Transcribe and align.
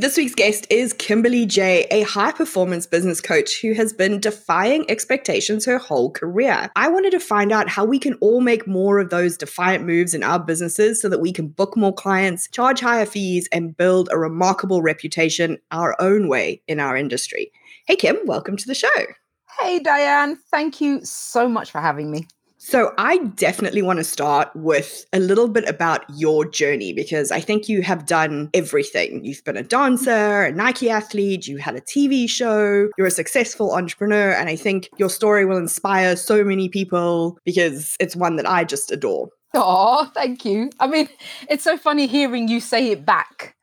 This 0.00 0.18
week's 0.18 0.34
guest 0.34 0.66
is 0.68 0.92
Kimberly 0.92 1.46
J, 1.46 1.86
a 1.90 2.02
high 2.02 2.32
performance 2.32 2.86
business 2.86 3.20
coach 3.20 3.60
who 3.62 3.72
has 3.72 3.94
been 3.94 4.20
defying 4.20 4.88
expectations 4.90 5.64
her 5.64 5.78
whole 5.78 6.10
career. 6.10 6.70
I 6.76 6.88
wanted 6.88 7.12
to 7.12 7.20
find 7.20 7.50
out 7.50 7.70
how 7.70 7.84
we 7.86 7.98
can 7.98 8.14
all 8.14 8.42
make 8.42 8.66
more 8.66 8.98
of 8.98 9.08
those 9.08 9.38
defiant 9.38 9.86
moves 9.86 10.12
in 10.12 10.22
our 10.22 10.38
businesses 10.38 11.00
so 11.00 11.08
that 11.08 11.20
we 11.20 11.32
can 11.32 11.48
book 11.48 11.78
more 11.78 11.94
clients, 11.94 12.46
charge 12.48 12.80
higher 12.80 13.06
fees, 13.06 13.48
and 13.52 13.76
build 13.76 14.10
a 14.12 14.18
remarkable 14.18 14.82
reputation 14.82 15.56
our 15.70 15.96
own 15.98 16.28
way 16.28 16.60
in 16.68 16.78
our 16.78 16.94
industry. 16.94 17.50
Hey, 17.86 17.96
Kim, 17.96 18.18
welcome 18.26 18.58
to 18.58 18.66
the 18.66 18.74
show. 18.74 18.88
Hey, 19.60 19.78
Diane. 19.78 20.36
Thank 20.50 20.80
you 20.82 21.02
so 21.04 21.48
much 21.48 21.70
for 21.70 21.80
having 21.80 22.10
me. 22.10 22.28
So, 22.68 22.92
I 22.98 23.18
definitely 23.18 23.80
want 23.80 24.00
to 24.00 24.04
start 24.04 24.50
with 24.56 25.06
a 25.12 25.20
little 25.20 25.46
bit 25.46 25.68
about 25.68 26.04
your 26.12 26.44
journey 26.44 26.92
because 26.92 27.30
I 27.30 27.38
think 27.38 27.68
you 27.68 27.80
have 27.82 28.06
done 28.06 28.50
everything. 28.54 29.24
You've 29.24 29.44
been 29.44 29.56
a 29.56 29.62
dancer, 29.62 30.42
a 30.42 30.50
Nike 30.50 30.90
athlete, 30.90 31.46
you 31.46 31.58
had 31.58 31.76
a 31.76 31.80
TV 31.80 32.28
show, 32.28 32.88
you're 32.98 33.06
a 33.06 33.12
successful 33.12 33.72
entrepreneur, 33.72 34.32
and 34.32 34.48
I 34.48 34.56
think 34.56 34.88
your 34.96 35.10
story 35.10 35.44
will 35.44 35.58
inspire 35.58 36.16
so 36.16 36.42
many 36.42 36.68
people 36.68 37.38
because 37.44 37.94
it's 38.00 38.16
one 38.16 38.34
that 38.34 38.50
I 38.50 38.64
just 38.64 38.90
adore. 38.90 39.28
Oh, 39.54 40.10
thank 40.12 40.44
you. 40.44 40.70
I 40.80 40.88
mean, 40.88 41.08
it's 41.48 41.62
so 41.62 41.76
funny 41.76 42.08
hearing 42.08 42.48
you 42.48 42.58
say 42.58 42.90
it 42.90 43.06
back 43.06 43.54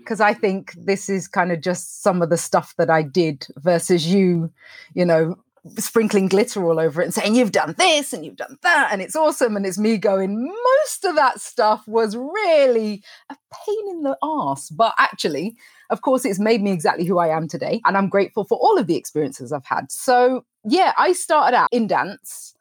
because 0.00 0.20
I 0.20 0.34
think 0.34 0.74
this 0.74 1.08
is 1.08 1.28
kind 1.28 1.50
of 1.50 1.62
just 1.62 2.02
some 2.02 2.20
of 2.20 2.28
the 2.28 2.36
stuff 2.36 2.74
that 2.76 2.90
I 2.90 3.04
did 3.04 3.46
versus 3.56 4.06
you, 4.06 4.52
you 4.92 5.06
know, 5.06 5.38
sprinkling 5.76 6.26
glitter 6.26 6.64
all 6.64 6.80
over 6.80 7.02
it 7.02 7.04
and 7.04 7.14
saying 7.14 7.34
you've 7.34 7.52
done 7.52 7.74
this 7.76 8.12
and 8.12 8.24
you've 8.24 8.36
done 8.36 8.56
that 8.62 8.88
and 8.90 9.02
it's 9.02 9.14
awesome 9.14 9.56
and 9.56 9.66
it's 9.66 9.78
me 9.78 9.98
going 9.98 10.44
most 10.44 11.04
of 11.04 11.14
that 11.14 11.40
stuff 11.40 11.86
was 11.86 12.16
really 12.16 13.02
a 13.30 13.36
pain 13.66 13.90
in 13.90 14.02
the 14.02 14.16
ass 14.22 14.70
but 14.70 14.94
actually 14.98 15.54
of 15.90 16.00
course 16.00 16.24
it's 16.24 16.38
made 16.38 16.62
me 16.62 16.72
exactly 16.72 17.04
who 17.04 17.18
i 17.18 17.28
am 17.28 17.46
today 17.46 17.80
and 17.84 17.96
i'm 17.96 18.08
grateful 18.08 18.44
for 18.44 18.58
all 18.58 18.78
of 18.78 18.86
the 18.86 18.96
experiences 18.96 19.52
i've 19.52 19.66
had. 19.66 19.90
So 19.92 20.44
yeah 20.64 20.92
i 20.96 21.12
started 21.12 21.56
out 21.56 21.68
in 21.72 21.86
dance 21.86 22.54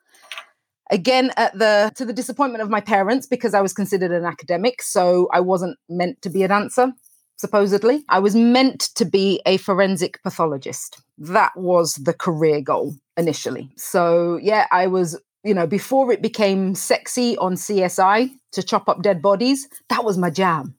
again 0.91 1.31
at 1.37 1.57
the 1.57 1.91
to 1.95 2.03
the 2.03 2.13
disappointment 2.13 2.61
of 2.61 2.69
my 2.69 2.81
parents 2.81 3.27
because 3.27 3.53
i 3.53 3.61
was 3.61 3.73
considered 3.73 4.11
an 4.11 4.25
academic 4.25 4.81
so 4.81 5.29
i 5.31 5.39
wasn't 5.39 5.77
meant 5.87 6.21
to 6.21 6.29
be 6.29 6.43
a 6.43 6.47
dancer 6.47 6.91
supposedly. 7.39 8.03
I 8.09 8.19
was 8.19 8.35
meant 8.35 8.81
to 8.95 9.05
be 9.05 9.41
a 9.45 9.57
forensic 9.57 10.21
pathologist. 10.23 11.01
That 11.17 11.55
was 11.55 11.95
the 11.95 12.13
career 12.13 12.59
goal 12.61 12.95
initially. 13.15 13.69
So, 13.77 14.37
yeah, 14.41 14.67
I 14.71 14.87
was, 14.87 15.17
you 15.43 15.53
know, 15.53 15.65
before 15.65 16.11
it 16.11 16.21
became 16.21 16.75
sexy 16.75 17.37
on 17.37 17.55
CSI 17.55 18.29
to 18.51 18.61
chop 18.61 18.89
up 18.89 19.01
dead 19.01 19.21
bodies, 19.21 19.69
that 19.87 20.03
was 20.03 20.17
my 20.17 20.29
jam. 20.29 20.75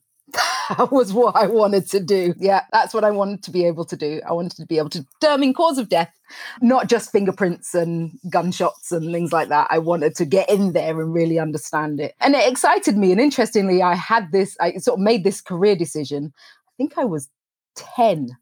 That 0.78 0.90
was 0.92 1.12
what 1.12 1.36
I 1.36 1.46
wanted 1.46 1.88
to 1.90 2.00
do. 2.00 2.34
Yeah, 2.38 2.62
that's 2.72 2.94
what 2.94 3.04
I 3.04 3.10
wanted 3.10 3.42
to 3.44 3.50
be 3.50 3.64
able 3.64 3.84
to 3.86 3.96
do. 3.96 4.20
I 4.28 4.32
wanted 4.32 4.56
to 4.56 4.66
be 4.66 4.78
able 4.78 4.90
to 4.90 5.06
determine 5.20 5.54
cause 5.54 5.78
of 5.78 5.88
death, 5.88 6.12
not 6.60 6.88
just 6.88 7.12
fingerprints 7.12 7.74
and 7.74 8.18
gunshots 8.30 8.92
and 8.92 9.12
things 9.12 9.32
like 9.32 9.48
that. 9.48 9.68
I 9.70 9.78
wanted 9.78 10.14
to 10.16 10.24
get 10.24 10.48
in 10.50 10.72
there 10.72 11.00
and 11.00 11.12
really 11.12 11.38
understand 11.38 12.00
it. 12.00 12.14
And 12.20 12.34
it 12.34 12.50
excited 12.50 12.96
me. 12.96 13.12
And 13.12 13.20
interestingly, 13.20 13.82
I 13.82 13.94
had 13.94 14.32
this, 14.32 14.56
I 14.60 14.76
sort 14.78 14.98
of 14.98 15.04
made 15.04 15.24
this 15.24 15.40
career 15.40 15.76
decision. 15.76 16.32
I 16.68 16.72
think 16.76 16.96
I 16.96 17.04
was 17.04 17.28
10 17.76 18.36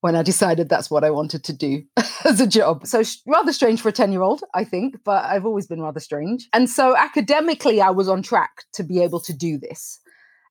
when 0.00 0.16
I 0.16 0.22
decided 0.22 0.68
that's 0.68 0.90
what 0.90 1.04
I 1.04 1.10
wanted 1.10 1.44
to 1.44 1.52
do 1.52 1.82
as 2.24 2.40
a 2.40 2.46
job. 2.46 2.86
So, 2.86 3.02
rather 3.26 3.52
strange 3.52 3.80
for 3.82 3.90
a 3.90 3.92
10 3.92 4.12
year 4.12 4.22
old, 4.22 4.42
I 4.54 4.64
think, 4.64 4.96
but 5.04 5.24
I've 5.24 5.44
always 5.46 5.66
been 5.66 5.82
rather 5.82 6.00
strange. 6.00 6.48
And 6.52 6.68
so, 6.70 6.96
academically, 6.96 7.80
I 7.80 7.90
was 7.90 8.08
on 8.08 8.22
track 8.22 8.64
to 8.74 8.82
be 8.82 9.02
able 9.02 9.20
to 9.20 9.32
do 9.32 9.58
this. 9.58 10.00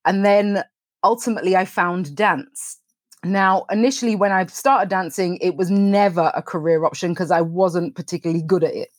And 0.05 0.23
then 0.23 0.63
ultimately, 1.03 1.55
I 1.55 1.65
found 1.65 2.15
dance. 2.15 2.77
Now, 3.23 3.65
initially, 3.69 4.15
when 4.15 4.31
I 4.31 4.45
started 4.45 4.89
dancing, 4.89 5.37
it 5.41 5.55
was 5.55 5.69
never 5.69 6.31
a 6.35 6.41
career 6.41 6.85
option 6.85 7.11
because 7.11 7.31
I 7.31 7.41
wasn't 7.41 7.95
particularly 7.95 8.41
good 8.41 8.63
at 8.63 8.73
it. 8.73 8.89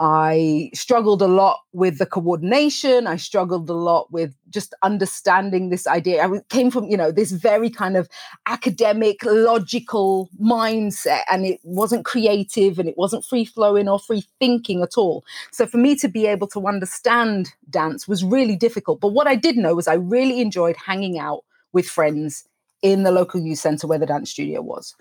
I 0.00 0.70
struggled 0.74 1.22
a 1.22 1.26
lot 1.26 1.58
with 1.72 1.98
the 1.98 2.06
coordination. 2.06 3.08
I 3.08 3.16
struggled 3.16 3.68
a 3.68 3.74
lot 3.74 4.12
with 4.12 4.32
just 4.48 4.72
understanding 4.84 5.70
this 5.70 5.88
idea. 5.88 6.24
I 6.24 6.40
came 6.48 6.70
from, 6.70 6.84
you 6.84 6.96
know, 6.96 7.10
this 7.10 7.32
very 7.32 7.68
kind 7.68 7.96
of 7.96 8.08
academic, 8.46 9.24
logical 9.24 10.30
mindset, 10.40 11.22
and 11.28 11.44
it 11.44 11.58
wasn't 11.64 12.04
creative 12.04 12.78
and 12.78 12.88
it 12.88 12.96
wasn't 12.96 13.24
free 13.24 13.44
flowing 13.44 13.88
or 13.88 13.98
free 13.98 14.24
thinking 14.38 14.82
at 14.82 14.96
all. 14.96 15.24
So 15.50 15.66
for 15.66 15.78
me 15.78 15.96
to 15.96 16.06
be 16.06 16.26
able 16.26 16.46
to 16.48 16.68
understand 16.68 17.52
dance 17.68 18.06
was 18.06 18.22
really 18.22 18.54
difficult. 18.54 19.00
But 19.00 19.08
what 19.08 19.26
I 19.26 19.34
did 19.34 19.56
know 19.56 19.74
was 19.74 19.88
I 19.88 19.94
really 19.94 20.40
enjoyed 20.40 20.76
hanging 20.76 21.18
out 21.18 21.44
with 21.72 21.88
friends 21.88 22.44
in 22.82 23.02
the 23.02 23.10
local 23.10 23.40
youth 23.40 23.58
center 23.58 23.88
where 23.88 23.98
the 23.98 24.06
dance 24.06 24.30
studio 24.30 24.62
was. 24.62 24.94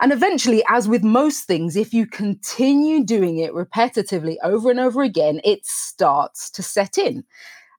And 0.00 0.12
eventually, 0.12 0.62
as 0.68 0.88
with 0.88 1.04
most 1.04 1.44
things, 1.44 1.76
if 1.76 1.92
you 1.92 2.06
continue 2.06 3.04
doing 3.04 3.38
it 3.38 3.52
repetitively 3.52 4.36
over 4.42 4.70
and 4.70 4.80
over 4.80 5.02
again, 5.02 5.40
it 5.44 5.66
starts 5.66 6.50
to 6.52 6.62
set 6.62 6.96
in. 6.96 7.24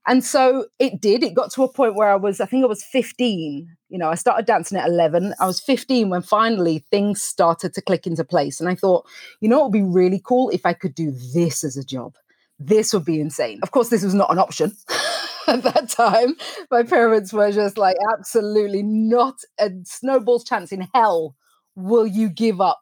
And 0.08 0.24
so 0.24 0.68
it 0.80 1.02
did. 1.02 1.24
It 1.24 1.34
got 1.34 1.52
to 1.54 1.64
a 1.64 1.72
point 1.72 1.96
where 1.96 2.10
I 2.10 2.16
was, 2.16 2.40
I 2.40 2.46
think 2.46 2.64
I 2.64 2.68
was 2.68 2.84
15. 2.84 3.76
You 3.90 3.98
know, 3.98 4.10
I 4.10 4.16
started 4.16 4.46
dancing 4.46 4.78
at 4.78 4.88
11. 4.88 5.34
I 5.40 5.46
was 5.46 5.60
15 5.60 6.10
when 6.10 6.22
finally 6.22 6.86
things 6.92 7.22
started 7.22 7.74
to 7.74 7.82
click 7.82 8.06
into 8.06 8.24
place. 8.24 8.60
And 8.60 8.70
I 8.70 8.76
thought, 8.76 9.08
you 9.42 9.50
know, 9.50 9.60
it 9.60 9.64
would 9.66 9.74
be 9.74 9.84
really 9.84 10.22
cool 10.24 10.50
if 10.50 10.66
I 10.66 10.74
could 10.74 10.96
do 10.96 11.12
this 11.34 11.64
as 11.64 11.78
a 11.78 11.84
job. 11.84 12.16
This 12.60 12.94
would 12.94 13.06
be 13.06 13.20
insane. 13.20 13.60
Of 13.64 13.72
course, 13.72 13.90
this 13.90 14.04
was 14.04 14.14
not 14.14 14.32
an 14.32 14.40
option. 14.40 14.72
at 15.48 15.64
that 15.64 15.90
time, 15.90 16.36
my 16.70 16.84
parents 16.84 17.34
were 17.34 17.52
just 17.52 17.78
like, 17.78 17.98
absolutely 18.14 18.84
not 18.84 19.40
a 19.60 19.72
snowball's 19.86 20.44
chance 20.44 20.72
in 20.72 20.88
hell 20.94 21.36
will 21.76 22.08
you 22.08 22.30
give 22.30 22.62
up 22.62 22.82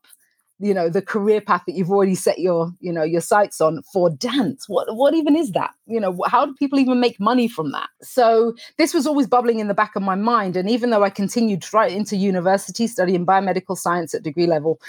you 0.59 0.73
know 0.73 0.89
the 0.89 1.01
career 1.01 1.39
path 1.39 1.63
that 1.65 1.73
you've 1.73 1.89
already 1.89 2.15
set 2.15 2.39
your 2.39 2.71
you 2.81 2.91
know 2.91 3.03
your 3.03 3.21
sights 3.21 3.61
on 3.61 3.81
for 3.93 4.09
dance? 4.09 4.67
What 4.67 4.95
what 4.95 5.13
even 5.15 5.35
is 5.35 5.51
that? 5.51 5.71
You 5.87 5.99
know 5.99 6.17
how 6.27 6.45
do 6.45 6.53
people 6.53 6.79
even 6.79 6.99
make 6.99 7.19
money 7.19 7.47
from 7.47 7.71
that? 7.71 7.89
So 8.01 8.55
this 8.77 8.93
was 8.93 9.07
always 9.07 9.27
bubbling 9.27 9.59
in 9.59 9.69
the 9.69 9.73
back 9.73 9.95
of 9.95 10.03
my 10.03 10.15
mind 10.15 10.57
and 10.57 10.69
even 10.69 10.89
though 10.89 11.03
i 11.03 11.09
continued 11.09 11.65
right 11.73 11.91
into 11.91 12.15
university 12.15 12.87
studying 12.87 13.25
biomedical 13.25 13.77
science 13.77 14.13
at 14.13 14.23
degree 14.23 14.47
level 14.47 14.79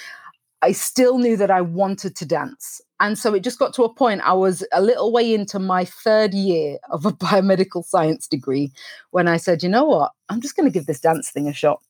i 0.62 0.72
still 0.72 1.18
knew 1.18 1.36
that 1.36 1.50
i 1.50 1.60
wanted 1.60 2.16
to 2.16 2.26
dance. 2.26 2.80
And 3.02 3.18
so 3.18 3.32
it 3.32 3.42
just 3.42 3.58
got 3.58 3.72
to 3.74 3.84
a 3.84 3.94
point 3.94 4.20
i 4.22 4.32
was 4.32 4.64
a 4.72 4.82
little 4.82 5.12
way 5.12 5.32
into 5.32 5.58
my 5.58 5.84
third 5.84 6.34
year 6.34 6.78
of 6.90 7.06
a 7.06 7.12
biomedical 7.26 7.84
science 7.84 8.26
degree 8.26 8.72
when 9.12 9.28
i 9.28 9.36
said 9.36 9.62
you 9.62 9.68
know 9.68 9.84
what? 9.84 10.12
I'm 10.28 10.40
just 10.40 10.56
going 10.56 10.68
to 10.70 10.76
give 10.76 10.86
this 10.86 11.00
dance 11.00 11.30
thing 11.30 11.48
a 11.48 11.52
shot 11.52 11.80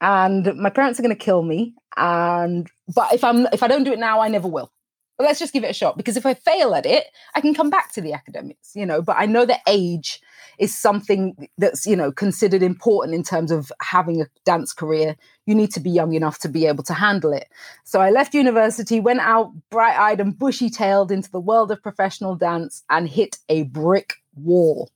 and 0.00 0.54
my 0.56 0.70
parents 0.70 0.98
are 0.98 1.02
going 1.02 1.16
to 1.16 1.24
kill 1.24 1.42
me 1.42 1.74
and 1.96 2.70
but 2.94 3.12
if 3.12 3.24
i'm 3.24 3.46
if 3.52 3.62
i 3.62 3.68
don't 3.68 3.84
do 3.84 3.92
it 3.92 3.98
now 3.98 4.20
i 4.20 4.28
never 4.28 4.48
will. 4.48 4.70
But 5.16 5.24
let's 5.24 5.40
just 5.40 5.52
give 5.52 5.64
it 5.64 5.70
a 5.70 5.74
shot 5.74 5.96
because 5.96 6.16
if 6.16 6.24
i 6.26 6.34
fail 6.34 6.74
at 6.74 6.86
it 6.86 7.06
i 7.34 7.40
can 7.40 7.54
come 7.54 7.70
back 7.70 7.92
to 7.92 8.00
the 8.00 8.12
academics 8.12 8.72
you 8.74 8.86
know 8.86 9.02
but 9.02 9.16
i 9.18 9.26
know 9.26 9.44
that 9.44 9.60
age 9.66 10.20
is 10.58 10.76
something 10.76 11.48
that's 11.56 11.86
you 11.86 11.96
know 11.96 12.12
considered 12.12 12.62
important 12.62 13.14
in 13.14 13.22
terms 13.22 13.50
of 13.50 13.72
having 13.80 14.20
a 14.20 14.26
dance 14.44 14.72
career. 14.72 15.16
You 15.46 15.54
need 15.54 15.72
to 15.72 15.80
be 15.80 15.90
young 15.90 16.12
enough 16.12 16.38
to 16.40 16.48
be 16.48 16.66
able 16.66 16.84
to 16.84 16.94
handle 16.94 17.32
it. 17.32 17.48
So 17.84 18.00
i 18.00 18.10
left 18.10 18.34
university 18.34 19.00
went 19.00 19.20
out 19.20 19.52
bright-eyed 19.70 20.20
and 20.20 20.38
bushy-tailed 20.38 21.10
into 21.10 21.30
the 21.30 21.40
world 21.40 21.70
of 21.70 21.82
professional 21.82 22.34
dance 22.34 22.82
and 22.90 23.08
hit 23.08 23.38
a 23.48 23.62
brick 23.64 24.14
wall 24.34 24.90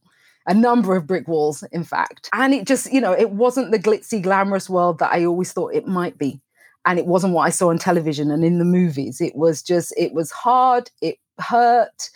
a 0.47 0.55
number 0.55 0.97
of 0.97 1.07
brick 1.07 1.29
walls, 1.29 1.63
in 1.73 1.85
fact. 1.85 2.29
And 2.33 2.53
it 2.53 2.67
just, 2.67 2.93
you 2.93 3.01
know, 3.01 3.13
it 3.13 3.31
wasn't 3.31 3.71
the 3.71 3.79
glitzy, 3.79 4.23
glamorous 4.23 4.69
world 4.69 4.99
that 4.99 5.13
I 5.13 5.25
always 5.25 5.53
thought 5.53 5.75
it 5.75 5.87
might 5.87 6.19
be. 6.19 6.41
And 6.85 6.99
it 6.99 7.07
wasn't 7.07 7.35
what 7.35 7.45
I 7.45 7.51
saw 7.51 7.71
on 7.71 7.79
television 7.79 8.31
and 8.31 8.45
in 8.45 8.59
the 8.59 8.65
movies. 8.65 9.21
It 9.21 9.37
was 9.37 9.63
just, 9.63 9.95
it 9.97 10.13
was 10.13 10.33
hard, 10.33 10.91
it 11.01 11.19
hurt. 11.39 12.11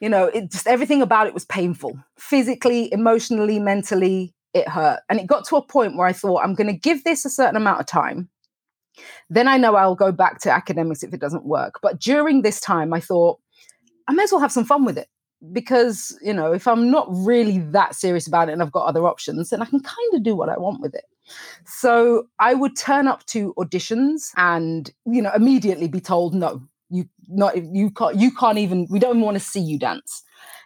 You 0.00 0.08
know, 0.08 0.26
it 0.26 0.50
just 0.50 0.66
everything 0.66 1.02
about 1.02 1.26
it 1.26 1.34
was 1.34 1.44
painful 1.44 1.98
physically, 2.16 2.92
emotionally, 2.92 3.58
mentally. 3.58 4.34
It 4.54 4.68
hurt. 4.68 5.00
And 5.08 5.18
it 5.18 5.26
got 5.26 5.46
to 5.46 5.56
a 5.56 5.66
point 5.66 5.96
where 5.96 6.06
I 6.06 6.12
thought, 6.12 6.44
I'm 6.44 6.54
going 6.54 6.66
to 6.68 6.78
give 6.78 7.04
this 7.04 7.24
a 7.24 7.30
certain 7.30 7.56
amount 7.56 7.80
of 7.80 7.86
time. 7.86 8.28
Then 9.30 9.48
I 9.48 9.56
know 9.56 9.74
I'll 9.74 9.94
go 9.94 10.12
back 10.12 10.40
to 10.40 10.50
academics 10.50 11.02
if 11.02 11.14
it 11.14 11.20
doesn't 11.20 11.46
work. 11.46 11.80
But 11.82 11.98
during 11.98 12.42
this 12.42 12.60
time, 12.60 12.92
I 12.92 13.00
thought, 13.00 13.40
I 14.06 14.12
may 14.12 14.24
as 14.24 14.32
well 14.32 14.40
have 14.40 14.52
some 14.52 14.66
fun 14.66 14.84
with 14.84 14.98
it 14.98 15.08
because 15.50 16.16
you 16.22 16.32
know 16.32 16.52
if 16.52 16.68
i'm 16.68 16.90
not 16.90 17.06
really 17.10 17.58
that 17.58 17.94
serious 17.94 18.26
about 18.26 18.48
it 18.48 18.52
and 18.52 18.62
i've 18.62 18.72
got 18.72 18.86
other 18.86 19.06
options 19.06 19.50
then 19.50 19.60
i 19.60 19.64
can 19.64 19.80
kind 19.80 20.14
of 20.14 20.22
do 20.22 20.36
what 20.36 20.48
i 20.48 20.56
want 20.58 20.80
with 20.80 20.94
it. 20.94 21.04
So 21.64 22.28
i 22.38 22.54
would 22.54 22.76
turn 22.76 23.08
up 23.08 23.24
to 23.26 23.54
auditions 23.58 24.30
and 24.36 24.90
you 25.06 25.22
know 25.22 25.32
immediately 25.34 25.88
be 25.88 26.00
told 26.00 26.34
no 26.34 26.62
You 26.90 27.08
not 27.28 27.56
you 27.56 27.90
can't 27.90 28.16
you 28.16 28.30
can't 28.30 28.58
even 28.58 28.86
we 28.90 28.98
don't 28.98 29.20
want 29.20 29.36
to 29.36 29.40
see 29.40 29.60
you 29.60 29.78
dance 29.78 30.22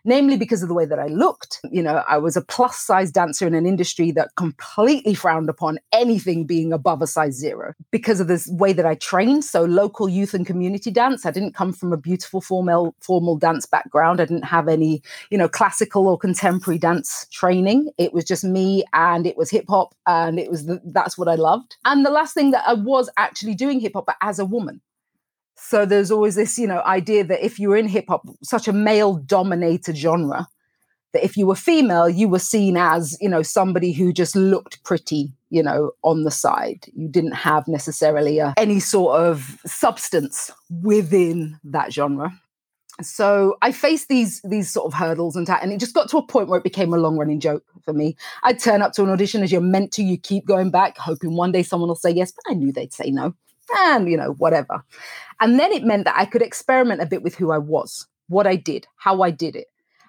namely 0.06 0.37
because 0.37 0.62
of 0.62 0.69
the 0.69 0.75
way 0.75 0.87
that 0.87 0.99
I 0.99 1.08
looked. 1.08 1.61
You 1.70 1.82
know, 1.82 2.03
I 2.08 2.17
was 2.17 2.37
a 2.37 2.41
plus 2.41 2.76
size 2.76 3.11
dancer 3.11 3.47
in 3.47 3.55
an 3.55 3.67
industry 3.67 4.11
that 4.12 4.31
completely 4.37 5.14
frowned 5.14 5.50
upon 5.50 5.79
anything 5.93 6.47
being 6.47 6.73
above 6.73 7.03
a 7.03 7.06
size 7.06 7.35
zero 7.35 7.75
because 7.91 8.20
of 8.20 8.29
this 8.29 8.49
way 8.49 8.73
that 8.73 8.87
I 8.87 8.94
trained. 8.94 9.44
So, 9.44 9.64
local 9.64 10.08
youth 10.08 10.32
and 10.32 10.47
community 10.47 10.91
dance. 10.91 11.26
I 11.26 11.31
didn't 11.31 11.55
come 11.55 11.73
from 11.73 11.93
a 11.93 11.97
beautiful 11.97 12.41
formal, 12.41 12.94
formal 13.00 13.37
dance 13.37 13.67
background. 13.67 14.20
I 14.20 14.25
didn't 14.25 14.44
have 14.44 14.69
any, 14.69 15.03
you 15.31 15.37
know, 15.37 15.49
classical 15.49 16.08
or 16.08 16.17
contemporary 16.17 16.79
dance 16.79 17.26
training. 17.32 17.91
It 17.99 18.12
was 18.12 18.25
just 18.25 18.44
me 18.44 18.85
and 18.93 19.26
it 19.26 19.37
was 19.37 19.50
hip 19.50 19.67
hop 19.69 19.94
and 20.06 20.38
it 20.38 20.50
was 20.50 20.67
the, 20.67 20.81
that's 20.85 21.19
what 21.19 21.29
I 21.29 21.35
loved. 21.35 21.76
And 21.85 22.06
the 22.06 22.11
last 22.11 22.35
thing 22.35 22.53
that 22.53 22.64
I 22.67 22.75
was 22.75 23.11
actually 23.17 23.55
doing 23.55 23.81
hip 23.81 23.93
hop, 23.94 24.06
but 24.06 24.17
as 24.23 24.38
a 24.38 24.44
woman. 24.44 24.81
So 25.56 25.87
there's 25.87 26.11
always 26.11 26.35
this, 26.35 26.58
you 26.58 26.67
know, 26.67 26.82
idea 26.82 27.25
that 27.25 27.44
if 27.44 27.58
you 27.58 27.70
were 27.70 27.76
in 27.76 27.88
hip 27.88 28.06
hop, 28.08 28.26
such 28.43 28.69
a 28.69 28.73
male 28.73 29.14
dominated 29.14 29.97
genre, 29.97 30.47
that 31.12 31.25
if 31.25 31.37
you 31.37 31.47
were 31.47 31.55
female, 31.55 32.08
you 32.08 32.29
were 32.29 32.38
seen 32.38 32.76
as, 32.76 33.17
you 33.20 33.29
know, 33.29 33.43
somebody 33.43 33.93
who 33.93 34.12
just 34.12 34.37
looked 34.37 34.85
pretty, 34.85 35.32
you 35.49 35.62
know, 35.62 35.93
on 36.03 36.25
the 36.25 36.31
side. 36.31 36.85
You 36.94 37.08
didn't 37.08 37.32
have 37.32 37.67
necessarily 37.69 38.38
a, 38.38 38.53
any 38.58 38.81
sort 38.81 39.19
of 39.19 39.58
substance 39.64 40.50
within 40.82 41.58
that 41.64 41.93
genre. 41.93 42.38
So 43.03 43.56
I 43.61 43.73
faced 43.73 44.08
these 44.08 44.41
these 44.43 44.70
sort 44.70 44.87
of 44.87 44.94
hurdles 44.94 45.37
and 45.37 45.49
and 45.50 45.70
it 45.70 45.81
just 45.81 45.94
got 45.94 46.08
to 46.11 46.17
a 46.17 46.26
point 46.26 46.49
where 46.49 46.58
it 46.58 46.64
became 46.64 46.94
a 46.94 46.99
long 46.99 47.19
running 47.19 47.41
joke 47.41 47.62
for 47.85 47.93
me. 47.93 48.17
I'd 48.43 48.58
turn 48.58 48.81
up 48.81 48.93
to 48.93 49.03
an 49.03 49.11
audition 49.11 49.43
as 49.43 49.53
you're 49.53 49.61
meant 49.61 49.93
to. 49.93 50.03
You 50.03 50.17
keep 50.17 50.47
going 50.47 50.70
back, 50.70 50.97
hoping 50.97 51.37
one 51.37 51.53
day 51.53 51.62
someone 51.62 51.88
will 51.88 51.97
say 51.97 52.11
yes, 52.11 52.32
but 52.32 52.50
I 52.50 52.55
knew 52.55 52.73
they'd 52.73 52.94
say 52.94 53.11
no 53.11 53.35
and 53.79 54.09
you 54.09 54.17
know 54.17 54.33
whatever. 54.33 54.83
And 55.41 55.59
then 55.61 55.73
it 55.73 55.85
meant 55.85 56.05
that 56.05 56.19
i 56.19 56.25
could 56.25 56.43
experiment 56.43 57.03
a 57.03 57.07
bit 57.07 57.23
with 57.23 57.35
who 57.37 57.53
i 57.53 57.59
was 57.59 58.07
what 58.29 58.47
i 58.47 58.57
did 58.57 58.87
how 58.97 59.23
i 59.23 59.31
did 59.31 59.55
it 59.55 59.67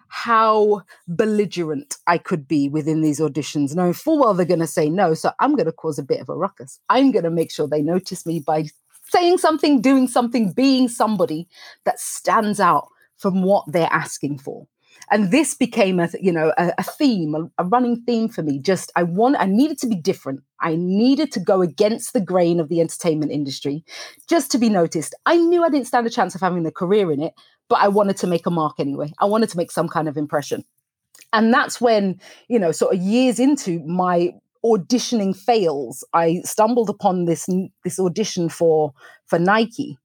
how 0.09 0.81
belligerent 1.07 1.97
i 2.07 2.17
could 2.17 2.47
be 2.47 2.69
within 2.69 3.01
these 3.01 3.19
auditions 3.19 3.75
knowing 3.75 3.93
full 3.93 4.19
well 4.19 4.33
they're 4.33 4.45
going 4.45 4.59
to 4.59 4.67
say 4.67 4.89
no 4.89 5.13
so 5.13 5.31
i'm 5.39 5.53
going 5.55 5.65
to 5.65 5.71
cause 5.71 5.99
a 5.99 6.03
bit 6.03 6.21
of 6.21 6.29
a 6.29 6.35
ruckus. 6.35 6.79
I'm 6.89 7.11
going 7.11 7.25
to 7.25 7.29
make 7.29 7.51
sure 7.51 7.67
they 7.67 7.81
notice 7.81 8.25
me 8.25 8.39
by 8.39 8.65
saying 9.09 9.37
something 9.37 9.81
doing 9.81 10.07
something 10.07 10.51
being 10.53 10.87
somebody 10.87 11.47
that 11.83 11.99
stands 11.99 12.59
out 12.59 12.87
from 13.17 13.43
what 13.43 13.65
they're 13.67 13.91
asking 13.91 14.39
for 14.39 14.67
and 15.11 15.31
this 15.31 15.53
became 15.53 15.99
a 15.99 16.09
you 16.19 16.31
know 16.31 16.53
a, 16.57 16.73
a 16.77 16.83
theme 16.83 17.35
a, 17.35 17.63
a, 17.63 17.65
running 17.65 18.01
theme 18.01 18.29
for 18.29 18.43
me. 18.43 18.59
Just 18.59 18.91
i 18.95 19.03
want 19.03 19.37
i 19.39 19.45
needed 19.45 19.77
to 19.79 19.87
be 19.87 19.95
different. 19.95 20.41
I 20.59 20.75
needed 20.75 21.31
to 21.33 21.39
go 21.39 21.61
against 21.61 22.13
the 22.13 22.21
grain 22.21 22.59
of 22.59 22.69
the 22.69 22.81
entertainment 22.81 23.31
industry. 23.31 23.83
Just 24.27 24.51
to 24.51 24.57
be 24.57 24.69
noticed. 24.69 25.15
I 25.25 25.37
knew 25.37 25.63
i 25.63 25.69
didn't 25.69 25.87
stand 25.87 26.07
a 26.07 26.11
chance 26.11 26.35
of 26.35 26.41
having 26.41 26.65
a 26.65 26.71
career 26.71 27.11
in 27.11 27.21
it 27.21 27.33
but 27.69 27.79
i 27.79 27.87
wanted 27.87 28.17
to 28.17 28.27
make 28.27 28.45
a 28.45 28.51
mark 28.51 28.79
anyway. 28.79 29.11
I 29.19 29.25
wanted 29.25 29.49
to 29.49 29.57
make 29.57 29.71
some 29.71 29.87
kind 29.87 30.07
of 30.07 30.17
impression. 30.17 30.63
And 31.33 31.53
that's 31.53 31.81
when 31.81 32.19
you 32.47 32.59
know 32.59 32.71
sort 32.71 32.95
of 32.95 33.01
years 33.01 33.39
into 33.39 33.79
my 33.85 34.33
auditioning 34.65 35.35
fails 35.35 36.03
i 36.13 36.41
stumbled 36.43 36.89
upon 36.89 37.25
this 37.25 37.47
this 37.83 37.99
audition 37.99 38.49
for 38.49 38.91
for 39.27 39.37
nike 39.37 39.97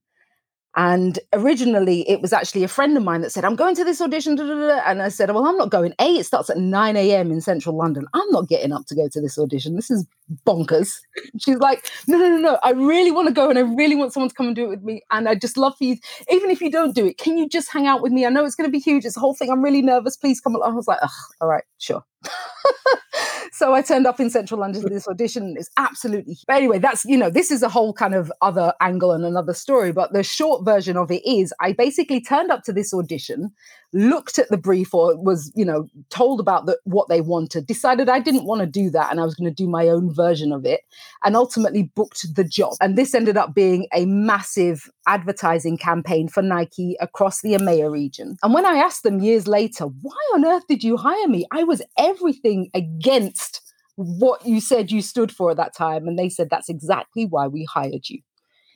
and 0.75 1.19
originally, 1.35 2.09
it 2.09 2.23
was 2.23 2.33
actually 2.33 2.65
a 2.65 2.69
friend 2.69 2.97
of 2.97 3.03
mine 3.03 3.21
that 3.21 3.31
said, 3.31 3.45
I'm 3.45 3.57
going 3.57 3.75
to 3.77 3.85
this 3.85 4.01
audition. 4.01 4.39
And 4.41 5.03
I 5.03 5.11
said, 5.11 5.31
Well, 5.31 5.47
I'm 5.47 5.59
not 5.59 5.71
going. 5.71 5.93
A, 5.99 6.17
it 6.17 6.25
starts 6.25 6.49
at 6.49 6.57
9 6.57 6.97
a.m. 6.97 7.31
in 7.31 7.43
central 7.43 7.77
London. 7.77 8.07
I'm 8.15 8.31
not 8.31 8.49
getting 8.49 8.73
up 8.73 8.87
to 8.87 8.95
go 8.95 9.07
to 9.09 9.21
this 9.21 9.39
audition. 9.39 9.77
This 9.77 9.91
is 9.91 10.07
bonkers. 10.47 10.95
She's 11.39 11.59
like, 11.59 11.91
No, 12.09 12.17
no, 12.17 12.29
no, 12.31 12.37
no. 12.39 12.59
I 12.63 12.71
really 12.71 13.11
want 13.11 13.29
to 13.29 13.35
go 13.35 13.51
and 13.51 13.59
I 13.59 13.63
really 13.63 13.97
want 13.97 14.15
someone 14.15 14.31
to 14.31 14.35
come 14.35 14.47
and 14.47 14.57
do 14.57 14.65
it 14.65 14.71
with 14.71 14.83
me. 14.83 15.03
And 15.11 15.29
I 15.29 15.35
just 15.35 15.59
love 15.59 15.77
for 15.77 15.85
you, 15.85 15.97
even 16.31 16.51
if 16.51 16.63
you 16.63 16.71
don't 16.71 16.95
do 16.95 17.07
it, 17.07 17.19
can 17.19 17.37
you 17.37 17.49
just 17.49 17.71
hang 17.71 17.87
out 17.87 18.01
with 18.01 18.13
me? 18.13 18.25
I 18.25 18.31
know 18.31 18.45
it's 18.45 18.55
going 18.55 18.69
to 18.69 18.73
be 18.73 18.81
huge. 18.81 19.05
It's 19.05 19.17
a 19.17 19.21
whole 19.21 19.35
thing. 19.35 19.51
I'm 19.51 19.63
really 19.63 19.83
nervous. 19.83 20.17
Please 20.17 20.41
come 20.41 20.55
along. 20.55 20.73
I 20.73 20.75
was 20.75 20.89
like, 20.89 21.01
All 21.43 21.49
right, 21.49 21.65
sure. 21.79 22.03
so 23.53 23.75
I 23.75 23.83
turned 23.83 24.07
up 24.07 24.19
in 24.19 24.31
central 24.31 24.61
London 24.61 24.81
to 24.83 24.89
this 24.89 25.07
audition. 25.07 25.57
It's 25.59 25.69
absolutely. 25.77 26.39
But 26.47 26.57
anyway, 26.57 26.79
that's, 26.79 27.05
you 27.05 27.19
know, 27.19 27.29
this 27.29 27.51
is 27.51 27.63
a 27.63 27.69
whole 27.69 27.93
kind 27.93 28.15
of 28.15 28.33
other 28.41 28.73
angle 28.81 29.13
and 29.13 29.27
another 29.27 29.53
story. 29.53 29.93
But 29.93 30.15
the 30.15 30.23
short 30.23 30.65
version 30.65 30.97
of 30.97 31.11
it 31.11 31.23
is 31.27 31.53
I 31.61 31.75
basically 31.75 32.23
turned 32.23 32.51
up 32.51 32.65
to 32.65 32.73
this 32.73 32.95
audition, 32.95 33.53
looked 33.93 34.39
at 34.39 34.49
the 34.49 34.56
brief 34.56 34.94
or 34.94 35.17
was, 35.17 35.53
you 35.55 35.65
know, 35.65 35.87
told 36.09 36.41
about 36.41 36.67
the, 36.67 36.79
what 36.85 37.09
they 37.09 37.21
wanted, 37.21 37.67
decided 37.67 38.09
I 38.09 38.21
didn't 38.21 38.47
want 38.47 38.61
to 38.61 38.67
do 38.67 38.89
that 38.91 39.11
and 39.11 39.21
I 39.21 39.25
was 39.25 39.35
going 39.35 39.50
to 39.50 39.55
do 39.55 39.69
my 39.69 39.89
own 39.89 40.12
version 40.12 40.53
of 40.53 40.65
it, 40.65 40.81
and 41.25 41.37
ultimately 41.37 41.85
booked 41.94 42.35
the 42.35 42.44
job. 42.44 42.75
And 42.81 42.97
this 42.97 43.15
ended 43.15 43.37
up 43.37 43.55
being 43.55 43.87
a 43.93 44.06
massive 44.06 44.91
advertising 45.06 45.77
campaign 45.77 46.29
for 46.29 46.43
Nike 46.43 46.97
across 47.00 47.43
the 47.43 47.53
EMEA 47.53 47.91
region. 47.91 48.37
And 48.43 48.55
when 48.55 48.65
I 48.65 48.77
asked 48.77 49.03
them 49.03 49.21
years 49.21 49.47
later, 49.47 49.85
why 49.85 50.31
on 50.35 50.44
earth 50.44 50.67
did 50.69 50.83
you 50.83 50.97
hire 50.97 51.29
me? 51.29 51.47
I 51.53 51.65
was 51.65 51.83
everything 51.99 52.71
against 52.75 53.61
what 53.97 54.47
you 54.47 54.61
said 54.61 54.91
you 54.91 55.03
stood 55.03 55.31
for 55.31 55.50
at 55.50 55.59
that 55.59 55.77
time. 55.77 56.09
And 56.09 56.19
they 56.19 56.31
said, 56.31 56.49
that's 56.50 56.71
exactly 56.71 57.27
why 57.27 57.47
we 57.47 57.65
hired 57.65 58.09
you. 58.09 58.21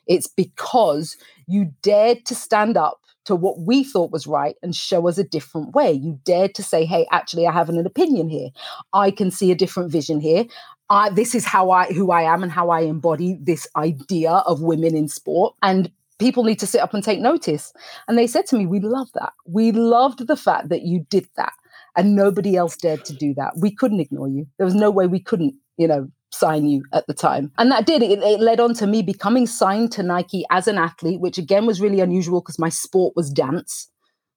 It's 0.06 0.28
because 0.28 1.16
you 1.48 1.72
dared 1.82 2.26
to 2.26 2.34
stand 2.34 2.76
up 2.76 3.00
to 3.26 3.36
what 3.36 3.60
we 3.60 3.84
thought 3.84 4.10
was 4.10 4.26
right 4.26 4.56
and 4.62 4.74
show 4.74 5.08
us 5.08 5.18
a 5.18 5.24
different 5.24 5.74
way. 5.74 5.92
You 5.92 6.18
dared 6.24 6.54
to 6.56 6.62
say, 6.62 6.84
hey, 6.84 7.06
actually, 7.12 7.46
I 7.46 7.52
have 7.52 7.68
an 7.68 7.84
opinion 7.84 8.28
here. 8.28 8.48
I 8.92 9.10
can 9.10 9.30
see 9.30 9.50
a 9.50 9.56
different 9.56 9.90
vision 9.90 10.20
here. 10.20 10.44
I, 10.88 11.10
this 11.10 11.34
is 11.34 11.44
how 11.44 11.70
I 11.70 11.92
who 11.92 12.12
I 12.12 12.22
am 12.22 12.42
and 12.42 12.52
how 12.52 12.70
I 12.70 12.80
embody 12.82 13.38
this 13.42 13.66
idea 13.76 14.30
of 14.30 14.62
women 14.62 14.96
in 14.96 15.08
sport. 15.08 15.54
And 15.62 15.90
people 16.18 16.44
need 16.44 16.60
to 16.60 16.66
sit 16.66 16.80
up 16.80 16.94
and 16.94 17.02
take 17.02 17.20
notice. 17.20 17.72
And 18.08 18.16
they 18.16 18.26
said 18.26 18.46
to 18.46 18.56
me, 18.56 18.66
We 18.66 18.80
love 18.80 19.08
that. 19.14 19.32
We 19.46 19.72
loved 19.72 20.26
the 20.26 20.36
fact 20.36 20.68
that 20.68 20.82
you 20.82 21.04
did 21.10 21.28
that. 21.36 21.52
And 21.96 22.14
nobody 22.14 22.56
else 22.56 22.76
dared 22.76 23.04
to 23.06 23.14
do 23.14 23.34
that. 23.34 23.54
We 23.58 23.74
couldn't 23.74 24.00
ignore 24.00 24.28
you. 24.28 24.46
There 24.58 24.66
was 24.66 24.74
no 24.74 24.90
way 24.90 25.06
we 25.06 25.18
couldn't, 25.18 25.54
you 25.78 25.88
know, 25.88 26.08
sign 26.32 26.66
you 26.66 26.84
at 26.92 27.06
the 27.06 27.14
time. 27.14 27.52
And 27.58 27.70
that 27.70 27.86
did, 27.86 28.02
it, 28.02 28.18
it 28.20 28.40
led 28.40 28.60
on 28.60 28.74
to 28.74 28.86
me 28.86 29.02
becoming 29.02 29.46
signed 29.46 29.92
to 29.92 30.02
Nike 30.02 30.44
as 30.50 30.66
an 30.66 30.78
athlete, 30.78 31.20
which 31.20 31.38
again 31.38 31.66
was 31.66 31.80
really 31.80 32.00
unusual 32.00 32.40
because 32.40 32.58
my 32.58 32.68
sport 32.68 33.14
was 33.16 33.30
dance. 33.30 33.90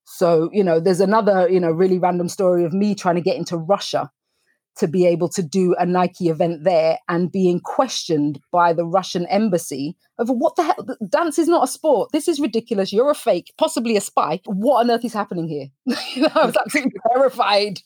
So, 0.06 0.50
you 0.52 0.64
know, 0.64 0.80
there's 0.80 1.02
another, 1.02 1.48
you 1.50 1.60
know, 1.60 1.72
really 1.72 2.00
random 2.00 2.30
story 2.30 2.64
of 2.64 2.74
me 2.74 2.96
trying 2.96 3.16
to 3.16 3.22
get 3.22 3.38
into 3.38 3.58
Russia 3.58 4.10
to 4.78 4.88
be 4.88 5.06
able 5.06 5.30
to 5.30 5.44
do 5.44 5.76
a 5.78 5.86
Nike 5.86 6.30
event 6.30 6.64
there 6.64 7.00
and 7.08 7.32
being 7.32 7.60
questioned 7.60 8.40
by 8.52 8.74
the 8.74 8.86
Russian 8.86 9.26
embassy 9.28 9.96
over 10.18 10.34
what 10.34 10.56
the 10.56 10.64
hell 10.64 10.86
dance 11.08 11.40
is 11.40 11.48
not 11.48 11.64
a 11.64 11.68
sport. 11.68 12.12
This 12.12 12.28
is 12.28 12.40
ridiculous. 12.40 12.92
You're 12.92 13.12
a 13.12 13.16
fake, 13.16 13.54
possibly 13.58 13.96
a 13.98 14.02
spy. 14.02 14.42
What 14.46 14.82
on 14.82 14.92
earth 14.92 15.06
is 15.06 15.14
happening 15.14 15.48
here? 15.48 15.68
you 16.16 16.24
know, 16.24 16.32
I 16.36 16.46
was 16.46 16.58
absolutely 16.58 17.00
terrified 17.14 17.82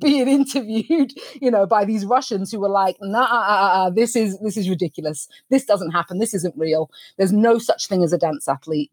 being 0.00 0.28
interviewed, 0.28 1.12
you 1.40 1.50
know, 1.50 1.66
by 1.66 1.84
these 1.84 2.04
Russians 2.04 2.50
who 2.50 2.60
were 2.60 2.68
like, 2.68 2.96
nah, 3.00 3.26
ah, 3.28 3.44
ah, 3.46 3.70
ah, 3.74 3.90
this 3.90 4.16
is 4.16 4.38
this 4.40 4.56
is 4.56 4.68
ridiculous. 4.68 5.28
This 5.50 5.64
doesn't 5.64 5.90
happen. 5.90 6.18
This 6.18 6.34
isn't 6.34 6.54
real. 6.56 6.90
There's 7.18 7.32
no 7.32 7.58
such 7.58 7.86
thing 7.86 8.02
as 8.02 8.12
a 8.12 8.18
dance 8.18 8.48
athlete 8.48 8.90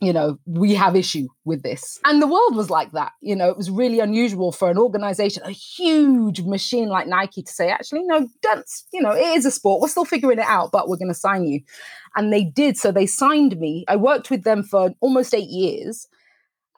you 0.00 0.14
know, 0.14 0.38
we 0.46 0.74
have 0.74 0.96
issue 0.96 1.28
with 1.44 1.62
this. 1.62 2.00
And 2.06 2.22
the 2.22 2.26
world 2.26 2.56
was 2.56 2.70
like 2.70 2.92
that. 2.92 3.12
You 3.20 3.36
know, 3.36 3.50
it 3.50 3.56
was 3.56 3.70
really 3.70 4.00
unusual 4.00 4.50
for 4.50 4.70
an 4.70 4.78
organization, 4.78 5.42
a 5.44 5.50
huge 5.50 6.40
machine 6.40 6.88
like 6.88 7.06
Nike 7.06 7.42
to 7.42 7.52
say, 7.52 7.70
actually, 7.70 8.04
no, 8.04 8.26
dance, 8.40 8.86
you 8.94 9.02
know, 9.02 9.12
it 9.12 9.36
is 9.36 9.44
a 9.44 9.50
sport. 9.50 9.82
We're 9.82 9.88
still 9.88 10.06
figuring 10.06 10.38
it 10.38 10.46
out, 10.46 10.72
but 10.72 10.88
we're 10.88 10.96
going 10.96 11.08
to 11.08 11.14
sign 11.14 11.44
you. 11.44 11.60
And 12.16 12.32
they 12.32 12.44
did. 12.44 12.78
So 12.78 12.90
they 12.90 13.06
signed 13.06 13.58
me. 13.58 13.84
I 13.88 13.96
worked 13.96 14.30
with 14.30 14.42
them 14.42 14.62
for 14.62 14.94
almost 15.00 15.34
eight 15.34 15.50
years 15.50 16.08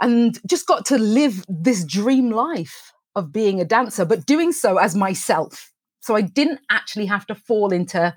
and 0.01 0.41
just 0.45 0.67
got 0.67 0.85
to 0.87 0.99
live 0.99 1.45
this 1.49 1.85
dream 1.85 2.31
life 2.31 2.93
of 3.15 3.33
being 3.33 3.61
a 3.61 3.65
dancer, 3.65 4.05
but 4.05 4.27
doing 4.27 4.51
so 4.51 4.79
as 4.79 4.97
myself. 4.97 5.73
So 6.01 6.17
I 6.17 6.23
didn't 6.23 6.61
actually 6.71 7.07
have 7.07 7.27
to 7.27 7.37
fall 7.37 7.73
into 7.73 8.13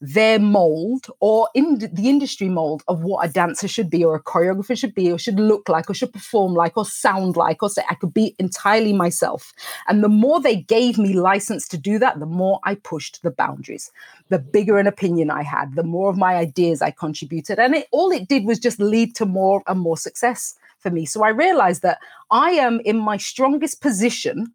their 0.00 0.38
mold 0.38 1.08
or 1.20 1.48
in 1.54 1.78
the 1.78 2.08
industry 2.08 2.48
mold 2.48 2.82
of 2.88 3.02
what 3.02 3.28
a 3.28 3.30
dancer 3.30 3.68
should 3.68 3.90
be 3.90 4.02
or 4.02 4.14
a 4.14 4.22
choreographer 4.22 4.76
should 4.76 4.94
be 4.94 5.12
or 5.12 5.18
should 5.18 5.38
look 5.38 5.68
like 5.68 5.90
or 5.90 5.94
should 5.94 6.12
perform 6.12 6.54
like 6.54 6.76
or 6.78 6.86
sound 6.86 7.36
like 7.36 7.62
or 7.62 7.68
say 7.68 7.82
I 7.88 7.94
could 7.94 8.14
be 8.14 8.34
entirely 8.38 8.94
myself. 8.94 9.52
And 9.88 10.02
the 10.02 10.08
more 10.08 10.40
they 10.40 10.56
gave 10.56 10.96
me 10.96 11.12
license 11.12 11.68
to 11.68 11.76
do 11.76 11.98
that, 11.98 12.18
the 12.18 12.26
more 12.26 12.60
I 12.64 12.76
pushed 12.76 13.22
the 13.22 13.30
boundaries. 13.30 13.92
The 14.30 14.38
bigger 14.38 14.78
an 14.78 14.86
opinion 14.86 15.30
I 15.30 15.42
had, 15.42 15.74
the 15.74 15.82
more 15.82 16.08
of 16.08 16.16
my 16.16 16.34
ideas 16.36 16.80
I 16.80 16.92
contributed. 16.92 17.58
And 17.58 17.74
it, 17.74 17.86
all 17.92 18.10
it 18.10 18.26
did 18.26 18.46
was 18.46 18.58
just 18.58 18.80
lead 18.80 19.14
to 19.16 19.26
more 19.26 19.62
and 19.66 19.80
more 19.80 19.98
success 19.98 20.54
for 20.78 20.90
me. 20.90 21.04
So 21.04 21.22
I 21.22 21.28
realized 21.28 21.82
that 21.82 21.98
I 22.30 22.52
am 22.52 22.80
in 22.80 22.96
my 22.96 23.18
strongest 23.18 23.82
position 23.82 24.54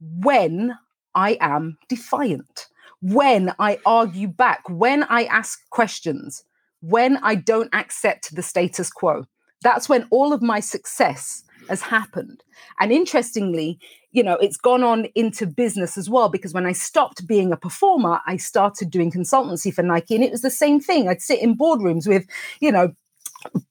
when 0.00 0.78
I 1.16 1.38
am 1.40 1.76
defiant 1.88 2.68
when 3.04 3.52
I 3.58 3.78
argue 3.84 4.28
back, 4.28 4.62
when 4.70 5.02
I 5.04 5.24
ask 5.24 5.68
questions, 5.68 6.42
when 6.80 7.18
I 7.18 7.34
don't 7.34 7.68
accept 7.74 8.34
the 8.34 8.42
status 8.42 8.90
quo. 8.90 9.26
That's 9.62 9.90
when 9.90 10.06
all 10.10 10.32
of 10.32 10.40
my 10.40 10.60
success 10.60 11.44
has 11.68 11.82
happened. 11.82 12.42
And 12.80 12.90
interestingly, 12.90 13.78
you 14.12 14.22
know, 14.22 14.36
it's 14.36 14.56
gone 14.56 14.82
on 14.82 15.06
into 15.14 15.46
business 15.46 15.98
as 15.98 16.08
well 16.08 16.30
because 16.30 16.54
when 16.54 16.64
I 16.64 16.72
stopped 16.72 17.26
being 17.26 17.52
a 17.52 17.58
performer, 17.58 18.20
I 18.26 18.38
started 18.38 18.90
doing 18.90 19.10
consultancy 19.10 19.72
for 19.72 19.82
Nike 19.82 20.14
and 20.14 20.24
it 20.24 20.32
was 20.32 20.42
the 20.42 20.50
same 20.50 20.80
thing. 20.80 21.06
I'd 21.06 21.20
sit 21.20 21.40
in 21.40 21.58
boardrooms 21.58 22.08
with, 22.08 22.26
you 22.60 22.72
know, 22.72 22.94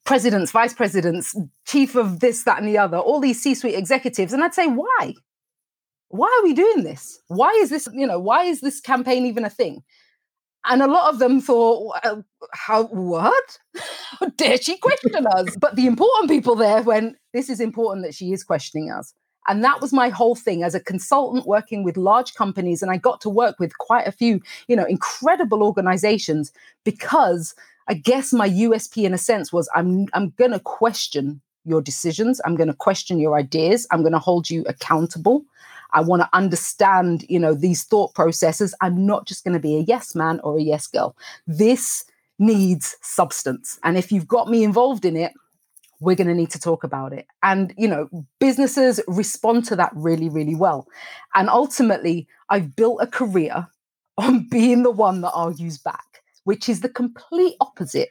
presidents, 0.05 0.51
vice 0.51 0.75
presidents, 0.75 1.35
chief 1.65 1.95
of 1.95 2.19
this, 2.19 2.43
that, 2.43 2.59
and 2.59 2.67
the 2.67 2.77
other, 2.77 2.97
all 2.97 3.19
these 3.19 3.41
C 3.41 3.55
suite 3.55 3.73
executives. 3.73 4.31
And 4.31 4.43
I'd 4.43 4.53
say, 4.53 4.67
why? 4.67 5.15
Why 6.13 6.27
are 6.27 6.43
we 6.43 6.53
doing 6.53 6.83
this? 6.83 7.19
Why 7.27 7.49
is 7.59 7.71
this, 7.71 7.87
you 7.91 8.05
know, 8.05 8.19
why 8.19 8.43
is 8.43 8.61
this 8.61 8.79
campaign 8.79 9.25
even 9.25 9.45
a 9.45 9.49
thing? 9.49 9.83
And 10.63 10.83
a 10.83 10.87
lot 10.87 11.11
of 11.11 11.17
them 11.17 11.41
thought, 11.41 11.81
well, 11.81 11.99
uh, 12.03 12.21
how, 12.53 12.83
what? 12.83 13.57
Dare 14.37 14.59
she 14.59 14.77
question 14.77 15.25
us? 15.25 15.57
But 15.59 15.75
the 15.75 15.87
important 15.87 16.29
people 16.29 16.53
there 16.53 16.83
went, 16.83 17.15
this 17.33 17.49
is 17.49 17.59
important 17.59 18.05
that 18.05 18.13
she 18.13 18.31
is 18.31 18.43
questioning 18.43 18.91
us. 18.91 19.15
And 19.47 19.63
that 19.63 19.81
was 19.81 19.91
my 19.91 20.09
whole 20.09 20.35
thing 20.35 20.61
as 20.61 20.75
a 20.75 20.79
consultant 20.79 21.47
working 21.47 21.83
with 21.83 21.97
large 21.97 22.35
companies. 22.35 22.83
And 22.83 22.91
I 22.91 22.97
got 22.97 23.19
to 23.21 23.29
work 23.29 23.59
with 23.59 23.75
quite 23.79 24.05
a 24.07 24.11
few, 24.11 24.39
you 24.67 24.75
know, 24.75 24.85
incredible 24.85 25.63
organizations 25.63 26.51
because 26.83 27.55
I 27.87 27.95
guess 27.95 28.31
my 28.31 28.47
USP 28.47 29.03
in 29.03 29.15
a 29.15 29.17
sense 29.17 29.51
was 29.51 29.67
I'm 29.73 30.05
I'm 30.13 30.29
gonna 30.37 30.59
question 30.59 31.41
your 31.65 31.81
decisions. 31.81 32.39
I'm 32.45 32.55
gonna 32.55 32.75
question 32.75 33.17
your 33.17 33.35
ideas. 33.35 33.87
I'm 33.89 34.03
gonna 34.03 34.19
hold 34.19 34.51
you 34.51 34.63
accountable. 34.67 35.43
I 35.93 36.01
want 36.01 36.21
to 36.21 36.29
understand, 36.33 37.25
you 37.29 37.39
know, 37.39 37.53
these 37.53 37.83
thought 37.83 38.13
processes. 38.13 38.75
I'm 38.81 39.05
not 39.05 39.27
just 39.27 39.43
going 39.43 39.53
to 39.53 39.59
be 39.59 39.77
a 39.77 39.81
yes 39.81 40.15
man 40.15 40.39
or 40.43 40.57
a 40.57 40.61
yes 40.61 40.87
girl. 40.87 41.15
This 41.47 42.05
needs 42.39 42.97
substance. 43.01 43.79
And 43.83 43.97
if 43.97 44.11
you've 44.11 44.27
got 44.27 44.49
me 44.49 44.63
involved 44.63 45.05
in 45.05 45.15
it, 45.15 45.33
we're 45.99 46.15
going 46.15 46.27
to 46.27 46.35
need 46.35 46.49
to 46.51 46.59
talk 46.59 46.83
about 46.83 47.13
it. 47.13 47.27
And, 47.41 47.73
you 47.77 47.87
know, 47.87 48.09
businesses 48.39 48.99
respond 49.07 49.65
to 49.65 49.75
that 49.77 49.91
really, 49.95 50.29
really 50.29 50.55
well. 50.55 50.87
And 51.33 51.49
ultimately, 51.49 52.27
I've 52.49 52.75
built 52.75 53.01
a 53.01 53.07
career 53.07 53.67
on 54.17 54.47
being 54.49 54.83
the 54.83 54.91
one 54.91 55.21
that 55.21 55.31
argues 55.31 55.77
back, 55.77 56.23
which 56.43 56.67
is 56.67 56.81
the 56.81 56.89
complete 56.89 57.55
opposite 57.61 58.09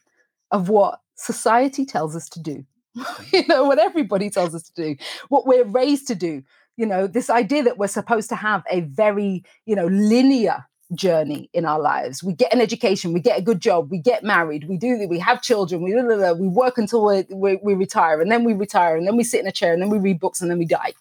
of 0.50 0.68
what 0.68 1.00
society 1.16 1.84
tells 1.84 2.16
us 2.16 2.28
to 2.30 2.40
do. 2.40 2.64
you 3.32 3.46
know, 3.46 3.64
what 3.64 3.78
everybody 3.78 4.28
tells 4.28 4.54
us 4.54 4.64
to 4.64 4.74
do, 4.74 4.96
what 5.28 5.46
we're 5.46 5.64
raised 5.64 6.06
to 6.08 6.14
do 6.14 6.42
you 6.76 6.86
know 6.86 7.06
this 7.06 7.30
idea 7.30 7.62
that 7.62 7.78
we're 7.78 7.86
supposed 7.86 8.28
to 8.30 8.36
have 8.36 8.62
a 8.70 8.80
very 8.80 9.44
you 9.66 9.76
know 9.76 9.86
linear 9.86 10.66
journey 10.94 11.48
in 11.52 11.64
our 11.64 11.80
lives. 11.80 12.22
We 12.22 12.34
get 12.34 12.52
an 12.52 12.60
education 12.60 13.12
we 13.12 13.20
get 13.20 13.38
a 13.38 13.42
good 13.42 13.60
job 13.60 13.90
we 13.90 13.98
get 13.98 14.22
married 14.22 14.68
we 14.68 14.76
do 14.76 15.06
we 15.08 15.18
have 15.18 15.42
children 15.42 15.82
we 15.82 15.94
we 15.94 16.48
work 16.48 16.78
until 16.78 17.06
we, 17.06 17.24
we, 17.30 17.58
we 17.62 17.74
retire 17.74 18.20
and 18.20 18.30
then 18.30 18.44
we 18.44 18.52
retire 18.52 18.96
and 18.96 19.06
then 19.06 19.16
we 19.16 19.24
sit 19.24 19.40
in 19.40 19.46
a 19.46 19.52
chair 19.52 19.72
and 19.72 19.80
then 19.80 19.90
we 19.90 19.98
read 19.98 20.20
books 20.20 20.40
and 20.40 20.50
then 20.50 20.58
we 20.58 20.66
die 20.66 20.92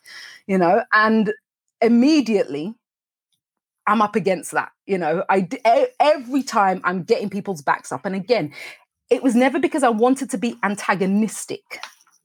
you 0.48 0.58
know? 0.58 0.84
And 0.94 1.34
immediately 1.82 2.74
i'm 3.88 4.02
up 4.02 4.16
against 4.16 4.52
that 4.52 4.72
you 4.86 4.98
know? 4.98 5.24
I 5.30 5.48
every 6.00 6.44
time 6.44 6.82
i'm 6.84 7.04
getting 7.04 7.30
people's 7.30 7.62
backs 7.62 7.92
up 7.92 8.06
and 8.06 8.16
again 8.16 8.54
it 9.10 9.24
was 9.24 9.36
never 9.36 9.60
because 9.60 9.84
i 9.84 9.90
wanted 9.90 10.30
to 10.30 10.38
be 10.38 10.56
antagonistic 10.64 11.80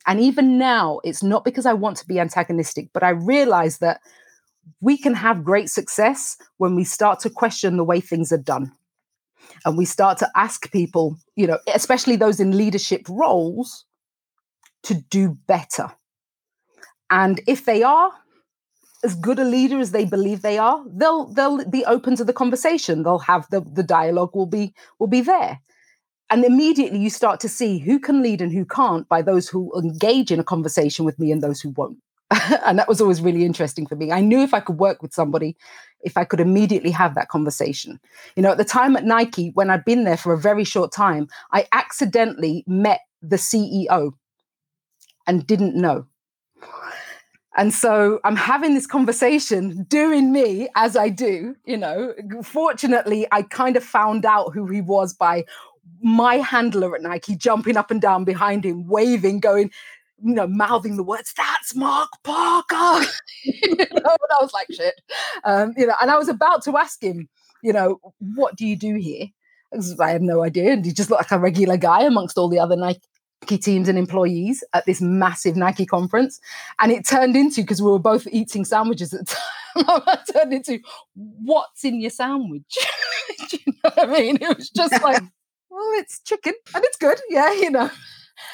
and 0.07 0.21
even 0.21 0.57
now, 0.57 1.01
it's 1.03 1.23
not 1.23 1.45
because 1.45 1.67
I 1.67 1.73
want 1.73 1.97
to 1.99 2.07
be 2.07 2.21
antagonistic, 2.21 2.91
but 2.93 3.03
I 3.03 3.11
realize 3.11 3.79
that 3.79 4.01
we 4.81 4.97
can 4.97 5.15
have 5.15 5.45
great 5.45 5.69
success 5.69 6.37
when 6.59 6.77
we 6.77 6.85
start 6.85 7.21
to 7.21 7.31
question 7.31 7.77
the 7.77 7.85
way 7.85 8.01
things 8.01 8.31
are 8.33 8.39
done. 8.39 8.73
And 9.65 9.77
we 9.77 9.85
start 9.85 10.19
to 10.19 10.31
ask 10.37 10.71
people, 10.71 11.17
you 11.35 11.47
know, 11.47 11.59
especially 11.75 12.17
those 12.17 12.41
in 12.41 12.57
leadership 12.57 13.07
roles, 13.09 13.85
to 14.85 14.95
do 14.95 15.37
better. 15.49 15.91
And 17.11 17.41
if 17.49 17.65
they 17.65 17.83
are 17.83 18.13
as 19.05 19.17
good 19.17 19.39
a 19.39 19.45
leader 19.45 19.81
as 19.81 19.91
they 19.91 20.05
believe 20.05 20.43
they 20.43 20.59
are, 20.59 20.85
they'll 20.89 21.27
they'll 21.27 21.65
be 21.69 21.85
open 21.85 22.17
to 22.17 22.25
the 22.25 22.33
conversation. 22.33 23.03
They'll 23.03 23.19
have 23.21 23.49
the 23.51 23.61
the 23.61 23.83
dialogue 23.83 24.35
will 24.35 24.47
be 24.47 24.75
will 24.99 25.09
be 25.09 25.21
there 25.21 25.61
and 26.31 26.45
immediately 26.45 26.99
you 26.99 27.11
start 27.11 27.41
to 27.41 27.49
see 27.49 27.79
who 27.79 27.99
can 27.99 28.23
lead 28.23 28.41
and 28.41 28.53
who 28.53 28.65
can't 28.65 29.09
by 29.09 29.23
those 29.23 29.49
who 29.49 29.73
engage 29.79 30.31
in 30.31 30.41
a 30.41 30.45
conversation 30.45 31.05
with 31.05 31.19
me 31.19 31.31
and 31.31 31.43
those 31.43 31.61
who 31.61 31.71
won't. 31.71 31.99
And 32.65 32.79
that 32.79 32.89
was 32.89 33.01
always 33.01 33.21
really 33.21 33.45
interesting 33.45 33.87
for 33.87 33.95
me. 33.95 34.11
I 34.11 34.21
knew 34.21 34.41
if 34.41 34.53
i 34.53 34.61
could 34.61 34.79
work 34.79 35.03
with 35.03 35.15
somebody 35.15 35.57
if 36.03 36.17
i 36.17 36.25
could 36.25 36.41
immediately 36.41 36.91
have 36.91 37.15
that 37.15 37.29
conversation. 37.29 38.01
You 38.35 38.43
know 38.43 38.53
at 38.53 38.59
the 38.59 38.65
time 38.65 38.97
at 38.97 39.05
nike 39.05 39.51
when 39.55 39.71
i'd 39.71 39.85
been 39.85 40.05
there 40.05 40.17
for 40.17 40.33
a 40.33 40.39
very 40.39 40.65
short 40.65 40.93
time 40.93 41.29
i 41.53 41.67
accidentally 41.73 42.65
met 42.67 43.01
the 43.23 43.37
ceo 43.37 44.13
and 45.27 45.47
didn't 45.47 45.75
know. 45.75 46.07
And 47.59 47.73
so 47.73 48.21
I'm 48.23 48.37
having 48.37 48.75
this 48.75 48.87
conversation, 48.87 49.83
doing 49.89 50.31
me 50.31 50.69
as 50.77 50.97
I 50.97 51.09
do, 51.09 51.57
you 51.65 51.77
know. 51.77 52.13
Fortunately, 52.43 53.27
I 53.33 53.43
kind 53.43 53.77
of 53.77 53.85
found 53.85 54.27
out 54.27 54.53
who 54.53 54.67
he 54.67 54.83
was 54.83 55.15
by 55.15 55.45
my 56.03 56.37
handler 56.37 56.95
at 56.95 57.03
Nike 57.03 57.37
jumping 57.37 57.77
up 57.77 57.91
and 57.91 58.01
down 58.01 58.25
behind 58.25 58.65
him, 58.65 58.87
waving, 58.87 59.41
going, 59.41 59.71
you 60.23 60.35
know, 60.35 60.47
mouthing 60.47 60.97
the 60.97 61.03
words, 61.03 61.33
that's 61.37 61.75
Mark 61.75 62.11
Parker. 62.25 63.07
you 63.45 63.77
know, 63.77 63.85
and 63.91 64.01
I 64.05 64.43
was 64.43 64.53
like, 64.53 64.69
shit. 64.73 65.01
Um, 65.45 65.75
you 65.77 65.87
know, 65.87 65.95
and 66.01 66.11
I 66.11 66.19
was 66.19 66.29
about 66.29 66.63
to 66.65 66.77
ask 66.77 67.03
him, 67.03 67.29
you 67.63 67.73
know, 67.73 68.01
what 68.21 68.57
do 68.57 68.67
you 68.67 68.77
do 68.77 68.97
here? 68.97 69.27
I 70.01 70.11
have 70.11 70.23
no 70.23 70.43
idea. 70.43 70.73
And 70.73 70.85
he 70.85 70.93
just 70.93 71.11
looked 71.11 71.23
like 71.23 71.39
a 71.39 71.43
regular 71.43 71.77
guy 71.77 72.03
amongst 72.03 72.39
all 72.39 72.49
the 72.49 72.59
other 72.59 72.77
Nike 72.77 73.59
teams 73.59 73.89
and 73.89 73.99
employees 73.99 74.65
at 74.73 74.87
this 74.87 75.01
massive 75.01 75.57
Nike 75.57 75.85
conference. 75.85 76.41
And 76.81 76.93
it 76.93 77.07
turned 77.07 77.37
into, 77.37 77.63
because 77.63 77.83
we 77.83 77.91
were 77.91 77.99
both 77.99 78.27
eating 78.31 78.65
sandwiches 78.65 79.13
at 79.13 79.27
the 79.27 79.37
time, 79.85 80.03
it 80.07 80.33
turned 80.33 80.53
into, 80.55 80.79
what's 81.15 81.85
in 81.85 82.01
your 82.01 82.11
sandwich? 82.11 82.79
you 83.53 83.59
know 83.67 83.91
what 83.95 84.09
I 84.09 84.13
mean? 84.13 84.39
It 84.41 84.57
was 84.57 84.71
just 84.71 85.03
like, 85.03 85.23
well, 85.77 86.01
it's 86.01 86.21
chicken 86.21 86.55
and 86.75 86.85
it's 86.85 86.97
good. 86.97 87.21
Yeah, 87.29 87.53
you 87.53 87.71
know. 87.71 87.91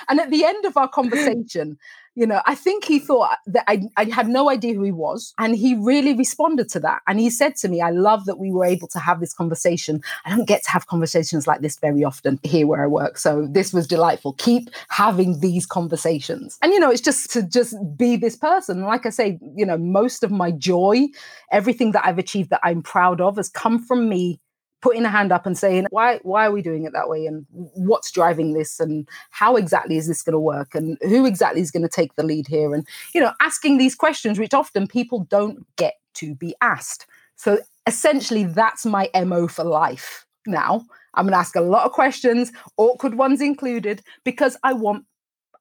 And 0.09 0.21
at 0.21 0.31
the 0.31 0.45
end 0.45 0.64
of 0.64 0.76
our 0.76 0.88
conversation, 0.88 1.79
you 2.14 2.26
know, 2.26 2.43
I 2.47 2.55
think 2.55 2.85
he 2.85 2.99
thought 2.99 3.33
uh, 3.33 3.37
that 3.47 3.64
I, 3.69 3.83
I 3.97 4.05
had 4.05 4.29
no 4.29 4.50
idea 4.50 4.75
who 4.75 4.83
he 4.83 4.93
was. 4.93 5.33
And 5.38 5.57
he 5.57 5.75
really 5.75 6.14
responded 6.14 6.69
to 6.71 6.81
that. 6.81 7.00
And 7.07 7.19
he 7.19 7.31
said 7.31 7.57
to 7.57 7.69
me, 7.69 7.81
I 7.81 7.91
love 7.91 8.26
that 8.26 8.38
we 8.38 8.50
were 8.50 8.67
able 8.67 8.87
to 8.88 8.99
have 8.99 9.21
this 9.21 9.33
conversation. 9.33 10.02
I 10.25 10.31
don't 10.31 10.47
get 10.47 10.62
to 10.64 10.71
have 10.71 10.87
conversations 10.87 11.47
like 11.47 11.62
this 11.62 11.79
very 11.79 12.05
often 12.05 12.38
here 12.43 12.67
where 12.67 12.85
I 12.85 12.87
work. 12.87 13.17
So 13.19 13.49
this 13.50 13.73
was 13.73 13.87
delightful. 13.87 14.35
Keep 14.35 14.71
having 14.91 15.41
these 15.41 15.64
conversations. 15.64 16.59
And, 16.61 16.73
you 16.73 16.81
know, 16.81 16.91
it's 16.91 17.00
just 17.00 17.31
to 17.33 17.43
just 17.43 17.75
be 17.97 18.17
this 18.17 18.37
person. 18.37 18.83
Like 18.83 19.07
I 19.07 19.11
say, 19.11 19.38
you 19.57 19.64
know, 19.64 19.79
most 19.79 20.23
of 20.23 20.31
my 20.31 20.50
joy, 20.50 21.07
everything 21.50 21.93
that 21.93 22.07
I've 22.07 22.19
achieved 22.19 22.50
that 22.50 22.61
I'm 22.62 22.83
proud 22.83 23.21
of 23.21 23.37
has 23.37 23.49
come 23.49 23.83
from 23.83 24.09
me 24.09 24.38
putting 24.83 25.05
a 25.05 25.09
hand 25.09 25.33
up 25.33 25.47
and 25.47 25.57
saying 25.57 25.87
why 25.91 26.19
why 26.23 26.47
are 26.47 26.53
we 26.53 26.61
doing 26.61 26.85
it 26.85 26.93
that 26.93 27.09
way? 27.09 27.27
And 27.27 27.47
what's 27.51 28.11
driving 28.11 28.53
this? 28.53 28.81
And 28.81 29.09
how 29.31 29.57
exactly 29.57 29.97
is 29.97 30.09
this 30.09 30.23
going 30.23 30.35
to 30.35 30.39
work? 30.39 30.75
And 30.75 30.99
who 31.03 31.25
exactly 31.25 31.61
is 31.61 31.71
going 31.71 31.85
to 31.85 31.89
take 31.89 32.15
the 32.17 32.23
lead 32.23 32.47
here? 32.47 32.75
And 32.75 32.87
you 33.15 33.21
know 33.21 33.33
asking 33.41 33.79
these 33.79 33.95
questions 33.95 34.39
which 34.39 34.55
often 34.55 34.87
people 34.87 35.21
don't 35.31 35.65
get 35.77 35.95
to 36.15 36.35
be 36.35 36.55
asked. 36.61 37.07
So 37.37 37.59
essentially 37.87 38.45
that's 38.45 38.85
my 38.85 39.09
mo 39.15 39.49
for 39.49 39.65
life 39.65 40.27
now. 40.47 40.85
I'm 41.15 41.27
going 41.27 41.33
to 41.33 41.39
ask 41.39 41.57
a 41.57 41.61
lot 41.61 41.85
of 41.85 41.93
questions 41.93 42.53
awkward 42.77 43.15
ones 43.15 43.43
included 43.43 44.03
because 44.25 44.57
i 44.62 44.73
want 44.73 45.05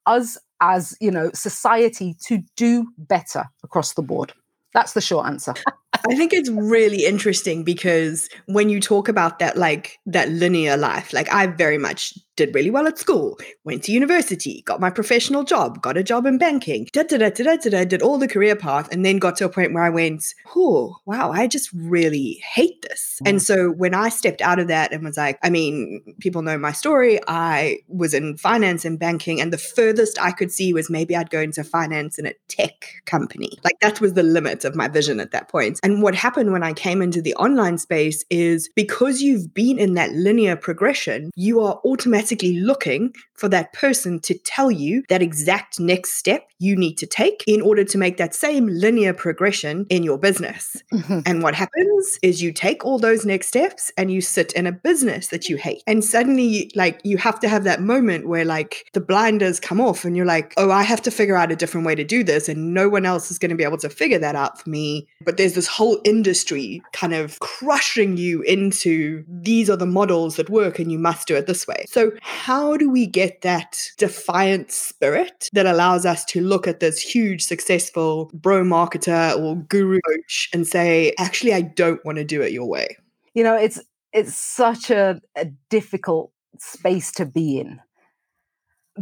us 0.05 0.37
as 0.61 0.95
you 1.01 1.11
know 1.11 1.29
society 1.33 2.15
to 2.21 2.41
do 2.55 2.87
better 2.97 3.45
across 3.63 3.93
the 3.93 4.01
board. 4.01 4.33
That's 4.73 4.93
the 4.93 5.01
short 5.01 5.27
answer 5.27 5.53
I 5.93 6.15
think 6.15 6.33
it's 6.33 6.49
really 6.49 7.05
interesting 7.05 7.63
because 7.63 8.29
when 8.45 8.69
you 8.69 8.79
talk 8.79 9.07
about 9.07 9.39
that, 9.39 9.57
like 9.57 9.99
that 10.05 10.29
linear 10.29 10.77
life, 10.77 11.11
like 11.13 11.31
I 11.33 11.47
very 11.47 11.77
much 11.77 12.17
did 12.37 12.55
really 12.55 12.71
well 12.71 12.87
at 12.87 12.97
school, 12.97 13.37
went 13.65 13.83
to 13.83 13.91
university, 13.91 14.63
got 14.65 14.79
my 14.79 14.89
professional 14.89 15.43
job, 15.43 15.81
got 15.81 15.97
a 15.97 16.03
job 16.03 16.25
in 16.25 16.37
banking, 16.37 16.87
da, 16.93 17.03
da, 17.03 17.17
da, 17.17 17.29
da, 17.29 17.57
da, 17.57 17.69
da, 17.69 17.83
did 17.83 18.01
all 18.01 18.17
the 18.17 18.27
career 18.27 18.55
path, 18.55 18.87
and 18.91 19.05
then 19.05 19.19
got 19.19 19.35
to 19.35 19.45
a 19.45 19.49
point 19.49 19.73
where 19.73 19.83
I 19.83 19.89
went, 19.89 20.33
oh, 20.55 20.95
wow, 21.05 21.31
I 21.31 21.47
just 21.47 21.69
really 21.73 22.41
hate 22.43 22.81
this. 22.83 23.19
Mm. 23.23 23.29
And 23.29 23.41
so 23.41 23.71
when 23.71 23.93
I 23.93 24.09
stepped 24.09 24.41
out 24.41 24.59
of 24.59 24.69
that 24.69 24.93
and 24.93 25.03
was 25.03 25.17
like, 25.17 25.39
I 25.43 25.49
mean, 25.49 26.01
people 26.19 26.41
know 26.41 26.57
my 26.57 26.71
story. 26.71 27.19
I 27.27 27.79
was 27.89 28.13
in 28.13 28.37
finance 28.37 28.85
and 28.85 28.97
banking, 28.97 29.41
and 29.41 29.51
the 29.51 29.57
furthest 29.57 30.19
I 30.21 30.31
could 30.31 30.51
see 30.51 30.73
was 30.73 30.89
maybe 30.89 31.15
I'd 31.15 31.29
go 31.29 31.41
into 31.41 31.63
finance 31.65 32.17
in 32.17 32.25
a 32.25 32.33
tech 32.47 33.03
company. 33.05 33.51
Like 33.63 33.79
that 33.81 33.99
was 33.99 34.13
the 34.13 34.23
limit 34.23 34.63
of 34.63 34.73
my 34.73 34.87
vision 34.87 35.19
at 35.19 35.31
that 35.31 35.49
point. 35.49 35.80
And 35.83 36.03
what 36.03 36.13
happened 36.13 36.51
when 36.51 36.63
I 36.63 36.73
came 36.73 37.01
into 37.01 37.21
the 37.21 37.33
online 37.35 37.77
space 37.77 38.23
is 38.29 38.69
because 38.75 39.21
you've 39.21 39.53
been 39.53 39.79
in 39.79 39.95
that 39.95 40.11
linear 40.11 40.55
progression, 40.55 41.31
you 41.35 41.59
are 41.61 41.81
automatically 41.83 42.59
looking 42.59 43.13
for 43.41 43.49
that 43.49 43.73
person 43.73 44.19
to 44.19 44.35
tell 44.37 44.69
you 44.69 45.03
that 45.09 45.23
exact 45.23 45.79
next 45.79 46.13
step 46.13 46.47
you 46.59 46.75
need 46.75 46.95
to 46.95 47.07
take 47.07 47.43
in 47.47 47.59
order 47.59 47.83
to 47.83 47.97
make 47.97 48.17
that 48.17 48.35
same 48.35 48.67
linear 48.67 49.13
progression 49.13 49.87
in 49.89 50.03
your 50.03 50.19
business. 50.19 50.77
Mm-hmm. 50.93 51.21
And 51.25 51.41
what 51.41 51.55
happens 51.55 52.19
is 52.21 52.43
you 52.43 52.53
take 52.53 52.85
all 52.85 52.99
those 52.99 53.25
next 53.25 53.47
steps 53.47 53.91
and 53.97 54.11
you 54.11 54.21
sit 54.21 54.53
in 54.53 54.67
a 54.67 54.71
business 54.71 55.29
that 55.29 55.49
you 55.49 55.57
hate. 55.57 55.81
And 55.87 56.03
suddenly, 56.03 56.69
like, 56.75 57.01
you 57.03 57.17
have 57.17 57.39
to 57.39 57.49
have 57.49 57.63
that 57.63 57.81
moment 57.81 58.27
where, 58.27 58.45
like, 58.45 58.91
the 58.93 59.01
blinders 59.01 59.59
come 59.59 59.81
off 59.81 60.05
and 60.05 60.15
you're 60.15 60.23
like, 60.27 60.53
oh, 60.57 60.69
I 60.69 60.83
have 60.83 61.01
to 61.01 61.09
figure 61.09 61.35
out 61.35 61.51
a 61.51 61.55
different 61.55 61.87
way 61.87 61.95
to 61.95 62.03
do 62.03 62.23
this. 62.23 62.47
And 62.47 62.75
no 62.75 62.89
one 62.89 63.07
else 63.07 63.31
is 63.31 63.39
going 63.39 63.49
to 63.49 63.55
be 63.55 63.63
able 63.63 63.79
to 63.79 63.89
figure 63.89 64.19
that 64.19 64.35
out 64.35 64.61
for 64.61 64.69
me. 64.69 65.07
But 65.25 65.37
there's 65.37 65.55
this 65.55 65.67
whole 65.67 65.99
industry 66.05 66.83
kind 66.93 67.15
of 67.15 67.39
crushing 67.39 68.17
you 68.17 68.43
into 68.43 69.25
these 69.27 69.67
are 69.67 69.77
the 69.77 69.87
models 69.87 70.35
that 70.35 70.47
work 70.47 70.77
and 70.77 70.91
you 70.91 70.99
must 70.99 71.27
do 71.27 71.35
it 71.35 71.47
this 71.47 71.65
way. 71.65 71.85
So, 71.87 72.11
how 72.21 72.77
do 72.77 72.87
we 72.87 73.07
get 73.31 73.41
that 73.41 73.91
defiant 73.97 74.71
spirit 74.71 75.49
that 75.53 75.65
allows 75.65 76.05
us 76.05 76.25
to 76.25 76.41
look 76.41 76.67
at 76.67 76.79
this 76.79 76.99
huge, 76.99 77.43
successful 77.43 78.29
bro 78.33 78.63
marketer 78.63 79.37
or 79.37 79.55
guru 79.55 79.99
coach 80.07 80.49
and 80.53 80.67
say, 80.67 81.13
actually, 81.17 81.53
I 81.53 81.61
don't 81.61 82.03
want 82.05 82.17
to 82.17 82.23
do 82.23 82.41
it 82.41 82.51
your 82.51 82.67
way? 82.67 82.97
You 83.33 83.43
know, 83.43 83.55
it's 83.55 83.81
it's 84.13 84.35
such 84.35 84.91
a, 84.91 85.21
a 85.35 85.45
difficult 85.69 86.31
space 86.59 87.11
to 87.13 87.25
be 87.25 87.59
in 87.59 87.79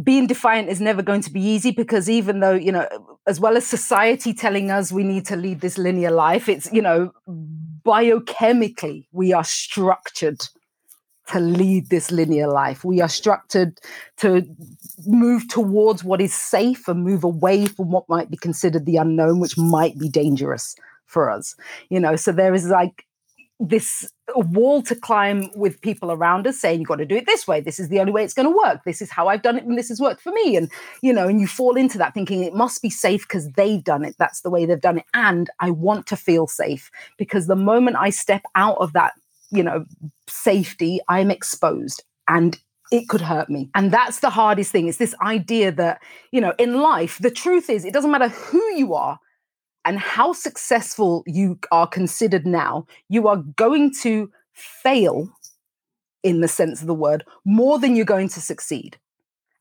being 0.02 0.28
defiant 0.28 0.68
is 0.68 0.80
never 0.80 1.02
going 1.02 1.20
to 1.20 1.32
be 1.32 1.40
easy 1.40 1.72
because 1.72 2.08
even 2.08 2.38
though 2.38 2.52
you 2.54 2.70
know 2.70 2.86
as 3.26 3.40
well 3.40 3.56
as 3.56 3.66
society 3.66 4.32
telling 4.32 4.70
us 4.70 4.92
we 4.92 5.02
need 5.02 5.26
to 5.26 5.34
lead 5.34 5.60
this 5.60 5.76
linear 5.76 6.12
life 6.12 6.48
it's 6.48 6.72
you 6.72 6.80
know 6.80 7.10
biochemically 7.84 9.08
we 9.10 9.32
are 9.32 9.42
structured 9.42 10.40
to 11.30 11.40
lead 11.40 11.90
this 11.90 12.10
linear 12.10 12.48
life. 12.48 12.84
We 12.84 13.00
are 13.00 13.08
structured 13.08 13.78
to 14.18 14.46
move 15.06 15.48
towards 15.48 16.04
what 16.04 16.20
is 16.20 16.34
safe 16.34 16.88
and 16.88 17.04
move 17.04 17.24
away 17.24 17.66
from 17.66 17.90
what 17.90 18.08
might 18.08 18.30
be 18.30 18.36
considered 18.36 18.86
the 18.86 18.96
unknown 18.96 19.40
which 19.40 19.56
might 19.56 19.98
be 19.98 20.08
dangerous 20.08 20.76
for 21.06 21.30
us 21.30 21.56
you 21.88 22.00
know? 22.00 22.16
So 22.16 22.32
there 22.32 22.54
is 22.54 22.68
like 22.68 23.04
this 23.58 24.10
wall 24.34 24.80
to 24.80 24.94
climb 24.94 25.50
with 25.54 25.82
people 25.82 26.10
around 26.10 26.46
us 26.46 26.58
saying 26.58 26.80
you've 26.80 26.88
got 26.88 26.96
to 26.96 27.04
do 27.04 27.16
it 27.16 27.26
this 27.26 27.46
way. 27.46 27.60
This 27.60 27.78
is 27.78 27.90
the 27.90 28.00
only 28.00 28.12
way 28.12 28.24
it's 28.24 28.32
going 28.32 28.50
to 28.50 28.56
work. 28.56 28.84
This 28.84 29.02
is 29.02 29.10
how 29.10 29.28
i've 29.28 29.42
done 29.42 29.58
it 29.58 29.64
and 29.64 29.76
this 29.76 29.88
has 29.88 30.00
worked 30.00 30.22
for 30.22 30.32
me 30.32 30.56
and 30.56 30.70
you 31.02 31.12
know 31.12 31.28
and 31.28 31.40
you 31.40 31.46
fall 31.46 31.76
into 31.76 31.98
that 31.98 32.14
thinking 32.14 32.42
it 32.42 32.54
must 32.54 32.80
be 32.80 32.88
safe 32.88 33.28
because 33.28 33.50
they've 33.50 33.84
done 33.84 34.04
it. 34.04 34.14
That's 34.18 34.40
the 34.40 34.50
way 34.50 34.64
they've 34.64 34.80
done 34.80 34.98
it. 34.98 35.04
And 35.12 35.50
i 35.60 35.70
want 35.70 36.06
to 36.06 36.16
feel 36.16 36.46
safe 36.46 36.90
because 37.18 37.46
the 37.46 37.56
moment 37.56 37.96
i 37.98 38.08
step 38.08 38.42
out 38.54 38.78
of 38.78 38.94
that 38.94 39.12
you 39.50 39.62
know 39.62 39.84
safety 40.28 41.00
i'm 41.08 41.30
exposed 41.30 42.02
and 42.28 42.58
it 42.90 43.08
could 43.08 43.20
hurt 43.20 43.48
me. 43.48 43.70
And 43.74 43.92
that's 43.92 44.20
the 44.20 44.30
hardest 44.30 44.72
thing. 44.72 44.88
It's 44.88 44.98
this 44.98 45.14
idea 45.22 45.70
that, 45.72 46.02
you 46.32 46.40
know, 46.40 46.54
in 46.58 46.80
life, 46.80 47.18
the 47.18 47.30
truth 47.30 47.70
is, 47.70 47.84
it 47.84 47.92
doesn't 47.94 48.10
matter 48.10 48.28
who 48.28 48.62
you 48.74 48.94
are, 48.94 49.18
and 49.84 49.98
how 49.98 50.32
successful 50.32 51.22
you 51.26 51.58
are 51.72 51.86
considered 51.86 52.46
now, 52.46 52.86
you 53.08 53.28
are 53.28 53.38
going 53.56 53.92
to 54.02 54.30
fail 54.52 55.30
in 56.22 56.40
the 56.42 56.48
sense 56.48 56.82
of 56.82 56.86
the 56.86 56.94
word 56.94 57.24
more 57.46 57.78
than 57.78 57.96
you're 57.96 58.04
going 58.04 58.28
to 58.28 58.40
succeed. 58.40 58.98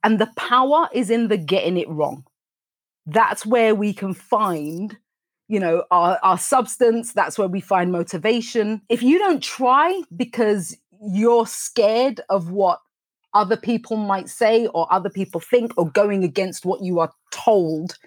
And 0.04 0.20
the 0.20 0.32
power 0.36 0.90
is 0.94 1.10
in 1.10 1.30
the 1.30 1.38
getting 1.38 1.78
it 1.78 1.88
wrong. 1.90 2.26
That's 3.06 3.46
where 3.46 3.74
we 3.74 3.94
can 3.94 4.14
find, 4.14 4.98
you 5.50 5.60
know, 5.60 5.84
our, 5.92 6.18
our 6.24 6.38
substance. 6.38 7.12
That's 7.12 7.38
where 7.38 7.48
we 7.48 7.60
find 7.60 7.92
motivation. 7.92 8.82
If 8.88 9.04
you 9.04 9.18
don't 9.18 9.44
try 9.44 10.02
because 10.16 10.78
you're 11.02 11.48
scared 11.48 12.22
of 12.30 12.52
what 12.52 12.80
other 13.34 13.58
people 13.58 13.98
might 13.98 14.30
say 14.30 14.68
or 14.68 14.92
other 14.92 15.10
people 15.10 15.42
think 15.42 15.74
or 15.76 15.90
going 15.90 16.24
against 16.24 16.66
what 16.66 16.82
you 16.82 17.00
are 17.00 17.12
told 17.32 17.98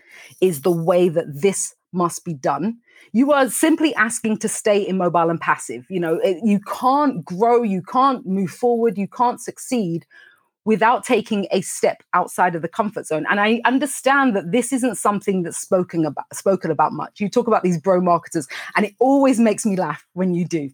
is 0.40 0.62
the 0.62 0.70
way 0.70 1.08
that 1.08 1.42
this 1.42 1.74
must 1.92 2.24
be 2.24 2.32
done. 2.32 2.78
You 3.12 3.32
are 3.32 3.50
simply 3.50 3.94
asking 3.96 4.38
to 4.38 4.48
stay 4.48 4.86
immobile 4.86 5.28
and 5.28 5.40
passive. 5.40 5.84
You 5.90 6.00
know, 6.00 6.14
it, 6.22 6.38
you 6.44 6.60
can't 6.60 7.24
grow, 7.24 7.62
you 7.62 7.82
can't 7.82 8.24
move 8.26 8.50
forward, 8.50 8.96
you 8.96 9.08
can't 9.08 9.40
succeed 9.40 10.06
without 10.64 11.04
taking 11.04 11.46
a 11.50 11.60
step 11.60 12.02
outside 12.14 12.54
of 12.54 12.62
the 12.62 12.68
comfort 12.68 13.06
zone. 13.06 13.26
And 13.28 13.40
I 13.40 13.60
understand 13.64 14.36
that 14.36 14.52
this 14.52 14.72
isn't 14.72 14.96
something 14.96 15.42
that's 15.42 15.58
spoken 15.58 16.04
about 16.04 16.24
spoken 16.32 16.70
about 16.70 16.92
much. 16.92 17.20
You 17.20 17.28
talk 17.28 17.46
about 17.46 17.62
these 17.62 17.80
bro 17.80 18.00
marketers, 18.00 18.46
and 18.76 18.86
it 18.86 18.94
always 18.98 19.38
makes 19.40 19.66
me 19.66 19.76
laugh 19.76 20.06
when 20.12 20.34
you 20.34 20.44
do 20.44 20.70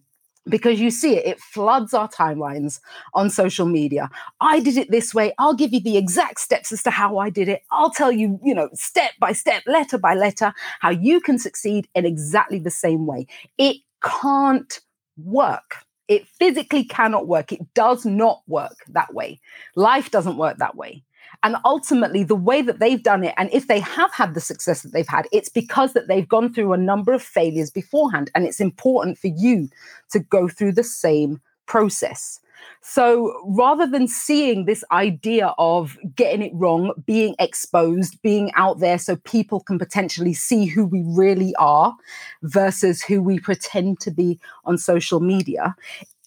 because 0.49 0.79
you 0.79 0.89
see 0.89 1.15
it, 1.15 1.25
it 1.25 1.39
floods 1.39 1.93
our 1.93 2.09
timelines 2.09 2.79
on 3.13 3.29
social 3.29 3.65
media. 3.65 4.09
I 4.41 4.59
did 4.59 4.77
it 4.77 4.91
this 4.91 5.13
way. 5.13 5.33
I'll 5.37 5.53
give 5.53 5.73
you 5.73 5.79
the 5.79 5.97
exact 5.97 6.39
steps 6.39 6.71
as 6.71 6.83
to 6.83 6.91
how 6.91 7.17
I 7.17 7.29
did 7.29 7.47
it. 7.47 7.61
I'll 7.71 7.91
tell 7.91 8.11
you, 8.11 8.39
you 8.43 8.53
know, 8.53 8.69
step 8.73 9.11
by 9.19 9.33
step, 9.33 9.63
letter 9.67 9.97
by 9.97 10.15
letter, 10.15 10.53
how 10.79 10.89
you 10.89 11.21
can 11.21 11.37
succeed 11.37 11.87
in 11.95 12.05
exactly 12.05 12.59
the 12.59 12.71
same 12.71 13.05
way. 13.05 13.27
It 13.57 13.77
can't 14.03 14.79
work. 15.17 15.75
It 16.09 16.27
physically 16.27 16.83
cannot 16.83 17.27
work. 17.27 17.53
It 17.53 17.73
does 17.73 18.05
not 18.05 18.41
work 18.47 18.75
that 18.89 19.13
way. 19.13 19.39
Life 19.75 20.11
doesn't 20.11 20.37
work 20.37 20.57
that 20.57 20.75
way. 20.75 21.03
And 21.43 21.55
ultimately, 21.63 22.23
the 22.23 22.35
way 22.35 22.61
that 22.61 22.79
they've 22.79 23.01
done 23.01 23.23
it, 23.23 23.33
and 23.37 23.49
if 23.53 23.67
they 23.67 23.79
have 23.79 24.11
had 24.11 24.33
the 24.33 24.41
success 24.41 24.81
that 24.81 24.91
they've 24.91 25.07
had, 25.07 25.27
it's 25.31 25.47
because 25.47 25.93
that 25.93 26.09
they've 26.09 26.27
gone 26.27 26.53
through 26.53 26.73
a 26.73 26.77
number 26.77 27.13
of 27.13 27.21
failures 27.21 27.71
beforehand. 27.71 28.29
And 28.35 28.45
it's 28.45 28.59
important 28.59 29.17
for 29.17 29.27
you 29.27 29.69
to 30.11 30.19
go 30.19 30.49
through 30.49 30.73
the 30.73 30.83
same 30.83 31.39
process. 31.65 32.41
So 32.81 33.33
rather 33.45 33.85
than 33.85 34.07
seeing 34.07 34.65
this 34.65 34.83
idea 34.91 35.53
of 35.57 35.97
getting 36.15 36.41
it 36.41 36.51
wrong, 36.53 36.93
being 37.05 37.35
exposed, 37.39 38.21
being 38.21 38.51
out 38.55 38.79
there 38.79 38.97
so 38.97 39.15
people 39.17 39.59
can 39.59 39.77
potentially 39.77 40.33
see 40.33 40.65
who 40.65 40.85
we 40.85 41.03
really 41.05 41.53
are 41.59 41.95
versus 42.43 43.01
who 43.01 43.21
we 43.21 43.39
pretend 43.39 43.99
to 44.01 44.11
be 44.11 44.39
on 44.65 44.77
social 44.77 45.19
media, 45.19 45.75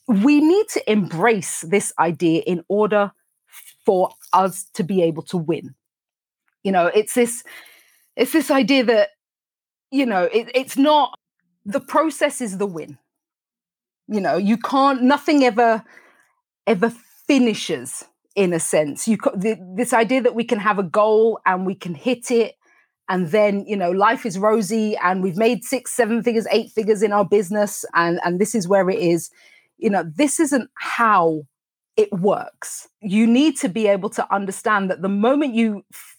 we 0.06 0.40
need 0.40 0.68
to 0.68 0.90
embrace 0.90 1.62
this 1.62 1.92
idea 1.98 2.42
in 2.42 2.64
order 2.68 3.12
for 3.84 4.10
us 4.32 4.64
to 4.74 4.82
be 4.82 5.02
able 5.02 5.22
to 5.22 5.36
win. 5.36 5.74
You 6.62 6.72
know, 6.72 6.86
it's 6.86 7.14
this 7.14 7.42
it's 8.16 8.32
this 8.32 8.50
idea 8.50 8.84
that 8.84 9.10
you 9.90 10.06
know 10.06 10.24
it, 10.24 10.50
it's 10.54 10.76
not 10.76 11.18
the 11.64 11.80
process 11.80 12.40
is 12.40 12.58
the 12.58 12.66
win. 12.66 12.98
You 14.08 14.20
know, 14.20 14.36
you 14.36 14.56
can't 14.58 15.02
nothing 15.02 15.44
ever 15.44 15.82
ever 16.66 16.90
finishes 16.90 18.04
in 18.34 18.52
a 18.52 18.60
sense. 18.60 19.06
You 19.06 19.18
the, 19.34 19.58
this 19.76 19.92
idea 19.92 20.22
that 20.22 20.34
we 20.34 20.44
can 20.44 20.58
have 20.58 20.78
a 20.78 20.84
goal 20.84 21.40
and 21.44 21.66
we 21.66 21.74
can 21.74 21.94
hit 21.94 22.30
it 22.30 22.56
and 23.08 23.28
then 23.28 23.64
you 23.66 23.76
know 23.76 23.90
life 23.90 24.24
is 24.24 24.38
rosy 24.38 24.96
and 24.96 25.22
we've 25.22 25.36
made 25.36 25.64
six 25.64 25.92
seven 25.92 26.22
figures 26.22 26.46
eight 26.50 26.70
figures 26.70 27.02
in 27.02 27.12
our 27.12 27.24
business 27.24 27.84
and 27.94 28.20
and 28.24 28.40
this 28.40 28.54
is 28.54 28.68
where 28.68 28.88
it 28.88 28.98
is 28.98 29.28
you 29.76 29.90
know 29.90 30.04
this 30.16 30.38
isn't 30.38 30.70
how 30.74 31.42
it 31.96 32.12
works. 32.12 32.88
You 33.00 33.26
need 33.26 33.56
to 33.58 33.68
be 33.68 33.86
able 33.86 34.10
to 34.10 34.34
understand 34.34 34.90
that 34.90 35.02
the 35.02 35.08
moment 35.08 35.54
you 35.54 35.84
f- 35.92 36.16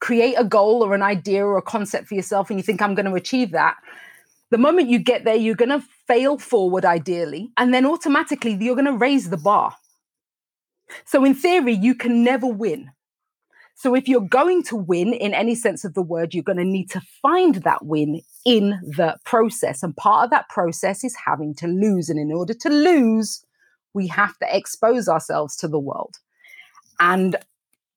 create 0.00 0.34
a 0.34 0.44
goal 0.44 0.82
or 0.82 0.94
an 0.94 1.02
idea 1.02 1.44
or 1.44 1.58
a 1.58 1.62
concept 1.62 2.08
for 2.08 2.14
yourself 2.14 2.50
and 2.50 2.58
you 2.58 2.62
think, 2.62 2.80
I'm 2.80 2.94
going 2.94 3.06
to 3.06 3.14
achieve 3.14 3.52
that, 3.52 3.76
the 4.50 4.58
moment 4.58 4.88
you 4.88 4.98
get 4.98 5.24
there, 5.24 5.34
you're 5.34 5.54
going 5.54 5.80
to 5.80 5.84
fail 6.06 6.38
forward 6.38 6.84
ideally, 6.84 7.52
and 7.56 7.72
then 7.72 7.86
automatically 7.86 8.56
you're 8.60 8.74
going 8.74 8.84
to 8.86 8.92
raise 8.92 9.30
the 9.30 9.36
bar. 9.36 9.74
So, 11.04 11.24
in 11.24 11.34
theory, 11.34 11.74
you 11.74 11.94
can 11.94 12.22
never 12.22 12.46
win. 12.46 12.90
So, 13.74 13.94
if 13.94 14.06
you're 14.06 14.20
going 14.20 14.62
to 14.64 14.76
win 14.76 15.12
in 15.12 15.34
any 15.34 15.54
sense 15.54 15.84
of 15.84 15.94
the 15.94 16.02
word, 16.02 16.34
you're 16.34 16.44
going 16.44 16.58
to 16.58 16.64
need 16.64 16.90
to 16.90 17.02
find 17.22 17.56
that 17.56 17.84
win 17.84 18.20
in 18.44 18.80
the 18.82 19.16
process. 19.24 19.82
And 19.82 19.96
part 19.96 20.24
of 20.24 20.30
that 20.30 20.48
process 20.48 21.04
is 21.04 21.16
having 21.26 21.54
to 21.56 21.66
lose. 21.66 22.08
And 22.08 22.18
in 22.18 22.32
order 22.32 22.54
to 22.54 22.68
lose, 22.68 23.44
we 23.94 24.06
have 24.08 24.38
to 24.38 24.56
expose 24.56 25.08
ourselves 25.08 25.56
to 25.56 25.68
the 25.68 25.78
world. 25.78 26.16
And 27.00 27.36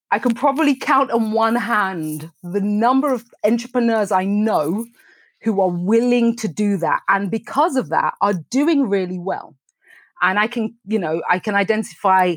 I 0.09 0.19
can 0.19 0.33
probably 0.33 0.75
count 0.75 1.11
on 1.11 1.33
one 1.33 1.55
hand 1.55 2.31
the 2.41 2.61
number 2.61 3.13
of 3.13 3.25
entrepreneurs 3.43 4.11
I 4.11 4.23
know 4.23 4.85
who 5.41 5.61
are 5.61 5.69
willing 5.69 6.35
to 6.37 6.47
do 6.47 6.77
that. 6.77 7.01
And 7.07 7.29
because 7.29 7.75
of 7.75 7.89
that, 7.89 8.15
are 8.21 8.33
doing 8.49 8.89
really 8.89 9.19
well. 9.19 9.55
And 10.21 10.39
I 10.39 10.47
can, 10.47 10.75
you 10.85 10.99
know, 10.99 11.21
I 11.29 11.39
can 11.39 11.55
identify 11.55 12.35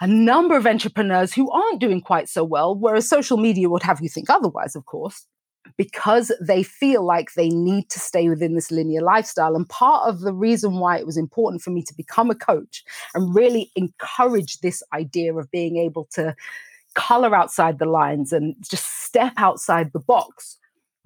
a 0.00 0.06
number 0.06 0.56
of 0.56 0.66
entrepreneurs 0.66 1.34
who 1.34 1.50
aren't 1.50 1.80
doing 1.80 2.00
quite 2.00 2.28
so 2.28 2.44
well, 2.44 2.74
whereas 2.74 3.08
social 3.08 3.36
media 3.36 3.68
would 3.68 3.82
have 3.82 4.00
you 4.00 4.08
think 4.08 4.30
otherwise, 4.30 4.74
of 4.76 4.86
course 4.86 5.26
because 5.76 6.32
they 6.40 6.62
feel 6.62 7.04
like 7.04 7.32
they 7.34 7.48
need 7.48 7.90
to 7.90 8.00
stay 8.00 8.28
within 8.28 8.54
this 8.54 8.70
linear 8.70 9.02
lifestyle. 9.02 9.54
And 9.54 9.68
part 9.68 10.08
of 10.08 10.20
the 10.20 10.32
reason 10.32 10.74
why 10.74 10.98
it 10.98 11.06
was 11.06 11.16
important 11.16 11.62
for 11.62 11.70
me 11.70 11.82
to 11.82 11.94
become 11.94 12.30
a 12.30 12.34
coach 12.34 12.84
and 13.14 13.34
really 13.34 13.70
encourage 13.76 14.60
this 14.60 14.82
idea 14.94 15.34
of 15.34 15.50
being 15.50 15.76
able 15.76 16.08
to 16.14 16.34
color 16.94 17.34
outside 17.34 17.78
the 17.78 17.86
lines 17.86 18.32
and 18.32 18.56
just 18.68 19.04
step 19.04 19.32
outside 19.36 19.92
the 19.92 20.00
box 20.00 20.58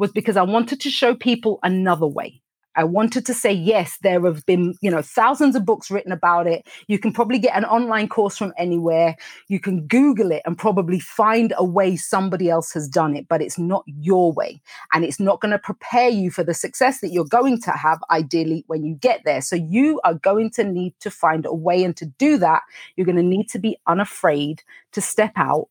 was 0.02 0.10
because 0.10 0.36
I 0.36 0.42
wanted 0.42 0.80
to 0.80 0.90
show 0.90 1.14
people 1.14 1.60
another 1.62 2.08
way. 2.08 2.42
I 2.74 2.82
wanted 2.82 3.24
to 3.26 3.34
say, 3.34 3.52
yes, 3.52 3.98
there 4.02 4.20
have 4.22 4.44
been, 4.46 4.74
you 4.82 4.90
know, 4.90 5.00
thousands 5.00 5.54
of 5.54 5.64
books 5.64 5.92
written 5.92 6.10
about 6.10 6.48
it. 6.48 6.66
You 6.88 6.98
can 6.98 7.12
probably 7.12 7.38
get 7.38 7.56
an 7.56 7.64
online 7.64 8.08
course 8.08 8.36
from 8.36 8.52
anywhere. 8.58 9.14
You 9.46 9.60
can 9.60 9.86
Google 9.86 10.32
it 10.32 10.42
and 10.44 10.58
probably 10.58 10.98
find 10.98 11.54
a 11.56 11.64
way 11.64 11.94
somebody 11.94 12.50
else 12.50 12.72
has 12.72 12.88
done 12.88 13.14
it, 13.14 13.28
but 13.28 13.40
it's 13.40 13.60
not 13.60 13.84
your 13.86 14.32
way. 14.32 14.60
And 14.92 15.04
it's 15.04 15.20
not 15.20 15.40
going 15.40 15.52
to 15.52 15.58
prepare 15.58 16.08
you 16.08 16.32
for 16.32 16.42
the 16.42 16.54
success 16.54 17.00
that 17.00 17.12
you're 17.12 17.24
going 17.24 17.60
to 17.60 17.70
have, 17.70 18.00
ideally, 18.10 18.64
when 18.66 18.84
you 18.84 18.96
get 18.96 19.20
there. 19.24 19.40
So 19.40 19.54
you 19.54 20.00
are 20.02 20.14
going 20.14 20.50
to 20.52 20.64
need 20.64 20.94
to 20.98 21.12
find 21.12 21.46
a 21.46 21.54
way. 21.54 21.84
And 21.84 21.96
to 21.98 22.06
do 22.06 22.38
that, 22.38 22.62
you're 22.96 23.06
going 23.06 23.16
to 23.16 23.22
need 23.22 23.50
to 23.50 23.60
be 23.60 23.76
unafraid 23.86 24.64
to 24.92 25.00
step 25.00 25.32
out 25.36 25.68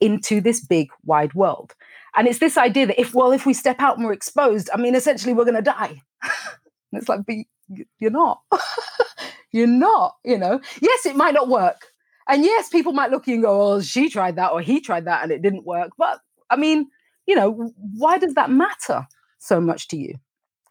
into 0.00 0.40
this 0.40 0.60
big, 0.64 0.90
wide 1.04 1.34
world. 1.34 1.74
And 2.16 2.26
it's 2.26 2.38
this 2.38 2.56
idea 2.56 2.86
that 2.86 3.00
if, 3.00 3.14
well, 3.14 3.32
if 3.32 3.46
we 3.46 3.54
step 3.54 3.80
out 3.80 3.96
and 3.96 4.06
we're 4.06 4.12
exposed, 4.12 4.70
I 4.72 4.76
mean, 4.76 4.94
essentially, 4.94 5.34
we're 5.34 5.44
going 5.44 5.56
to 5.56 5.62
die 5.62 6.02
it's 6.92 7.08
like, 7.08 7.20
you're 7.98 8.10
not. 8.10 8.40
you're 9.52 9.66
not, 9.66 10.16
you 10.24 10.38
know. 10.38 10.60
Yes, 10.80 11.06
it 11.06 11.16
might 11.16 11.34
not 11.34 11.48
work. 11.48 11.86
And 12.28 12.44
yes, 12.44 12.68
people 12.68 12.92
might 12.92 13.10
look 13.10 13.22
at 13.22 13.28
you 13.28 13.34
and 13.34 13.42
go, 13.42 13.72
oh, 13.74 13.80
she 13.80 14.10
tried 14.10 14.36
that 14.36 14.52
or 14.52 14.60
he 14.60 14.80
tried 14.80 15.06
that 15.06 15.22
and 15.22 15.32
it 15.32 15.42
didn't 15.42 15.66
work. 15.66 15.92
But 15.96 16.20
I 16.50 16.56
mean, 16.56 16.88
you 17.26 17.34
know, 17.34 17.72
why 17.96 18.18
does 18.18 18.34
that 18.34 18.50
matter 18.50 19.06
so 19.38 19.60
much 19.60 19.88
to 19.88 19.96
you? 19.96 20.14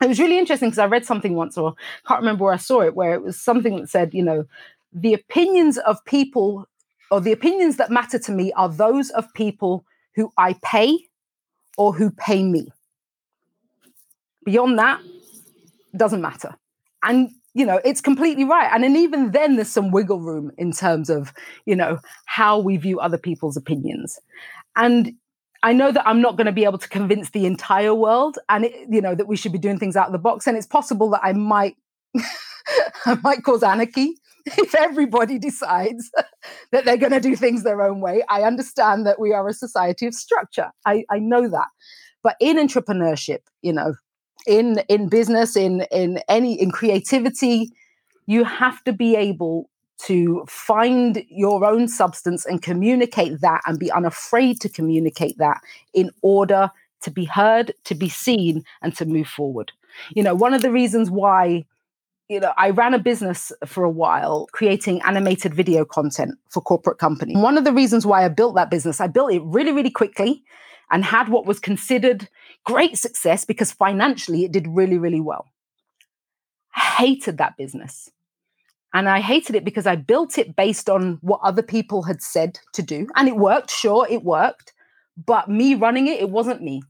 It 0.01 0.07
was 0.07 0.19
really 0.19 0.37
interesting 0.37 0.69
because 0.69 0.79
I 0.79 0.85
read 0.85 1.05
something 1.05 1.33
once, 1.33 1.57
or 1.57 1.73
I 2.05 2.07
can't 2.07 2.21
remember 2.21 2.43
where 2.43 2.53
I 2.53 2.57
saw 2.57 2.81
it, 2.81 2.95
where 2.95 3.13
it 3.13 3.23
was 3.23 3.41
something 3.41 3.77
that 3.77 3.89
said, 3.89 4.13
you 4.13 4.23
know, 4.23 4.45
the 4.93 5.15
opinions 5.15 5.79
of 5.79 6.03
people 6.05 6.67
or 7.11 7.21
the 7.21 7.31
opinions 7.31 7.77
that 7.77 7.91
matter 7.91 8.19
to 8.19 8.31
me 8.31 8.51
are 8.53 8.69
those 8.69 9.09
of 9.11 9.33
people 9.33 9.85
who 10.15 10.31
I 10.37 10.55
pay 10.63 10.97
or 11.77 11.93
who 11.93 12.11
pay 12.11 12.43
me. 12.43 12.71
Beyond 14.45 14.79
that, 14.79 15.01
doesn't 15.95 16.21
matter. 16.21 16.55
And 17.03 17.31
you 17.53 17.65
know, 17.65 17.81
it's 17.83 18.01
completely 18.01 18.43
right. 18.43 18.69
And 18.71 18.83
then 18.83 18.95
even 18.95 19.31
then 19.31 19.55
there's 19.55 19.71
some 19.71 19.89
wiggle 19.89 20.19
room 20.19 20.51
in 20.59 20.71
terms 20.71 21.09
of, 21.09 21.33
you 21.65 21.75
know, 21.75 21.99
how 22.25 22.59
we 22.59 22.77
view 22.77 22.99
other 22.99 23.17
people's 23.17 23.57
opinions. 23.57 24.19
And 24.75 25.13
I 25.63 25.73
know 25.73 25.91
that 25.91 26.07
I'm 26.07 26.21
not 26.21 26.37
going 26.37 26.45
to 26.45 26.51
be 26.51 26.65
able 26.65 26.77
to 26.77 26.87
convince 26.87 27.31
the 27.31 27.47
entire 27.47 27.95
world 27.95 28.37
and 28.47 28.65
it, 28.65 28.87
you 28.89 29.01
know 29.01 29.15
that 29.15 29.27
we 29.27 29.35
should 29.35 29.51
be 29.51 29.57
doing 29.57 29.79
things 29.79 29.95
out 29.95 30.05
of 30.05 30.11
the 30.11 30.19
box 30.19 30.45
and 30.47 30.55
it's 30.55 30.67
possible 30.67 31.09
that 31.09 31.21
I 31.23 31.33
might 31.33 31.75
I 33.05 33.17
might 33.23 33.43
cause 33.43 33.63
anarchy 33.63 34.17
if 34.57 34.75
everybody 34.75 35.37
decides 35.37 36.09
that 36.71 36.85
they're 36.85 36.97
going 36.97 37.11
to 37.11 37.19
do 37.19 37.35
things 37.35 37.63
their 37.63 37.81
own 37.81 37.99
way. 37.99 38.23
I 38.29 38.43
understand 38.43 39.05
that 39.05 39.19
we 39.19 39.33
are 39.33 39.47
a 39.47 39.53
society 39.53 40.07
of 40.07 40.13
structure. 40.13 40.71
I, 40.85 41.03
I 41.09 41.19
know 41.19 41.49
that. 41.49 41.67
But 42.23 42.35
in 42.39 42.57
entrepreneurship, 42.57 43.39
you 43.61 43.73
know, 43.73 43.95
in 44.45 44.79
in 44.89 45.09
business, 45.09 45.55
in 45.55 45.85
in 45.91 46.19
any 46.29 46.59
in 46.59 46.71
creativity, 46.71 47.71
you 48.25 48.43
have 48.43 48.83
to 48.85 48.93
be 48.93 49.15
able 49.15 49.69
to 50.05 50.45
find 50.47 51.23
your 51.29 51.65
own 51.65 51.87
substance 51.87 52.45
and 52.45 52.61
communicate 52.61 53.41
that 53.41 53.61
and 53.65 53.79
be 53.79 53.91
unafraid 53.91 54.61
to 54.61 54.69
communicate 54.69 55.37
that 55.37 55.59
in 55.93 56.11
order 56.21 56.71
to 57.01 57.11
be 57.11 57.25
heard, 57.25 57.73
to 57.83 57.95
be 57.95 58.09
seen, 58.09 58.63
and 58.81 58.95
to 58.95 59.05
move 59.05 59.27
forward. 59.27 59.71
You 60.13 60.23
know, 60.23 60.35
one 60.35 60.53
of 60.53 60.61
the 60.61 60.71
reasons 60.71 61.09
why 61.09 61.65
you 62.29 62.39
know, 62.41 62.53
I 62.57 62.71
ran 62.71 62.93
a 62.93 62.99
business 62.99 63.51
for 63.65 63.83
a 63.83 63.89
while 63.89 64.47
creating 64.51 65.01
animated 65.03 65.53
video 65.53 65.85
content 65.85 66.37
for 66.49 66.61
corporate 66.61 66.97
companies. 66.97 67.37
One 67.37 67.57
of 67.57 67.63
the 67.63 67.73
reasons 67.73 68.05
why 68.05 68.25
I 68.25 68.29
built 68.29 68.55
that 68.55 68.69
business, 68.69 68.99
I 68.99 69.07
built 69.07 69.31
it 69.31 69.41
really, 69.43 69.71
really 69.71 69.89
quickly 69.89 70.43
and 70.91 71.05
had 71.05 71.29
what 71.29 71.45
was 71.45 71.59
considered 71.59 72.27
great 72.65 72.97
success 72.97 73.45
because 73.45 73.71
financially 73.71 74.43
it 74.43 74.51
did 74.51 74.67
really, 74.67 74.97
really 74.97 75.21
well. 75.21 75.47
I 76.75 76.81
hated 76.81 77.37
that 77.37 77.57
business. 77.57 78.09
And 78.93 79.07
I 79.07 79.19
hated 79.19 79.55
it 79.55 79.65
because 79.65 79.85
I 79.85 79.95
built 79.95 80.37
it 80.37 80.55
based 80.55 80.89
on 80.89 81.19
what 81.21 81.41
other 81.43 81.61
people 81.61 82.03
had 82.03 82.21
said 82.21 82.59
to 82.73 82.81
do. 82.81 83.07
And 83.15 83.27
it 83.27 83.35
worked, 83.35 83.69
sure, 83.69 84.07
it 84.09 84.23
worked. 84.23 84.73
But 85.17 85.49
me 85.49 85.75
running 85.75 86.07
it, 86.07 86.19
it 86.19 86.29
wasn't 86.29 86.61
me. 86.61 86.81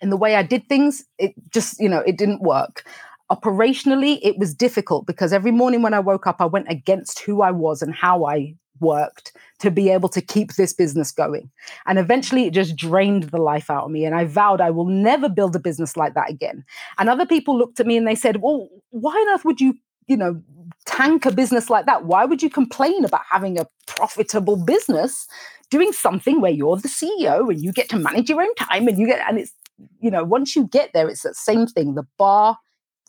And 0.00 0.12
the 0.12 0.16
way 0.16 0.36
I 0.36 0.42
did 0.42 0.68
things, 0.68 1.04
it 1.18 1.34
just, 1.50 1.80
you 1.80 1.88
know, 1.88 1.98
it 1.98 2.16
didn't 2.16 2.40
work 2.40 2.84
operationally 3.30 4.18
it 4.22 4.38
was 4.38 4.54
difficult 4.54 5.06
because 5.06 5.32
every 5.32 5.50
morning 5.50 5.82
when 5.82 5.94
i 5.94 6.00
woke 6.00 6.26
up 6.26 6.36
i 6.40 6.46
went 6.46 6.66
against 6.70 7.20
who 7.20 7.42
i 7.42 7.50
was 7.50 7.82
and 7.82 7.94
how 7.94 8.24
i 8.24 8.54
worked 8.80 9.36
to 9.58 9.70
be 9.70 9.90
able 9.90 10.08
to 10.08 10.20
keep 10.20 10.54
this 10.54 10.72
business 10.72 11.10
going. 11.10 11.50
And 11.86 11.98
eventually 11.98 12.46
it 12.46 12.52
just 12.52 12.76
drained 12.76 13.24
the 13.24 13.38
life 13.38 13.70
out 13.70 13.84
of 13.84 13.90
me 13.90 14.04
and 14.04 14.14
i 14.14 14.24
vowed 14.24 14.60
i 14.60 14.70
will 14.70 14.86
never 14.86 15.28
build 15.28 15.56
a 15.56 15.60
business 15.60 15.96
like 15.96 16.14
that 16.14 16.30
again. 16.30 16.64
And 16.98 17.08
other 17.08 17.26
people 17.26 17.58
looked 17.58 17.80
at 17.80 17.86
me 17.86 17.96
and 17.96 18.06
they 18.06 18.14
said 18.14 18.40
well 18.40 18.68
why 18.90 19.12
on 19.12 19.34
earth 19.34 19.44
would 19.44 19.60
you 19.60 19.74
you 20.06 20.16
know 20.16 20.40
tank 20.86 21.26
a 21.26 21.30
business 21.30 21.68
like 21.70 21.86
that? 21.86 22.04
Why 22.04 22.24
would 22.24 22.42
you 22.42 22.50
complain 22.50 23.04
about 23.04 23.22
having 23.28 23.58
a 23.58 23.66
profitable 23.86 24.56
business 24.56 25.26
doing 25.70 25.92
something 25.92 26.40
where 26.40 26.50
you're 26.50 26.76
the 26.76 26.88
ceo 26.88 27.50
and 27.50 27.62
you 27.62 27.72
get 27.72 27.90
to 27.90 27.98
manage 27.98 28.30
your 28.30 28.40
own 28.40 28.54
time 28.54 28.88
and 28.88 28.98
you 28.98 29.06
get 29.06 29.20
and 29.28 29.38
it's 29.38 29.52
you 30.00 30.10
know 30.10 30.24
once 30.24 30.56
you 30.56 30.66
get 30.66 30.90
there 30.94 31.08
it's 31.08 31.22
the 31.22 31.34
same 31.34 31.66
thing. 31.66 31.94
The 31.94 32.06
bar 32.16 32.58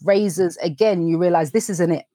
raises 0.05 0.57
again, 0.57 1.07
you 1.07 1.17
realize 1.17 1.51
this 1.51 1.69
isn't 1.69 1.91
it. 1.91 2.05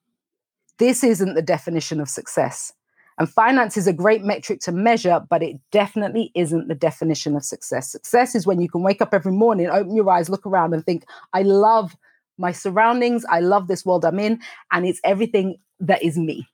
This 0.78 1.04
isn't 1.04 1.34
the 1.34 1.42
definition 1.42 2.00
of 2.00 2.08
success. 2.08 2.72
And 3.18 3.30
finance 3.30 3.76
is 3.76 3.86
a 3.86 3.92
great 3.92 4.24
metric 4.24 4.60
to 4.60 4.72
measure, 4.72 5.20
but 5.30 5.42
it 5.42 5.56
definitely 5.70 6.32
isn't 6.34 6.66
the 6.66 6.74
definition 6.74 7.36
of 7.36 7.44
success. 7.44 7.92
Success 7.92 8.34
is 8.34 8.46
when 8.46 8.60
you 8.60 8.68
can 8.68 8.82
wake 8.82 9.00
up 9.00 9.14
every 9.14 9.30
morning, 9.30 9.68
open 9.68 9.94
your 9.94 10.10
eyes, 10.10 10.28
look 10.28 10.44
around, 10.44 10.74
and 10.74 10.84
think, 10.84 11.04
I 11.32 11.42
love 11.42 11.96
my 12.38 12.50
surroundings. 12.50 13.24
I 13.30 13.38
love 13.40 13.68
this 13.68 13.86
world 13.86 14.04
I'm 14.04 14.18
in. 14.18 14.40
And 14.72 14.84
it's 14.84 15.00
everything 15.04 15.58
that 15.78 16.02
is 16.02 16.18
me 16.18 16.48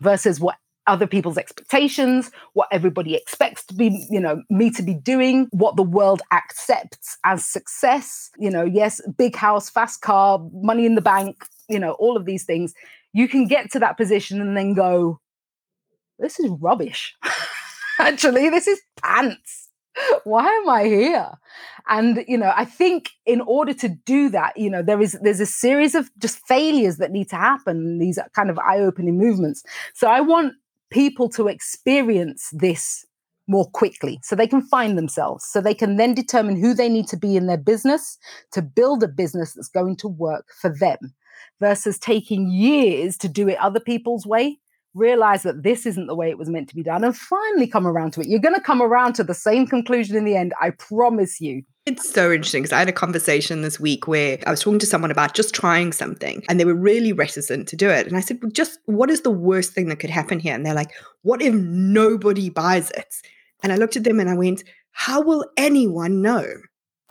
versus 0.00 0.40
what 0.40 0.56
other 0.88 1.06
people's 1.06 1.38
expectations, 1.38 2.32
what 2.54 2.68
everybody 2.72 3.14
expects 3.14 3.64
to 3.66 3.74
be, 3.74 4.06
you 4.10 4.18
know, 4.18 4.42
me 4.50 4.70
to 4.70 4.82
be 4.82 4.94
doing, 4.94 5.46
what 5.50 5.76
the 5.76 5.82
world 5.82 6.22
accepts 6.32 7.16
as 7.24 7.46
success. 7.46 8.30
You 8.38 8.50
know, 8.50 8.64
yes, 8.64 9.00
big 9.16 9.36
house, 9.36 9.70
fast 9.70 10.00
car, 10.00 10.40
money 10.52 10.86
in 10.86 10.96
the 10.96 11.02
bank, 11.02 11.44
you 11.68 11.78
know, 11.78 11.92
all 11.92 12.16
of 12.16 12.24
these 12.24 12.44
things. 12.44 12.74
You 13.12 13.28
can 13.28 13.46
get 13.46 13.70
to 13.72 13.78
that 13.78 13.96
position 13.96 14.40
and 14.40 14.56
then 14.56 14.74
go, 14.74 15.20
this 16.18 16.40
is 16.40 16.50
rubbish. 16.60 17.14
Actually, 17.98 18.48
this 18.48 18.66
is 18.66 18.80
pants. 19.02 19.68
Why 20.24 20.46
am 20.46 20.68
I 20.68 20.84
here? 20.84 21.30
And 21.88 22.24
you 22.28 22.38
know, 22.38 22.52
I 22.54 22.64
think 22.64 23.10
in 23.26 23.40
order 23.40 23.72
to 23.74 23.88
do 23.88 24.28
that, 24.30 24.56
you 24.56 24.70
know, 24.70 24.82
there 24.82 25.00
is 25.00 25.18
there's 25.22 25.40
a 25.40 25.46
series 25.46 25.94
of 25.94 26.10
just 26.18 26.38
failures 26.46 26.98
that 26.98 27.10
need 27.10 27.30
to 27.30 27.36
happen. 27.36 27.98
These 27.98 28.18
kind 28.34 28.50
of 28.50 28.58
eye-opening 28.58 29.18
movements. 29.18 29.64
So 29.94 30.06
I 30.06 30.20
want 30.20 30.54
people 30.90 31.28
to 31.30 31.48
experience 31.48 32.50
this 32.52 33.04
more 33.46 33.68
quickly 33.70 34.20
so 34.22 34.36
they 34.36 34.46
can 34.46 34.62
find 34.62 34.96
themselves 34.96 35.44
so 35.44 35.60
they 35.60 35.74
can 35.74 35.96
then 35.96 36.14
determine 36.14 36.60
who 36.60 36.74
they 36.74 36.88
need 36.88 37.08
to 37.08 37.16
be 37.16 37.36
in 37.36 37.46
their 37.46 37.56
business 37.56 38.18
to 38.52 38.60
build 38.60 39.02
a 39.02 39.08
business 39.08 39.54
that's 39.54 39.68
going 39.68 39.96
to 39.96 40.08
work 40.08 40.46
for 40.60 40.74
them 40.78 40.98
versus 41.58 41.98
taking 41.98 42.50
years 42.50 43.16
to 43.16 43.28
do 43.28 43.48
it 43.48 43.58
other 43.58 43.80
people's 43.80 44.26
way 44.26 44.58
realize 44.94 45.42
that 45.42 45.62
this 45.62 45.86
isn't 45.86 46.06
the 46.06 46.14
way 46.14 46.30
it 46.30 46.38
was 46.38 46.48
meant 46.48 46.68
to 46.68 46.74
be 46.74 46.82
done 46.82 47.04
and 47.04 47.16
finally 47.16 47.66
come 47.66 47.86
around 47.86 48.12
to 48.12 48.20
it 48.20 48.28
you're 48.28 48.40
going 48.40 48.54
to 48.54 48.60
come 48.60 48.82
around 48.82 49.12
to 49.12 49.22
the 49.22 49.34
same 49.34 49.66
conclusion 49.66 50.16
in 50.16 50.24
the 50.24 50.36
end 50.36 50.52
i 50.60 50.70
promise 50.70 51.40
you 51.40 51.62
it's 51.88 52.10
so 52.10 52.30
interesting 52.30 52.62
because 52.62 52.72
I 52.74 52.80
had 52.80 52.88
a 52.90 52.92
conversation 52.92 53.62
this 53.62 53.80
week 53.80 54.06
where 54.06 54.38
I 54.46 54.50
was 54.50 54.60
talking 54.60 54.78
to 54.80 54.86
someone 54.86 55.10
about 55.10 55.32
just 55.32 55.54
trying 55.54 55.92
something 55.92 56.44
and 56.46 56.60
they 56.60 56.66
were 56.66 56.74
really 56.74 57.14
reticent 57.14 57.66
to 57.68 57.76
do 57.76 57.88
it. 57.88 58.06
And 58.06 58.14
I 58.14 58.20
said, 58.20 58.40
well, 58.42 58.50
just 58.50 58.78
what 58.84 59.08
is 59.08 59.22
the 59.22 59.30
worst 59.30 59.72
thing 59.72 59.88
that 59.88 59.98
could 59.98 60.10
happen 60.10 60.38
here? 60.38 60.54
And 60.54 60.66
they're 60.66 60.74
like, 60.74 60.90
what 61.22 61.40
if 61.40 61.54
nobody 61.54 62.50
buys 62.50 62.90
it? 62.90 63.14
And 63.62 63.72
I 63.72 63.76
looked 63.76 63.96
at 63.96 64.04
them 64.04 64.20
and 64.20 64.28
I 64.28 64.34
went, 64.34 64.64
how 64.92 65.22
will 65.22 65.46
anyone 65.56 66.20
know? 66.20 66.46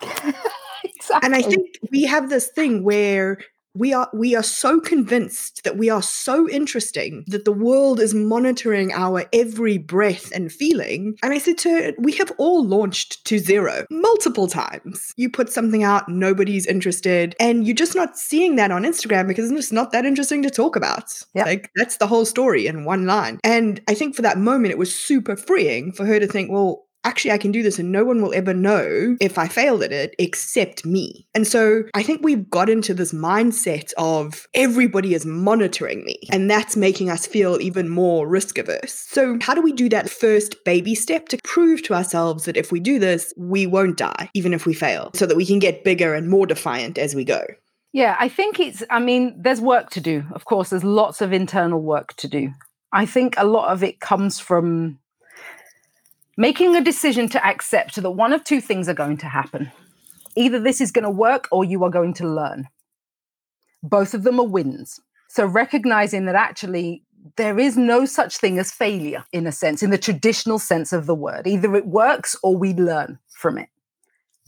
exactly. 0.04 0.36
And 1.24 1.34
I 1.34 1.42
think 1.42 1.66
we 1.92 2.04
have 2.04 2.30
this 2.30 2.50
thing 2.50 2.84
where 2.84 3.40
we 3.78 3.94
are 3.94 4.10
we 4.14 4.36
are 4.36 4.44
so 4.44 4.80
convinced 4.80 5.64
that 5.64 5.78
we 5.78 5.90
are 5.90 6.02
so 6.02 6.50
interesting 6.50 7.24
that 7.28 7.46
the 7.46 7.52
world 7.52 8.00
is 8.00 8.14
monitoring 8.14 8.92
our 8.94 9.26
every 9.34 9.78
breath 9.78 10.32
and 10.34 10.52
feeling. 10.52 11.18
And 11.24 11.34
i 11.34 11.38
said 11.38 11.58
to 11.60 11.70
her 11.70 11.94
we 12.00 12.14
have 12.14 12.32
all 12.38 12.66
launched 12.66 13.26
to 13.26 13.40
zero 13.40 13.86
multiple 13.90 14.48
times. 14.48 15.14
You 15.18 15.30
put 15.30 15.52
something 15.52 15.84
out 15.84 16.10
nobody's 16.10 16.66
interested 16.66 17.36
and 17.40 17.66
you're 17.66 17.76
just 17.76 17.96
not 17.96 18.18
seeing 18.18 18.56
that 18.56 18.72
on 18.72 18.84
instagram 18.84 19.28
because 19.28 19.52
it's 19.52 19.72
not 19.72 19.92
that 19.92 20.06
interesting 20.06 20.44
to 20.44 20.50
talk 20.50 20.76
about. 20.76 21.22
Yep. 21.36 21.46
like 21.46 21.72
that's 21.76 21.98
the 21.98 22.08
whole 22.08 22.26
story 22.26 22.68
in 22.68 22.86
one 22.86 23.06
line. 23.06 23.40
And 23.44 23.82
i 23.88 23.94
think 23.94 24.16
for 24.16 24.22
that 24.24 24.38
moment 24.38 24.72
it 24.72 24.78
was 24.78 24.94
super 24.94 25.36
freeing 25.36 25.92
for 25.92 26.06
her 26.06 26.20
to 26.20 26.28
think 26.28 26.52
well 26.52 26.87
actually 27.08 27.32
I 27.32 27.38
can 27.38 27.54
do 27.54 27.64
this 27.64 27.80
and 27.80 27.92
no 27.92 28.04
one 28.04 28.22
will 28.22 28.34
ever 28.34 28.54
know 28.54 29.16
if 29.22 29.38
I 29.38 29.48
failed 29.48 29.82
at 29.82 29.94
it 29.94 30.14
except 30.20 30.86
me. 30.86 31.26
And 31.34 31.48
so 31.48 31.84
I 31.94 32.04
think 32.04 32.22
we've 32.22 32.50
got 32.50 32.70
into 32.70 32.94
this 32.94 33.14
mindset 33.14 33.94
of 33.98 34.46
everybody 34.54 35.14
is 35.14 35.26
monitoring 35.26 36.04
me 36.04 36.20
and 36.32 36.52
that's 36.52 36.76
making 36.76 37.10
us 37.10 37.26
feel 37.26 37.60
even 37.62 37.88
more 37.88 38.28
risk 38.28 38.58
averse. 38.58 39.06
So 39.10 39.38
how 39.42 39.56
do 39.56 39.62
we 39.62 39.72
do 39.72 39.88
that 39.90 40.10
first 40.10 40.64
baby 40.66 40.96
step 40.96 41.30
to 41.30 41.38
prove 41.46 41.82
to 41.84 41.94
ourselves 41.94 42.44
that 42.44 42.58
if 42.58 42.74
we 42.74 42.82
do 42.82 43.00
this, 43.00 43.34
we 43.38 43.66
won't 43.66 43.98
die, 43.98 44.30
even 44.34 44.54
if 44.54 44.66
we 44.66 44.74
fail, 44.74 45.12
so 45.16 45.26
that 45.26 45.38
we 45.38 45.46
can 45.46 45.60
get 45.60 45.86
bigger 45.86 46.14
and 46.14 46.30
more 46.30 46.46
defiant 46.46 46.98
as 46.98 47.16
we 47.16 47.24
go? 47.24 47.42
Yeah, 47.94 48.18
I 48.20 48.28
think 48.28 48.60
it's, 48.60 48.84
I 48.90 49.00
mean, 49.00 49.42
there's 49.42 49.62
work 49.62 49.92
to 49.92 50.02
do. 50.02 50.26
Of 50.34 50.44
course, 50.44 50.70
there's 50.70 50.84
lots 50.84 51.22
of 51.22 51.32
internal 51.32 51.82
work 51.82 52.16
to 52.18 52.28
do. 52.28 52.52
I 52.92 53.06
think 53.06 53.36
a 53.38 53.46
lot 53.46 53.72
of 53.72 53.82
it 53.82 54.02
comes 54.02 54.40
from 54.40 55.00
making 56.38 56.76
a 56.76 56.82
decision 56.82 57.28
to 57.30 57.46
accept 57.46 57.96
that 57.96 58.12
one 58.12 58.32
of 58.32 58.44
two 58.44 58.62
things 58.62 58.88
are 58.88 58.94
going 58.94 59.18
to 59.18 59.28
happen. 59.28 59.72
Either 60.36 60.60
this 60.60 60.80
is 60.80 60.92
going 60.92 61.04
to 61.04 61.10
work 61.10 61.48
or 61.52 61.66
you 61.66 61.84
are 61.84 61.90
going 61.90 62.14
to 62.14 62.28
learn. 62.28 62.68
Both 63.82 64.14
of 64.14 64.24
them 64.24 64.40
are 64.40 64.46
wins. 64.46 65.00
So 65.30 65.46
recognizing 65.46 66.26
that 66.26 66.36
actually 66.36 67.04
there 67.36 67.60
is 67.60 67.76
no 67.76 68.06
such 68.06 68.38
thing 68.38 68.58
as 68.60 68.72
failure 68.72 69.26
in 69.34 69.48
a 69.48 69.52
sense, 69.52 69.84
in 69.84 69.90
the 69.90 69.98
traditional 69.98 70.60
sense 70.60 70.94
of 70.94 71.08
the 71.08 71.16
word. 71.16 71.48
Either 71.48 71.76
it 71.76 71.88
works 71.88 72.36
or 72.44 72.56
we 72.56 72.74
learn 72.74 73.20
from 73.36 73.58
it. 73.58 73.70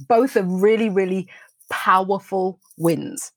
Both 0.08 0.38
are 0.38 0.44
really, 0.44 0.90
really 0.90 1.28
powerful 1.70 2.60
wins. 2.78 3.32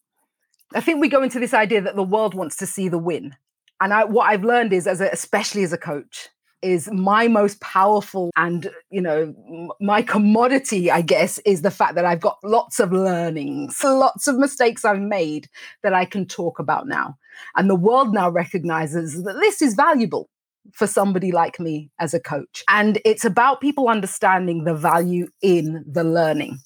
I 0.75 0.81
think 0.81 1.01
we 1.01 1.09
go 1.09 1.23
into 1.23 1.41
this 1.41 1.55
idea 1.55 1.81
that 1.81 1.97
the 1.97 2.03
world 2.03 2.35
wants 2.35 2.57
to 2.57 2.67
see 2.67 2.89
the 2.89 2.99
win. 2.99 3.35
And 3.81 3.93
I, 3.93 4.05
what 4.05 4.31
I've 4.31 4.45
learned 4.45 4.73
is, 4.73 4.87
as 4.87 5.01
a, 5.01 5.09
especially 5.11 5.65
as 5.65 5.73
a 5.73 5.79
coach, 5.79 6.29
is 6.63 6.91
my 6.93 7.29
most 7.29 7.61
powerful 7.61 8.31
and 8.37 8.71
you 8.91 9.01
know 9.01 9.35
my 9.81 10.01
commodity 10.01 10.91
i 10.91 11.01
guess 11.01 11.39
is 11.41 11.63
the 11.63 11.71
fact 11.71 11.95
that 11.95 12.05
i've 12.05 12.21
got 12.21 12.39
lots 12.45 12.79
of 12.81 12.93
learnings 12.93 13.83
lots 13.83 14.29
of 14.29 14.37
mistakes 14.37 14.85
i've 14.85 15.01
made 15.01 15.49
that 15.83 15.93
i 15.93 16.05
can 16.05 16.27
talk 16.27 16.59
about 16.59 16.87
now. 16.87 17.17
And 17.57 17.69
the 17.69 17.77
world 17.77 18.13
now 18.13 18.31
recognizes 18.31 19.23
that 19.25 19.35
this 19.35 19.63
is 19.63 19.75
valuable 19.75 20.29
for 20.73 20.87
somebody 20.87 21.33
like 21.33 21.59
me 21.59 21.91
as 21.99 22.15
a 22.15 22.21
coach. 22.21 22.63
And 22.69 23.01
it's 23.05 23.25
about 23.25 23.61
people 23.61 23.89
understanding 23.89 24.65
the 24.65 24.75
value 24.75 25.27
in 25.43 25.85
the 25.87 26.05
learning 26.05 26.59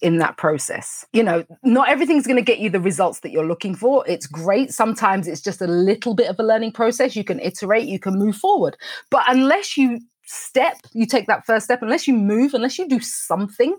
in 0.00 0.18
that 0.18 0.36
process. 0.36 1.04
You 1.12 1.22
know, 1.22 1.44
not 1.62 1.88
everything's 1.88 2.26
going 2.26 2.36
to 2.36 2.42
get 2.42 2.58
you 2.58 2.70
the 2.70 2.80
results 2.80 3.20
that 3.20 3.30
you're 3.30 3.46
looking 3.46 3.74
for. 3.74 4.04
It's 4.06 4.26
great. 4.26 4.72
Sometimes 4.72 5.28
it's 5.28 5.40
just 5.40 5.60
a 5.60 5.66
little 5.66 6.14
bit 6.14 6.28
of 6.28 6.38
a 6.38 6.42
learning 6.42 6.72
process. 6.72 7.16
You 7.16 7.24
can 7.24 7.40
iterate, 7.40 7.86
you 7.86 7.98
can 7.98 8.18
move 8.18 8.36
forward. 8.36 8.76
But 9.10 9.24
unless 9.28 9.76
you 9.76 10.00
step, 10.24 10.76
you 10.92 11.06
take 11.06 11.26
that 11.26 11.44
first 11.44 11.64
step, 11.64 11.82
unless 11.82 12.08
you 12.08 12.14
move, 12.14 12.54
unless 12.54 12.78
you 12.78 12.88
do 12.88 13.00
something, 13.00 13.76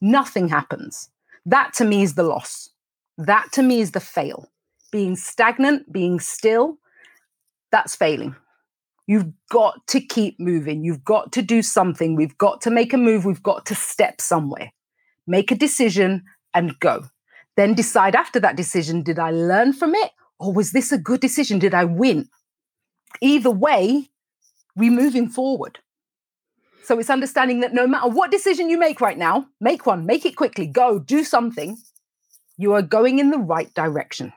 nothing 0.00 0.48
happens. 0.48 1.10
That 1.44 1.72
to 1.74 1.84
me 1.84 2.02
is 2.02 2.14
the 2.14 2.22
loss. 2.22 2.70
That 3.16 3.48
to 3.52 3.62
me 3.62 3.80
is 3.80 3.92
the 3.92 4.00
fail. 4.00 4.50
Being 4.92 5.16
stagnant, 5.16 5.92
being 5.92 6.20
still, 6.20 6.78
that's 7.72 7.96
failing. 7.96 8.36
You've 9.06 9.32
got 9.50 9.86
to 9.88 10.00
keep 10.00 10.38
moving. 10.38 10.84
You've 10.84 11.04
got 11.04 11.32
to 11.32 11.42
do 11.42 11.62
something. 11.62 12.14
We've 12.14 12.36
got 12.36 12.60
to 12.62 12.70
make 12.70 12.92
a 12.92 12.98
move. 12.98 13.24
We've 13.24 13.42
got 13.42 13.66
to 13.66 13.74
step 13.74 14.20
somewhere 14.20 14.70
make 15.28 15.52
a 15.52 15.54
decision 15.56 16.24
and 16.54 16.78
go. 16.80 17.04
Then 17.56 17.74
decide 17.74 18.14
after 18.14 18.40
that 18.40 18.56
decision 18.56 19.02
did 19.02 19.18
I 19.18 19.30
learn 19.30 19.72
from 19.72 19.94
it 19.94 20.10
or 20.38 20.52
was 20.52 20.72
this 20.72 20.92
a 20.92 20.98
good 20.98 21.20
decision? 21.20 21.58
Did 21.58 21.74
I 21.74 21.84
win? 21.84 22.28
Either 23.20 23.50
way, 23.50 24.10
we're 24.76 24.90
moving 24.90 25.28
forward. 25.28 25.78
So 26.84 26.98
it's 26.98 27.10
understanding 27.10 27.60
that 27.60 27.74
no 27.74 27.86
matter 27.86 28.08
what 28.08 28.30
decision 28.30 28.70
you 28.70 28.78
make 28.78 29.00
right 29.00 29.18
now, 29.18 29.46
make 29.60 29.84
one, 29.84 30.06
make 30.06 30.24
it 30.24 30.36
quickly, 30.36 30.66
go, 30.66 30.98
do 30.98 31.22
something. 31.22 31.76
You 32.56 32.72
are 32.74 32.82
going 32.82 33.18
in 33.18 33.30
the 33.30 33.38
right 33.38 33.72
direction 33.74 34.32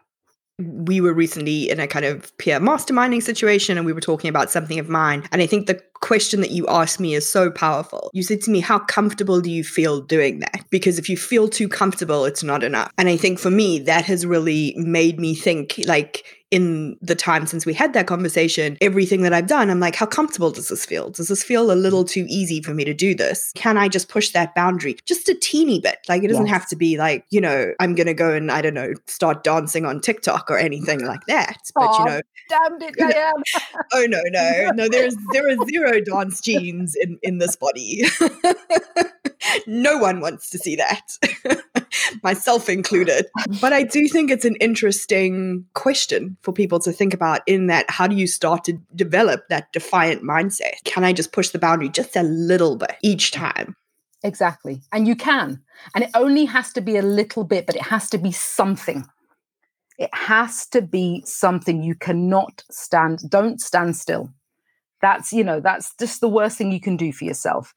we 0.62 1.02
were 1.02 1.13
recently 1.13 1.69
in 1.69 1.80
a 1.80 1.88
kind 1.88 2.06
of 2.06 2.36
peer 2.38 2.60
masterminding 2.60 3.21
situation 3.21 3.78
and 3.78 3.86
we 3.86 3.93
were 3.93 4.02
talking 4.02 4.30
about 4.30 4.52
something 4.52 4.80
of 4.80 4.89
mine. 4.89 5.28
And 5.32 5.41
I 5.41 5.47
think 5.47 5.67
the 5.67 5.82
question 6.02 6.41
that 6.41 6.52
you 6.52 6.67
asked 6.67 7.00
me 7.00 7.13
is 7.13 7.28
so 7.28 7.50
powerful. 7.50 8.10
You 8.13 8.24
said 8.24 8.41
to 8.41 8.52
me, 8.52 8.60
How 8.60 8.80
comfortable 8.80 9.39
do 9.39 9.50
you 9.50 9.63
feel 9.63 10.02
doing 10.02 10.39
that? 10.39 10.65
Because 10.69 11.00
if 11.00 11.10
you 11.10 11.17
feel 11.17 11.47
too 11.47 11.69
comfortable, 11.69 12.26
it's 12.26 12.43
not 12.43 12.63
enough. 12.63 12.91
And 12.97 13.08
I 13.08 13.17
think 13.17 13.39
for 13.39 13.52
me, 13.52 13.80
that 13.80 14.06
has 14.06 14.26
really 14.26 14.74
made 14.78 15.19
me 15.19 15.36
think 15.36 15.80
like, 15.86 16.26
in 16.52 16.98
the 17.02 17.16
time 17.16 17.48
since 17.48 17.66
we 17.66 17.74
had 17.74 17.94
that 17.94 18.08
conversation, 18.08 18.78
everything 18.82 19.22
that 19.22 19.32
I've 19.32 19.48
done, 19.48 19.70
I'm 19.70 19.80
like, 19.80 19.96
how 19.96 20.06
comfortable 20.06 20.52
does 20.52 20.68
this 20.68 20.86
feel? 20.86 21.10
Does 21.10 21.30
this 21.30 21.44
feel 21.44 21.72
a 21.72 21.74
little 21.74 22.04
too 22.04 22.26
easy 22.28 22.62
for 22.62 22.74
me 22.74 22.84
to 22.84 22.94
do 22.94 23.16
this? 23.16 23.54
Can 23.56 23.78
I 23.78 23.88
just 23.88 24.10
push 24.10 24.32
that 24.32 24.54
boundary 24.54 24.98
just 25.06 25.30
a 25.30 25.34
teeny 25.34 25.80
bit? 25.80 26.00
Like, 26.10 26.24
it 26.24 26.28
doesn't 26.28 26.48
yes. 26.48 26.54
have 26.54 26.68
to 26.68 26.76
be 26.76 26.98
like, 26.98 27.26
you 27.30 27.40
know, 27.40 27.74
I'm 27.80 27.96
going 27.96 28.08
to 28.08 28.14
go 28.14 28.34
and, 28.34 28.52
I 28.52 28.62
don't 28.62 28.74
know, 28.74 28.94
start 29.08 29.46
dancing 29.46 29.86
on 29.86 30.02
TikTok 30.02 30.52
or 30.52 30.58
anything 30.58 31.06
like 31.06 31.26
that. 31.28 31.58
But, 31.74 31.98
you 31.98 32.06
know, 32.06 32.22
damned 32.50 32.84
it, 32.84 32.96
Diane. 32.98 33.34
oh, 33.94 34.06
no, 34.10 34.22
no, 34.26 34.72
no, 34.76 34.90
there's, 34.90 35.16
there 35.32 35.50
are 35.50 35.66
zero 35.68 36.02
dance 36.02 36.42
genes 36.42 36.96
in, 36.96 37.18
in 37.24 37.38
this 37.38 37.56
body. 37.56 38.04
no 39.68 39.98
one 39.98 40.20
wants 40.20 40.50
to 40.50 40.58
see 40.58 40.76
that, 40.76 41.18
myself 42.23 42.69
included. 42.69 43.27
But 43.60 43.73
I 43.73 43.84
do 43.84 44.07
think 44.07 44.31
it's 44.31 44.45
an 44.45 44.55
interesting 44.57 45.65
question 45.73 46.38
for 46.41 46.51
people 46.51 46.79
to 46.79 46.91
think 46.91 47.13
about 47.13 47.41
in 47.47 47.67
that 47.67 47.86
how 47.89 48.07
do 48.07 48.15
you 48.15 48.27
start 48.27 48.63
to 48.65 48.73
develop 48.95 49.47
that 49.49 49.71
defiant 49.73 50.23
mindset? 50.23 50.84
Can 50.84 51.03
I 51.03 51.13
just 51.13 51.31
push 51.31 51.49
the 51.49 51.60
boundary 51.60 51.89
just 51.89 52.15
a 52.15 52.23
little 52.23 52.75
bit 52.75 52.95
each 53.01 53.31
time? 53.31 53.75
Exactly. 54.23 54.81
And 54.91 55.07
you 55.07 55.15
can. 55.15 55.62
And 55.95 56.03
it 56.03 56.12
only 56.15 56.45
has 56.45 56.71
to 56.73 56.81
be 56.81 56.97
a 56.97 57.01
little 57.01 57.43
bit, 57.43 57.65
but 57.65 57.75
it 57.75 57.84
has 57.84 58.10
to 58.12 58.17
be 58.17 58.31
something. 58.31 59.05
It 59.97 60.13
has 60.13 60.67
to 60.67 60.81
be 60.81 61.23
something 61.25 61.84
you 61.84 61.95
cannot 61.95 62.63
stand. 62.69 63.29
Don't 63.29 63.60
stand 63.60 63.95
still. 63.95 64.29
That's, 65.01 65.34
you 65.34 65.43
know, 65.43 65.60
that's 65.60 65.95
just 65.99 66.21
the 66.21 66.29
worst 66.29 66.57
thing 66.57 66.71
you 66.71 66.79
can 66.79 66.97
do 66.97 67.12
for 67.12 67.25
yourself 67.25 67.73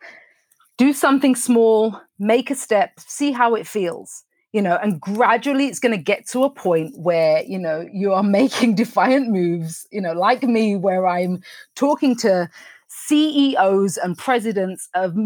do 0.76 0.92
something 0.92 1.34
small, 1.34 2.00
make 2.18 2.50
a 2.50 2.54
step, 2.54 2.98
see 2.98 3.32
how 3.32 3.54
it 3.54 3.66
feels. 3.66 4.24
You 4.54 4.62
know, 4.62 4.78
and 4.80 5.00
gradually 5.00 5.66
it's 5.66 5.80
going 5.80 5.96
to 5.96 6.02
get 6.02 6.28
to 6.28 6.44
a 6.44 6.50
point 6.50 6.96
where, 6.96 7.42
you 7.42 7.58
know, 7.58 7.84
you 7.92 8.12
are 8.12 8.22
making 8.40 8.76
defiant 8.76 9.28
moves, 9.28 9.86
you 9.90 10.00
know, 10.00 10.12
like 10.12 10.44
me, 10.44 10.76
where 10.76 11.06
I'm 11.06 11.42
talking 11.74 12.16
to 12.18 12.48
CEOs 12.88 13.96
and 13.96 14.16
presidents 14.16 14.88
of 14.94 15.16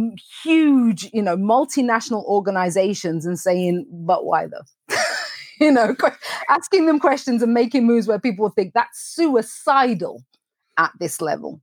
huge, 0.43 1.11
you 1.13 1.23
know, 1.23 1.37
multinational 1.37 2.25
organizations 2.25 3.27
and 3.27 3.39
saying, 3.39 3.87
but 3.91 4.25
why 4.25 4.47
though? 4.47 4.97
you 5.61 5.73
know, 5.73 5.95
asking 6.49 6.87
them 6.87 6.99
questions 6.99 7.43
and 7.43 7.53
making 7.53 7.87
moves 7.87 8.07
where 8.07 8.19
people 8.19 8.49
think 8.49 8.73
that's 8.73 8.99
suicidal 8.99 10.23
at 10.79 10.93
this 10.99 11.21
level. 11.21 11.61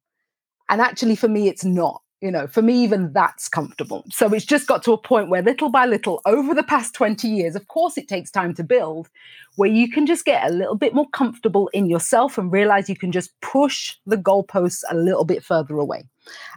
And 0.70 0.82
actually, 0.82 1.16
for 1.16 1.28
me, 1.28 1.48
it's 1.48 1.66
not 1.66 2.02
you 2.22 2.32
know 2.32 2.48
for 2.48 2.62
me 2.62 2.84
even 2.84 3.12
that's 3.14 3.48
comfortable. 3.48 4.06
So 4.12 4.34
it's 4.34 4.46
just 4.46 4.68
got 4.68 4.84
to 4.84 4.94
a 4.94 4.98
point 4.98 5.30
where 5.30 5.42
little 5.42 5.70
by 5.70 5.86
little 5.86 6.22
over 6.26 6.54
the 6.54 6.64
past 6.64 6.94
20 6.94 7.28
years 7.28 7.56
of 7.56 7.68
course 7.68 7.98
it 7.98 8.08
takes 8.08 8.32
time 8.32 8.54
to 8.56 8.64
build 8.64 9.10
where 9.56 9.70
you 9.70 9.90
can 9.90 10.06
just 10.06 10.26
get 10.26 10.50
a 10.50 10.54
little 10.54 10.76
bit 10.76 10.94
more 10.94 11.10
comfortable 11.10 11.70
in 11.74 11.90
yourself 11.90 12.38
and 12.38 12.52
realize 12.52 12.90
you 12.90 12.96
can 12.96 13.12
just 13.12 13.32
push 13.42 13.96
the 14.06 14.18
goalposts 14.18 14.84
a 14.90 14.96
little 14.96 15.24
bit 15.24 15.44
further 15.44 15.78
away. 15.78 16.04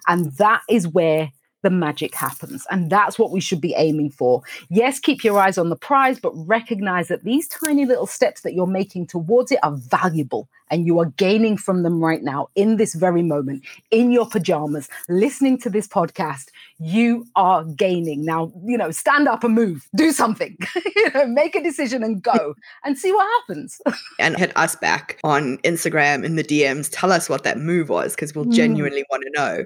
And 0.07 0.33
that 0.33 0.62
is 0.68 0.88
where 0.88 1.31
the 1.62 1.71
magic 1.71 2.14
happens. 2.14 2.66
And 2.71 2.90
that's 2.90 3.18
what 3.18 3.31
we 3.31 3.40
should 3.40 3.61
be 3.61 3.75
aiming 3.77 4.11
for. 4.11 4.42
Yes, 4.68 5.01
keep 5.01 5.25
your 5.25 5.38
eyes 5.38 5.59
on 5.59 5.71
the 5.71 5.77
prize, 5.77 6.21
but 6.21 6.33
recognize 6.47 7.09
that 7.09 7.25
these 7.25 7.49
tiny 7.49 7.85
little 7.85 8.07
steps 8.07 8.42
that 8.42 8.55
you're 8.55 8.66
making 8.66 9.07
towards 9.07 9.53
it 9.53 9.59
are 9.62 9.77
valuable 9.77 10.49
and 10.71 10.87
you 10.87 10.99
are 10.99 11.07
gaining 11.16 11.57
from 11.57 11.83
them 11.83 12.01
right 12.03 12.23
now 12.23 12.49
in 12.55 12.77
this 12.77 12.94
very 12.94 13.23
moment 13.23 13.64
in 13.90 14.11
your 14.11 14.29
pajamas, 14.29 14.88
listening 15.09 15.59
to 15.59 15.71
this 15.71 15.88
podcast. 15.88 16.49
You 16.79 17.27
are 17.35 17.64
gaining. 17.64 18.25
Now, 18.25 18.53
you 18.64 18.77
know, 18.77 18.91
stand 18.91 19.27
up 19.27 19.43
and 19.43 19.55
move, 19.55 19.88
do 19.97 20.12
something, 20.12 20.57
you 20.97 21.11
know, 21.11 21.27
make 21.27 21.57
a 21.57 21.62
decision 21.62 22.05
and 22.05 22.23
go 22.23 22.55
and 22.85 22.99
see 22.99 23.12
what 23.12 23.27
happens. 23.41 23.81
and 24.21 24.37
hit 24.37 24.57
us 24.57 24.77
back 24.77 25.19
on 25.25 25.57
Instagram 25.59 26.25
in 26.25 26.37
the 26.37 26.45
DMs. 26.45 26.88
Tell 26.93 27.11
us 27.11 27.29
what 27.29 27.45
that 27.45 27.59
move 27.59 27.88
was 27.88 28.14
because 28.14 28.35
we'll 28.35 28.45
mm. 28.45 28.53
genuinely 28.53 29.05
want 29.11 29.25
to 29.25 29.31
know. 29.41 29.64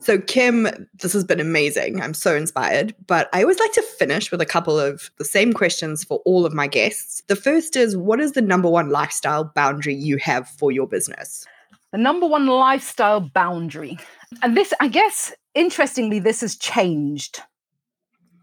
So, 0.00 0.18
Kim, 0.18 0.88
this 0.94 1.12
has 1.12 1.24
been 1.24 1.40
amazing. 1.40 2.00
I'm 2.00 2.14
so 2.14 2.34
inspired. 2.34 2.94
But 3.06 3.28
I 3.32 3.42
always 3.42 3.58
like 3.58 3.72
to 3.72 3.82
finish 3.82 4.30
with 4.30 4.40
a 4.40 4.46
couple 4.46 4.80
of 4.80 5.10
the 5.18 5.24
same 5.24 5.52
questions 5.52 6.02
for 6.02 6.20
all 6.24 6.46
of 6.46 6.54
my 6.54 6.66
guests. 6.66 7.22
The 7.28 7.36
first 7.36 7.76
is 7.76 7.96
what 7.96 8.20
is 8.20 8.32
the 8.32 8.42
number 8.42 8.70
one 8.70 8.88
lifestyle 8.88 9.44
boundary 9.44 9.94
you 9.94 10.16
have? 10.16 10.30
have 10.30 10.48
for 10.48 10.72
your 10.72 10.86
business? 10.86 11.46
The 11.92 11.98
number 11.98 12.26
one 12.26 12.46
lifestyle 12.46 13.20
boundary. 13.20 13.98
And 14.42 14.56
this, 14.56 14.72
I 14.80 14.88
guess, 14.88 15.32
interestingly, 15.54 16.18
this 16.18 16.40
has 16.40 16.56
changed 16.56 17.40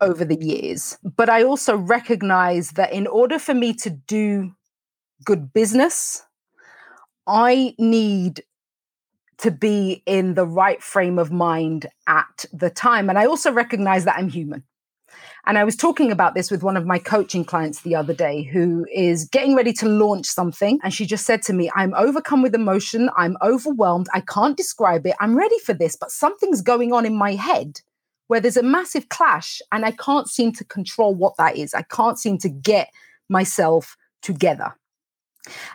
over 0.02 0.24
the 0.24 0.38
years. 0.40 0.98
But 1.04 1.30
I 1.30 1.44
also 1.44 1.76
recognize 1.76 2.72
that 2.72 2.94
in 2.94 3.08
order 3.08 3.40
for 3.40 3.54
me 3.54 3.74
to 3.76 3.90
do 3.90 4.54
good 5.26 5.54
business, 5.54 6.24
I 7.26 7.76
need 7.78 8.44
to 9.40 9.52
be 9.52 10.02
in 10.06 10.34
the 10.34 10.48
right 10.48 10.82
frame 10.82 11.20
of 11.20 11.32
mind 11.32 11.88
at 12.08 12.46
the 12.52 12.70
time. 12.70 13.10
And 13.10 13.20
I 13.20 13.26
also 13.26 13.52
recognize 13.52 14.06
that 14.06 14.18
I'm 14.18 14.30
human. 14.30 14.64
And 15.46 15.58
I 15.58 15.64
was 15.64 15.76
talking 15.76 16.12
about 16.12 16.36
this 16.36 16.52
with 16.52 16.64
one 16.64 16.78
of 16.78 16.86
my 16.86 17.00
coaching 17.00 17.46
clients 17.46 17.82
the 17.82 17.96
other 17.96 18.14
day 18.14 18.44
who 18.44 18.86
is 18.94 19.26
getting 19.26 19.56
ready 19.56 19.74
to 19.74 19.88
launch 19.88 20.26
something. 20.26 20.80
And 20.84 20.94
she 20.94 21.06
just 21.06 21.26
said 21.26 21.42
to 21.44 21.54
me, 21.54 21.72
I'm 21.76 21.94
overcome 21.94 22.42
with 22.42 22.54
emotion. 22.54 23.10
I'm 23.16 23.38
overwhelmed. 23.42 24.08
I 24.14 24.22
can't 24.22 24.58
describe 24.58 25.06
it. 25.06 25.16
I'm 25.20 25.38
ready 25.38 25.58
for 25.60 25.74
this, 25.74 25.96
but 25.96 26.12
something's 26.12 26.62
going 26.62 26.92
on 26.94 27.06
in 27.06 27.16
my 27.16 27.36
head 27.36 27.82
where 28.28 28.42
there's 28.42 28.58
a 28.58 28.64
massive 28.64 29.10
clash 29.10 29.62
and 29.72 29.86
I 29.86 29.92
can't 29.92 30.30
seem 30.30 30.52
to 30.54 30.66
control 30.66 31.16
what 31.16 31.38
that 31.38 31.56
is. 31.56 31.74
I 31.74 31.84
can't 31.84 32.20
seem 32.20 32.38
to 32.40 32.50
get 32.50 32.90
myself 33.30 33.96
together. 34.22 34.76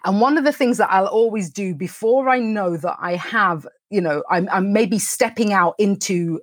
And 0.05 0.21
one 0.21 0.37
of 0.37 0.45
the 0.45 0.53
things 0.53 0.79
that 0.79 0.93
I'll 0.93 1.07
always 1.07 1.51
do 1.51 1.75
before 1.75 2.29
I 2.29 2.39
know 2.39 2.77
that 2.77 2.97
I 3.01 3.17
have, 3.17 3.67
you 3.91 4.01
know, 4.01 4.23
I'm, 4.31 4.49
I'm 4.53 4.73
maybe 4.73 4.99
stepping 4.99 5.53
out 5.53 5.75
into 5.79 6.41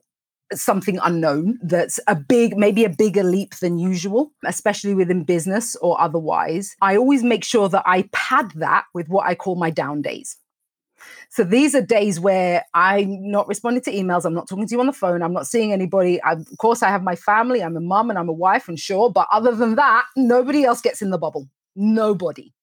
something 0.53 0.99
unknown 1.03 1.59
that's 1.61 1.99
a 2.07 2.15
big 2.15 2.57
maybe 2.57 2.83
a 2.83 2.89
bigger 2.89 3.23
leap 3.23 3.55
than 3.55 3.77
usual 3.77 4.31
especially 4.45 4.93
within 4.93 5.23
business 5.23 5.75
or 5.77 5.99
otherwise. 5.99 6.75
I 6.81 6.97
always 6.97 7.23
make 7.23 7.43
sure 7.43 7.69
that 7.69 7.83
i 7.85 8.03
pad 8.11 8.51
that 8.55 8.85
with 8.93 9.09
what 9.09 9.25
i 9.27 9.35
call 9.35 9.55
my 9.55 9.69
down 9.69 10.01
days. 10.01 10.37
So 11.29 11.43
these 11.43 11.75
are 11.75 11.81
days 11.81 12.19
where 12.19 12.65
i'm 12.73 13.31
not 13.31 13.47
responding 13.47 13.83
to 13.83 13.91
emails 13.91 14.25
i'm 14.25 14.33
not 14.33 14.47
talking 14.47 14.67
to 14.67 14.73
you 14.73 14.79
on 14.79 14.87
the 14.87 14.93
phone 14.93 15.21
i'm 15.21 15.33
not 15.33 15.47
seeing 15.47 15.71
anybody. 15.71 16.21
I, 16.23 16.33
of 16.33 16.57
course 16.57 16.83
i 16.83 16.89
have 16.89 17.03
my 17.03 17.15
family 17.15 17.61
i'm 17.61 17.77
a 17.77 17.81
mum 17.81 18.09
and 18.09 18.17
i'm 18.17 18.29
a 18.29 18.33
wife 18.33 18.67
and 18.67 18.79
sure 18.79 19.11
but 19.11 19.27
other 19.31 19.53
than 19.55 19.75
that 19.75 20.05
nobody 20.15 20.63
else 20.63 20.81
gets 20.81 21.01
in 21.01 21.11
the 21.11 21.17
bubble. 21.17 21.47
Nobody. 21.75 22.53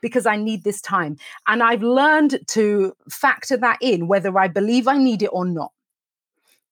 Because 0.00 0.26
I 0.26 0.36
need 0.36 0.64
this 0.64 0.80
time. 0.80 1.16
And 1.46 1.62
I've 1.62 1.82
learned 1.82 2.40
to 2.48 2.94
factor 3.08 3.56
that 3.58 3.78
in, 3.80 4.06
whether 4.08 4.36
I 4.38 4.48
believe 4.48 4.86
I 4.88 4.98
need 4.98 5.22
it 5.22 5.30
or 5.32 5.46
not. 5.46 5.70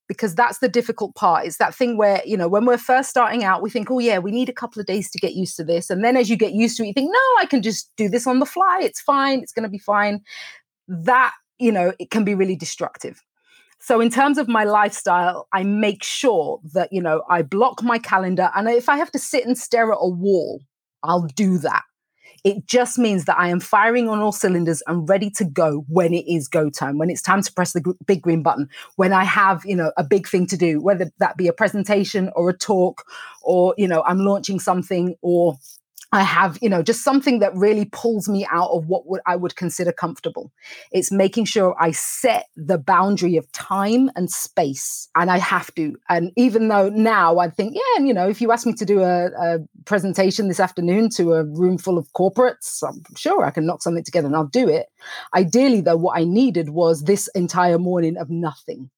Because 0.08 0.34
that's 0.34 0.58
the 0.58 0.68
difficult 0.68 1.14
part. 1.14 1.46
It's 1.46 1.56
that 1.56 1.74
thing 1.74 1.96
where, 1.96 2.20
you 2.26 2.36
know, 2.36 2.48
when 2.48 2.66
we're 2.66 2.76
first 2.76 3.08
starting 3.08 3.44
out, 3.44 3.62
we 3.62 3.70
think, 3.70 3.90
oh, 3.90 3.98
yeah, 3.98 4.18
we 4.18 4.30
need 4.30 4.48
a 4.48 4.52
couple 4.52 4.80
of 4.80 4.86
days 4.86 5.10
to 5.10 5.18
get 5.18 5.34
used 5.34 5.56
to 5.56 5.64
this. 5.64 5.88
And 5.88 6.04
then 6.04 6.16
as 6.16 6.28
you 6.28 6.36
get 6.36 6.52
used 6.52 6.76
to 6.76 6.82
it, 6.82 6.88
you 6.88 6.92
think, 6.92 7.10
no, 7.10 7.40
I 7.40 7.46
can 7.46 7.62
just 7.62 7.90
do 7.96 8.08
this 8.08 8.26
on 8.26 8.38
the 8.38 8.46
fly. 8.46 8.80
It's 8.82 9.00
fine. 9.00 9.40
It's 9.40 9.52
going 9.52 9.62
to 9.62 9.70
be 9.70 9.78
fine. 9.78 10.20
That, 10.88 11.32
you 11.58 11.72
know, 11.72 11.94
it 11.98 12.10
can 12.10 12.24
be 12.24 12.34
really 12.34 12.56
destructive. 12.56 13.22
So 13.80 14.00
in 14.00 14.10
terms 14.10 14.38
of 14.38 14.48
my 14.48 14.64
lifestyle, 14.64 15.48
I 15.52 15.64
make 15.64 16.04
sure 16.04 16.60
that, 16.74 16.92
you 16.92 17.00
know, 17.00 17.22
I 17.30 17.42
block 17.42 17.82
my 17.82 17.98
calendar. 17.98 18.50
And 18.54 18.68
if 18.68 18.88
I 18.88 18.96
have 18.96 19.10
to 19.12 19.18
sit 19.18 19.46
and 19.46 19.56
stare 19.56 19.92
at 19.92 19.98
a 20.00 20.08
wall, 20.08 20.60
I'll 21.02 21.26
do 21.26 21.58
that. 21.58 21.82
It 22.44 22.66
just 22.66 22.98
means 22.98 23.26
that 23.26 23.38
I 23.38 23.48
am 23.48 23.60
firing 23.60 24.08
on 24.08 24.18
all 24.18 24.32
cylinders 24.32 24.82
and 24.88 25.08
ready 25.08 25.30
to 25.30 25.44
go 25.44 25.84
when 25.88 26.12
it 26.12 26.26
is 26.26 26.48
go 26.48 26.70
time, 26.70 26.98
when 26.98 27.08
it's 27.08 27.22
time 27.22 27.40
to 27.40 27.52
press 27.52 27.72
the 27.72 27.94
big 28.04 28.22
green 28.22 28.42
button, 28.42 28.68
when 28.96 29.12
I 29.12 29.22
have, 29.22 29.64
you 29.64 29.76
know, 29.76 29.92
a 29.96 30.02
big 30.02 30.26
thing 30.26 30.46
to 30.46 30.56
do, 30.56 30.80
whether 30.80 31.12
that 31.18 31.36
be 31.36 31.46
a 31.46 31.52
presentation 31.52 32.30
or 32.34 32.50
a 32.50 32.56
talk 32.56 33.04
or, 33.42 33.74
you 33.78 33.86
know, 33.86 34.02
I'm 34.02 34.24
launching 34.24 34.58
something 34.58 35.14
or 35.22 35.56
I 36.14 36.22
have, 36.22 36.58
you 36.60 36.68
know, 36.68 36.82
just 36.82 37.02
something 37.02 37.38
that 37.38 37.56
really 37.56 37.86
pulls 37.86 38.28
me 38.28 38.46
out 38.50 38.68
of 38.70 38.86
what 38.86 39.06
would 39.06 39.22
I 39.26 39.34
would 39.34 39.56
consider 39.56 39.92
comfortable. 39.92 40.52
It's 40.90 41.10
making 41.10 41.46
sure 41.46 41.74
I 41.80 41.92
set 41.92 42.48
the 42.54 42.76
boundary 42.76 43.36
of 43.36 43.50
time 43.52 44.10
and 44.14 44.30
space, 44.30 45.08
and 45.16 45.30
I 45.30 45.38
have 45.38 45.74
to. 45.76 45.96
And 46.10 46.30
even 46.36 46.68
though 46.68 46.90
now 46.90 47.38
I 47.38 47.48
think, 47.48 47.74
yeah, 47.74 47.96
and 47.96 48.06
you 48.06 48.12
know, 48.12 48.28
if 48.28 48.42
you 48.42 48.52
ask 48.52 48.66
me 48.66 48.74
to 48.74 48.84
do 48.84 49.00
a, 49.00 49.26
a 49.28 49.58
presentation 49.86 50.48
this 50.48 50.60
afternoon 50.60 51.08
to 51.10 51.32
a 51.32 51.44
room 51.44 51.78
full 51.78 51.96
of 51.96 52.12
corporates, 52.12 52.86
I'm 52.86 53.02
sure 53.16 53.44
I 53.44 53.50
can 53.50 53.64
knock 53.64 53.82
something 53.82 54.04
together 54.04 54.26
and 54.26 54.36
I'll 54.36 54.46
do 54.46 54.68
it. 54.68 54.88
Ideally, 55.34 55.80
though, 55.80 55.96
what 55.96 56.18
I 56.18 56.24
needed 56.24 56.68
was 56.70 57.04
this 57.04 57.28
entire 57.28 57.78
morning 57.78 58.18
of 58.18 58.28
nothing. 58.28 58.90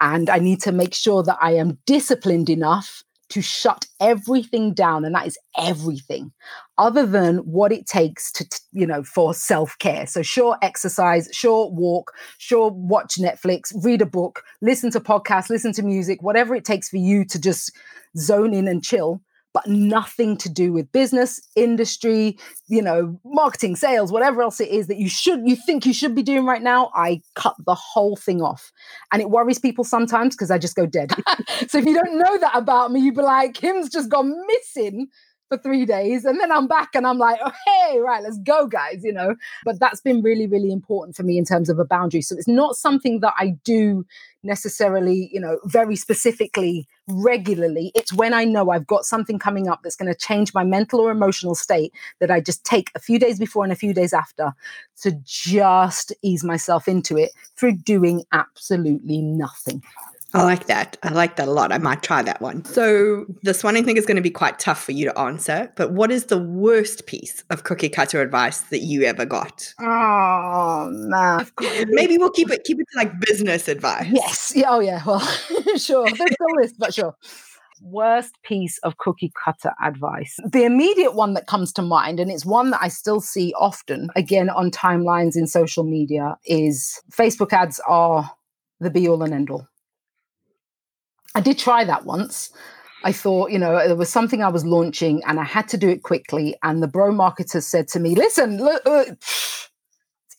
And 0.00 0.28
I 0.28 0.38
need 0.38 0.60
to 0.62 0.72
make 0.72 0.94
sure 0.94 1.22
that 1.22 1.38
I 1.40 1.52
am 1.52 1.78
disciplined 1.86 2.50
enough 2.50 3.02
to 3.28 3.42
shut 3.42 3.86
everything 4.00 4.72
down 4.72 5.04
and 5.04 5.14
that 5.14 5.26
is 5.26 5.38
everything 5.58 6.32
other 6.78 7.04
than 7.04 7.38
what 7.38 7.72
it 7.72 7.86
takes 7.86 8.30
to 8.32 8.46
you 8.72 8.86
know 8.86 9.02
for 9.02 9.34
self-care. 9.34 10.06
So 10.06 10.22
sure 10.22 10.56
exercise 10.62 11.28
sure 11.32 11.70
walk 11.70 12.12
sure 12.38 12.70
watch 12.70 13.16
netflix 13.16 13.72
read 13.82 14.02
a 14.02 14.06
book 14.06 14.42
listen 14.60 14.90
to 14.92 15.00
podcasts 15.00 15.50
listen 15.50 15.72
to 15.72 15.82
music 15.82 16.22
whatever 16.22 16.54
it 16.54 16.64
takes 16.64 16.88
for 16.88 16.98
you 16.98 17.24
to 17.24 17.40
just 17.40 17.72
zone 18.16 18.54
in 18.54 18.68
and 18.68 18.84
chill 18.84 19.20
but 19.56 19.66
nothing 19.68 20.36
to 20.36 20.50
do 20.50 20.70
with 20.70 20.92
business, 20.92 21.40
industry, 21.56 22.38
you 22.68 22.82
know, 22.82 23.18
marketing, 23.24 23.74
sales, 23.74 24.12
whatever 24.12 24.42
else 24.42 24.60
it 24.60 24.68
is 24.68 24.86
that 24.86 24.98
you 24.98 25.08
should, 25.08 25.48
you 25.48 25.56
think 25.56 25.86
you 25.86 25.94
should 25.94 26.14
be 26.14 26.22
doing 26.22 26.44
right 26.44 26.60
now. 26.60 26.90
I 26.94 27.22
cut 27.36 27.54
the 27.64 27.74
whole 27.74 28.16
thing 28.16 28.42
off. 28.42 28.70
And 29.12 29.22
it 29.22 29.30
worries 29.30 29.58
people 29.58 29.82
sometimes 29.82 30.36
because 30.36 30.50
I 30.50 30.58
just 30.58 30.76
go 30.76 30.84
dead. 30.84 31.10
so 31.68 31.78
if 31.78 31.86
you 31.86 31.94
don't 31.94 32.18
know 32.18 32.36
that 32.36 32.50
about 32.54 32.92
me, 32.92 33.00
you'd 33.00 33.14
be 33.14 33.22
like, 33.22 33.54
Kim's 33.54 33.88
just 33.88 34.10
gone 34.10 34.30
missing 34.46 35.06
for 35.48 35.58
three 35.58 35.84
days 35.84 36.24
and 36.24 36.40
then 36.40 36.50
I'm 36.50 36.66
back 36.66 36.90
and 36.94 37.06
I'm 37.06 37.18
like, 37.18 37.38
oh, 37.44 37.52
hey, 37.66 37.98
right, 38.00 38.22
let's 38.22 38.38
go, 38.38 38.66
guys, 38.66 39.02
you 39.04 39.12
know. 39.12 39.36
But 39.64 39.78
that's 39.78 40.00
been 40.00 40.22
really, 40.22 40.46
really 40.46 40.70
important 40.70 41.16
for 41.16 41.22
me 41.22 41.38
in 41.38 41.44
terms 41.44 41.68
of 41.68 41.78
a 41.78 41.84
boundary. 41.84 42.22
So 42.22 42.36
it's 42.36 42.48
not 42.48 42.76
something 42.76 43.20
that 43.20 43.34
I 43.38 43.56
do 43.64 44.04
necessarily, 44.42 45.28
you 45.32 45.40
know, 45.40 45.58
very 45.64 45.96
specifically 45.96 46.88
regularly. 47.08 47.92
It's 47.94 48.12
when 48.12 48.34
I 48.34 48.44
know 48.44 48.70
I've 48.70 48.86
got 48.86 49.04
something 49.04 49.38
coming 49.38 49.68
up 49.68 49.80
that's 49.82 49.96
going 49.96 50.12
to 50.12 50.18
change 50.18 50.54
my 50.54 50.64
mental 50.64 51.00
or 51.00 51.10
emotional 51.10 51.54
state 51.54 51.92
that 52.20 52.30
I 52.30 52.40
just 52.40 52.64
take 52.64 52.90
a 52.94 53.00
few 53.00 53.18
days 53.18 53.38
before 53.38 53.64
and 53.64 53.72
a 53.72 53.76
few 53.76 53.94
days 53.94 54.12
after 54.12 54.52
to 55.02 55.12
just 55.24 56.12
ease 56.22 56.44
myself 56.44 56.88
into 56.88 57.16
it 57.16 57.32
through 57.56 57.76
doing 57.76 58.24
absolutely 58.32 59.20
nothing. 59.20 59.82
I 60.34 60.42
like 60.42 60.66
that. 60.66 60.96
I 61.02 61.10
like 61.10 61.36
that 61.36 61.48
a 61.48 61.50
lot. 61.50 61.72
I 61.72 61.78
might 61.78 62.02
try 62.02 62.20
that 62.22 62.40
one. 62.40 62.64
So, 62.64 63.26
this 63.42 63.62
one 63.62 63.76
I 63.76 63.82
think 63.82 63.96
is 63.96 64.06
going 64.06 64.16
to 64.16 64.22
be 64.22 64.30
quite 64.30 64.58
tough 64.58 64.82
for 64.82 64.92
you 64.92 65.04
to 65.06 65.18
answer, 65.18 65.72
but 65.76 65.92
what 65.92 66.10
is 66.10 66.26
the 66.26 66.38
worst 66.38 67.06
piece 67.06 67.44
of 67.50 67.64
cookie 67.64 67.88
cutter 67.88 68.20
advice 68.20 68.60
that 68.62 68.80
you 68.80 69.04
ever 69.04 69.24
got? 69.24 69.72
Oh, 69.80 70.90
man. 70.90 71.46
Maybe 71.88 72.18
we'll 72.18 72.30
keep 72.30 72.50
it 72.50 72.64
keep 72.64 72.80
it 72.80 72.86
to 72.92 72.98
like 72.98 73.20
business 73.20 73.68
advice. 73.68 74.08
Yes. 74.10 74.52
Yeah, 74.54 74.66
oh 74.70 74.80
yeah. 74.80 75.02
Well, 75.06 75.20
sure. 75.76 76.06
There's 76.06 76.20
a 76.20 76.60
list, 76.60 76.74
but 76.78 76.92
sure. 76.92 77.16
Worst 77.80 78.34
piece 78.42 78.78
of 78.78 78.96
cookie 78.98 79.32
cutter 79.44 79.72
advice. 79.82 80.36
The 80.44 80.64
immediate 80.64 81.14
one 81.14 81.34
that 81.34 81.46
comes 81.46 81.72
to 81.74 81.82
mind, 81.82 82.18
and 82.18 82.30
it's 82.30 82.44
one 82.44 82.70
that 82.70 82.80
I 82.82 82.88
still 82.88 83.20
see 83.20 83.54
often, 83.58 84.08
again 84.16 84.50
on 84.50 84.70
timelines 84.70 85.36
in 85.36 85.46
social 85.46 85.84
media, 85.84 86.36
is 86.46 87.00
Facebook 87.12 87.52
ads 87.52 87.80
are 87.86 88.30
the 88.80 88.90
be 88.90 89.08
all 89.08 89.22
and 89.22 89.32
end 89.32 89.50
all 89.50 89.68
I 91.36 91.40
did 91.40 91.58
try 91.58 91.84
that 91.84 92.06
once. 92.06 92.50
I 93.04 93.12
thought, 93.12 93.50
you 93.50 93.58
know, 93.58 93.76
there 93.86 93.94
was 93.94 94.08
something 94.08 94.42
I 94.42 94.48
was 94.48 94.64
launching 94.64 95.22
and 95.26 95.38
I 95.38 95.44
had 95.44 95.68
to 95.68 95.76
do 95.76 95.86
it 95.86 96.02
quickly. 96.02 96.56
And 96.62 96.82
the 96.82 96.88
bro 96.88 97.12
marketer 97.12 97.62
said 97.62 97.88
to 97.88 98.00
me, 98.00 98.14
listen, 98.14 98.56
look, 98.56 98.80
uh, 98.86 99.04
it's 99.06 99.68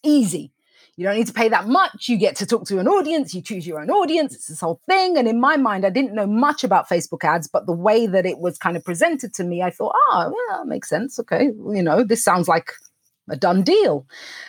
easy. 0.04 0.52
You 0.96 1.06
don't 1.06 1.16
need 1.16 1.28
to 1.28 1.34
pay 1.34 1.50
that 1.50 1.68
much. 1.68 2.10
You 2.10 2.18
get 2.18 2.36
to 2.38 2.48
talk 2.48 2.66
to 2.66 2.80
an 2.80 2.88
audience. 2.88 3.36
You 3.36 3.44
choose 3.44 3.68
your 3.68 3.80
own 3.80 3.92
audience. 3.92 4.34
It's 4.34 4.48
this 4.48 4.60
whole 4.60 4.82
thing. 4.88 5.18
And 5.20 5.28
in 5.28 5.40
my 5.40 5.56
mind, 5.56 5.86
I 5.86 5.92
didn't 5.92 6.16
know 6.16 6.26
much 6.26 6.64
about 6.64 6.90
Facebook 6.90 7.24
ads, 7.24 7.48
but 7.48 7.68
the 7.68 7.74
way 7.74 8.08
that 8.08 8.26
it 8.26 8.40
was 8.40 8.58
kind 8.58 8.76
of 8.76 8.84
presented 8.84 9.36
to 9.36 9.44
me, 9.44 9.62
I 9.62 9.70
thought, 9.70 9.94
oh, 10.10 10.34
yeah, 10.50 10.64
makes 10.64 10.90
sense. 10.90 11.20
Okay. 11.20 11.52
You 11.76 11.84
know, 11.84 12.04
this 12.04 12.24
sounds 12.24 12.48
like 12.48 12.74
a 13.30 13.36
done 13.36 13.62
deal. 13.62 14.08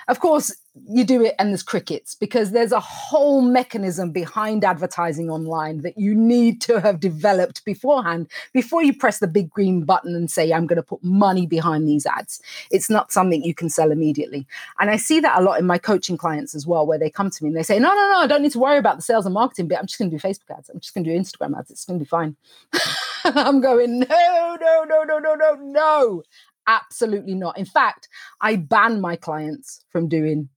Of 0.08 0.20
course, 0.20 0.56
you 0.86 1.04
do 1.04 1.24
it 1.24 1.34
and 1.38 1.50
there's 1.50 1.62
crickets 1.62 2.14
because 2.14 2.50
there's 2.50 2.72
a 2.72 2.80
whole 2.80 3.42
mechanism 3.42 4.10
behind 4.10 4.64
advertising 4.64 5.30
online 5.30 5.80
that 5.82 5.98
you 5.98 6.14
need 6.14 6.60
to 6.60 6.80
have 6.80 7.00
developed 7.00 7.64
beforehand 7.64 8.28
before 8.52 8.82
you 8.82 8.94
press 8.94 9.18
the 9.18 9.26
big 9.26 9.50
green 9.50 9.84
button 9.84 10.14
and 10.14 10.30
say 10.30 10.52
i'm 10.52 10.66
going 10.66 10.76
to 10.76 10.82
put 10.82 11.02
money 11.02 11.46
behind 11.46 11.88
these 11.88 12.06
ads. 12.06 12.40
It's 12.70 12.90
not 12.90 13.12
something 13.12 13.42
you 13.42 13.54
can 13.54 13.70
sell 13.70 13.90
immediately. 13.90 14.46
And 14.78 14.90
i 14.90 14.96
see 14.96 15.20
that 15.20 15.38
a 15.38 15.42
lot 15.42 15.58
in 15.58 15.66
my 15.66 15.78
coaching 15.78 16.16
clients 16.16 16.54
as 16.54 16.66
well 16.66 16.86
where 16.86 16.98
they 16.98 17.10
come 17.10 17.30
to 17.30 17.44
me 17.44 17.48
and 17.48 17.56
they 17.56 17.62
say 17.62 17.78
no 17.78 17.88
no 17.88 18.08
no 18.12 18.18
i 18.18 18.26
don't 18.26 18.42
need 18.42 18.52
to 18.52 18.58
worry 18.58 18.78
about 18.78 18.96
the 18.96 19.02
sales 19.02 19.26
and 19.26 19.34
marketing 19.34 19.68
bit. 19.68 19.78
I'm 19.78 19.86
just 19.86 19.98
going 19.98 20.10
to 20.10 20.16
do 20.16 20.22
facebook 20.22 20.56
ads. 20.56 20.68
I'm 20.68 20.80
just 20.80 20.94
going 20.94 21.04
to 21.04 21.10
do 21.10 21.18
instagram 21.18 21.58
ads. 21.58 21.70
It's 21.70 21.84
going 21.84 21.98
to 21.98 22.04
be 22.04 22.08
fine. 22.08 22.36
I'm 23.24 23.60
going 23.60 24.00
no 24.00 24.56
no 24.60 24.84
no 24.84 25.04
no 25.04 25.18
no 25.18 25.34
no 25.34 25.54
no. 25.60 26.22
Absolutely 26.66 27.34
not. 27.34 27.56
In 27.58 27.64
fact 27.64 28.08
i 28.40 28.56
ban 28.56 29.00
my 29.00 29.16
clients 29.16 29.84
from 29.90 30.08
doing 30.08 30.48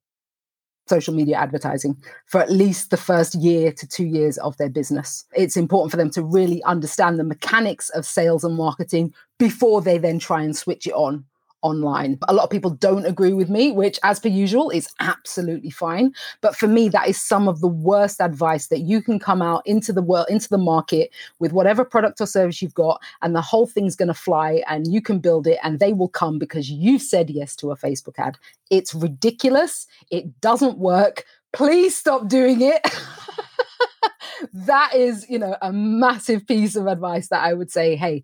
social 0.92 1.14
media 1.14 1.38
advertising 1.38 1.96
for 2.26 2.42
at 2.42 2.52
least 2.52 2.90
the 2.90 2.98
first 2.98 3.34
year 3.36 3.72
to 3.72 3.88
two 3.88 4.06
years 4.06 4.38
of 4.40 4.58
their 4.58 4.70
business. 4.70 5.24
It's 5.34 5.56
important 5.56 5.92
for 5.92 5.98
them 5.98 6.12
to 6.12 6.22
really 6.22 6.62
understand 6.64 7.18
the 7.18 7.24
mechanics 7.24 7.90
of 7.92 8.06
sales 8.06 8.44
and 8.44 8.58
marketing 8.58 9.14
before 9.40 9.82
they 9.82 9.98
then 9.98 10.20
try 10.20 10.44
and 10.44 10.56
switch 10.56 10.86
it 10.86 10.94
on 10.94 11.24
online. 11.62 12.18
A 12.28 12.34
lot 12.34 12.44
of 12.44 12.50
people 12.50 12.72
don't 12.72 13.06
agree 13.06 13.34
with 13.34 13.50
me, 13.50 13.72
which, 13.72 14.00
as 14.04 14.20
per 14.20 14.30
usual, 14.30 14.70
is 14.70 14.90
absolutely 15.00 15.70
fine. 15.70 16.14
But 16.42 16.56
for 16.56 16.68
me, 16.68 16.90
that 16.90 17.08
is 17.08 17.22
some 17.22 17.48
of 17.48 17.62
the 17.62 17.68
worst 17.68 18.22
advice 18.22 18.68
that 18.68 18.82
you 18.82 19.02
can 19.02 19.20
come 19.20 19.42
out 19.42 19.62
into 19.66 19.94
the 19.94 20.02
world, 20.02 20.28
into 20.30 20.50
the 20.50 20.58
market 20.58 21.12
with 21.40 21.54
whatever 21.54 21.86
product 21.86 22.22
or 22.22 22.26
service 22.26 22.62
you've 22.62 22.74
got, 22.74 23.02
and 23.22 23.36
the 23.36 23.42
whole 23.42 23.68
thing's 23.68 23.96
going 23.96 24.08
to 24.08 24.14
fly 24.14 24.64
and 24.68 24.92
you 24.92 25.02
can 25.02 25.20
build 25.20 25.48
it 25.48 25.60
and 25.64 25.80
they 25.80 25.94
will 25.94 26.10
come 26.10 26.40
because 26.40 26.70
you 26.70 27.00
said 27.00 27.30
yes 27.30 27.56
to 27.58 27.72
a 27.72 27.78
Facebook 27.78 28.18
ad. 28.18 28.38
It's 28.70 28.94
ridiculous. 28.94 29.88
It 30.10 30.40
doesn't 30.42 30.78
work. 30.78 31.26
Please 31.54 31.96
stop 31.96 32.28
doing 32.28 32.62
it. 32.62 32.82
that 34.54 34.96
is, 34.96 35.30
you 35.30 35.40
know, 35.40 35.56
a 35.62 35.72
massive 35.72 36.48
piece 36.48 36.76
of 36.76 36.88
advice 36.88 37.28
that 37.30 37.44
I 37.44 37.54
would 37.54 37.72
say, 37.72 37.96
hey, 37.96 38.24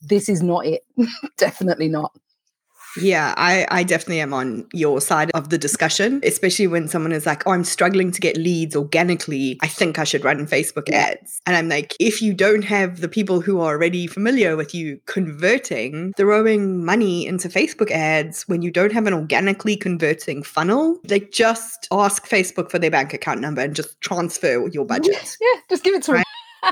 this 0.00 0.28
is 0.28 0.42
not 0.42 0.66
it. 0.66 0.84
Definitely 1.36 1.88
not. 1.88 2.12
Yeah, 3.00 3.34
I, 3.36 3.66
I 3.70 3.82
definitely 3.82 4.20
am 4.20 4.34
on 4.34 4.66
your 4.72 5.00
side 5.00 5.30
of 5.34 5.50
the 5.50 5.58
discussion, 5.58 6.20
especially 6.22 6.66
when 6.66 6.88
someone 6.88 7.12
is 7.12 7.26
like, 7.26 7.46
oh, 7.46 7.52
I'm 7.52 7.64
struggling 7.64 8.10
to 8.12 8.20
get 8.20 8.36
leads 8.36 8.76
organically. 8.76 9.58
I 9.62 9.68
think 9.68 9.98
I 9.98 10.04
should 10.04 10.24
run 10.24 10.46
Facebook 10.46 10.90
ads. 10.90 11.40
And 11.46 11.56
I'm 11.56 11.68
like, 11.68 11.94
if 12.00 12.20
you 12.22 12.34
don't 12.34 12.62
have 12.62 13.00
the 13.00 13.08
people 13.08 13.40
who 13.40 13.60
are 13.60 13.74
already 13.74 14.06
familiar 14.06 14.56
with 14.56 14.74
you 14.74 15.00
converting, 15.06 16.12
throwing 16.16 16.84
money 16.84 17.26
into 17.26 17.48
Facebook 17.48 17.90
ads 17.90 18.42
when 18.48 18.62
you 18.62 18.70
don't 18.70 18.92
have 18.92 19.06
an 19.06 19.14
organically 19.14 19.76
converting 19.76 20.42
funnel, 20.42 20.98
like 21.08 21.30
just 21.32 21.88
ask 21.90 22.28
Facebook 22.28 22.70
for 22.70 22.78
their 22.78 22.90
bank 22.90 23.12
account 23.14 23.40
number 23.40 23.62
and 23.62 23.74
just 23.74 24.00
transfer 24.00 24.68
your 24.68 24.84
budget. 24.84 25.36
Yeah, 25.40 25.60
just 25.68 25.84
give 25.84 25.94
it 25.94 26.02
to 26.04 26.12
right? 26.12 26.24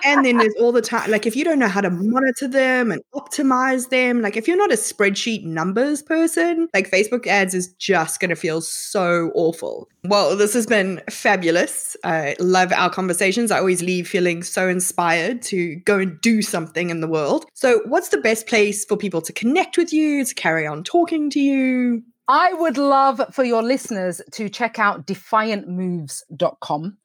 And 0.05 0.25
then 0.25 0.39
there's 0.39 0.55
all 0.61 0.73
the 0.73 0.83
time, 0.83 1.11
like, 1.11 1.27
if 1.27 1.37
you 1.37 1.45
don't 1.45 1.59
know 1.59 1.69
how 1.69 1.81
to 1.81 1.91
monitor 1.91 2.49
them 2.49 2.91
and 2.91 3.03
optimize 3.15 3.89
them, 3.89 4.23
like, 4.23 4.37
if 4.37 4.49
you're 4.49 4.57
not 4.57 4.73
a 4.73 4.77
spreadsheet 4.77 5.45
numbers 5.45 6.03
person, 6.03 6.69
like, 6.75 6.91
Facebook 6.91 7.27
ads 7.27 7.55
is 7.55 7.69
just 7.75 8.21
going 8.21 8.31
to 8.31 8.37
feel 8.37 8.61
so 8.61 9.31
awful. 9.35 9.89
Well, 10.05 10.37
this 10.37 10.55
has 10.55 10.67
been 10.67 11.03
fabulous. 11.11 11.97
I 12.05 12.37
love 12.39 12.73
our 12.73 12.91
conversations. 12.91 13.51
I 13.51 13.59
always 13.59 13.83
leave 13.83 14.09
feeling 14.09 14.43
so 14.43 14.69
inspired 14.69 15.43
to 15.43 15.77
go 15.85 15.99
and 15.99 16.21
do 16.21 16.43
something 16.43 16.91
in 16.91 17.01
the 17.01 17.09
world. 17.09 17.47
So, 17.55 17.81
what's 17.87 18.11
the 18.11 18.19
best 18.19 18.47
place 18.47 18.85
for 18.85 18.97
people 18.97 19.21
to 19.23 19.33
connect 19.33 19.77
with 19.79 19.93
you, 19.93 20.25
to 20.25 20.35
carry 20.35 20.67
on 20.67 20.85
talking 20.85 21.31
to 21.31 21.41
you? 21.41 22.03
I 22.29 22.53
would 22.55 22.77
love 22.77 23.21
for 23.31 23.45
your 23.45 23.63
listeners 23.63 24.21
to 24.33 24.49
check 24.49 24.81
out 24.81 25.07
defiantmoves.com, 25.07 26.97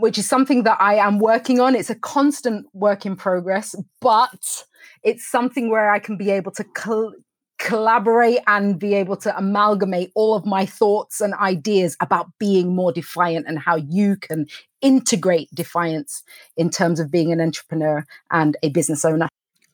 which 0.00 0.18
is 0.18 0.28
something 0.28 0.64
that 0.64 0.78
I 0.80 0.94
am 0.94 1.18
working 1.18 1.60
on. 1.60 1.74
It's 1.74 1.90
a 1.90 1.94
constant 1.94 2.66
work 2.72 3.06
in 3.06 3.16
progress, 3.16 3.74
but 4.00 4.64
it's 5.02 5.26
something 5.26 5.70
where 5.70 5.90
I 5.90 5.98
can 5.98 6.16
be 6.16 6.30
able 6.30 6.52
to 6.52 6.64
col- 6.64 7.14
collaborate 7.58 8.40
and 8.46 8.78
be 8.78 8.94
able 8.94 9.16
to 9.18 9.36
amalgamate 9.36 10.10
all 10.14 10.34
of 10.34 10.46
my 10.46 10.64
thoughts 10.64 11.20
and 11.20 11.34
ideas 11.34 11.96
about 12.00 12.26
being 12.38 12.74
more 12.74 12.90
defiant 12.90 13.46
and 13.46 13.58
how 13.58 13.76
you 13.76 14.16
can 14.16 14.46
integrate 14.80 15.48
defiance 15.54 16.22
in 16.56 16.70
terms 16.70 16.98
of 16.98 17.10
being 17.10 17.32
an 17.32 17.40
entrepreneur 17.40 18.04
and 18.30 18.56
a 18.62 18.70
business 18.70 19.04
owner. 19.04 19.28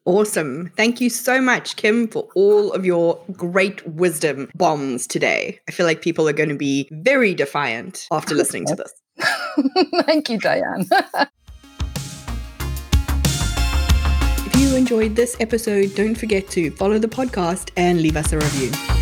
Awesome. 0.05 0.71
Thank 0.77 1.01
you 1.01 1.11
so 1.11 1.41
much, 1.41 1.75
Kim, 1.77 2.07
for 2.07 2.29
all 2.37 2.73
of 2.73 2.87
your 2.87 3.19
great 3.33 3.87
wisdom 3.89 4.49
bombs 4.55 5.07
today. 5.07 5.59
I 5.69 5.73
feel 5.73 5.87
like 5.87 6.01
people 6.01 6.29
are 6.29 6.33
going 6.33 6.49
to 6.49 6.57
be 6.57 6.89
very 6.93 7.35
defiant 7.35 8.07
after 8.13 8.35
listening 8.35 8.67
to 8.67 8.77
this. 8.77 8.93
Thank 10.07 10.31
you, 10.31 10.39
Diane. 10.39 10.87
if 14.47 14.57
you 14.57 14.77
enjoyed 14.77 15.17
this 15.17 15.37
episode, 15.41 15.95
don't 15.95 16.15
forget 16.15 16.49
to 16.51 16.71
follow 16.73 16.99
the 16.99 17.09
podcast 17.09 17.71
and 17.77 18.01
leave 18.03 18.17
us 18.17 18.33
a 18.33 18.39
review. 18.39 18.96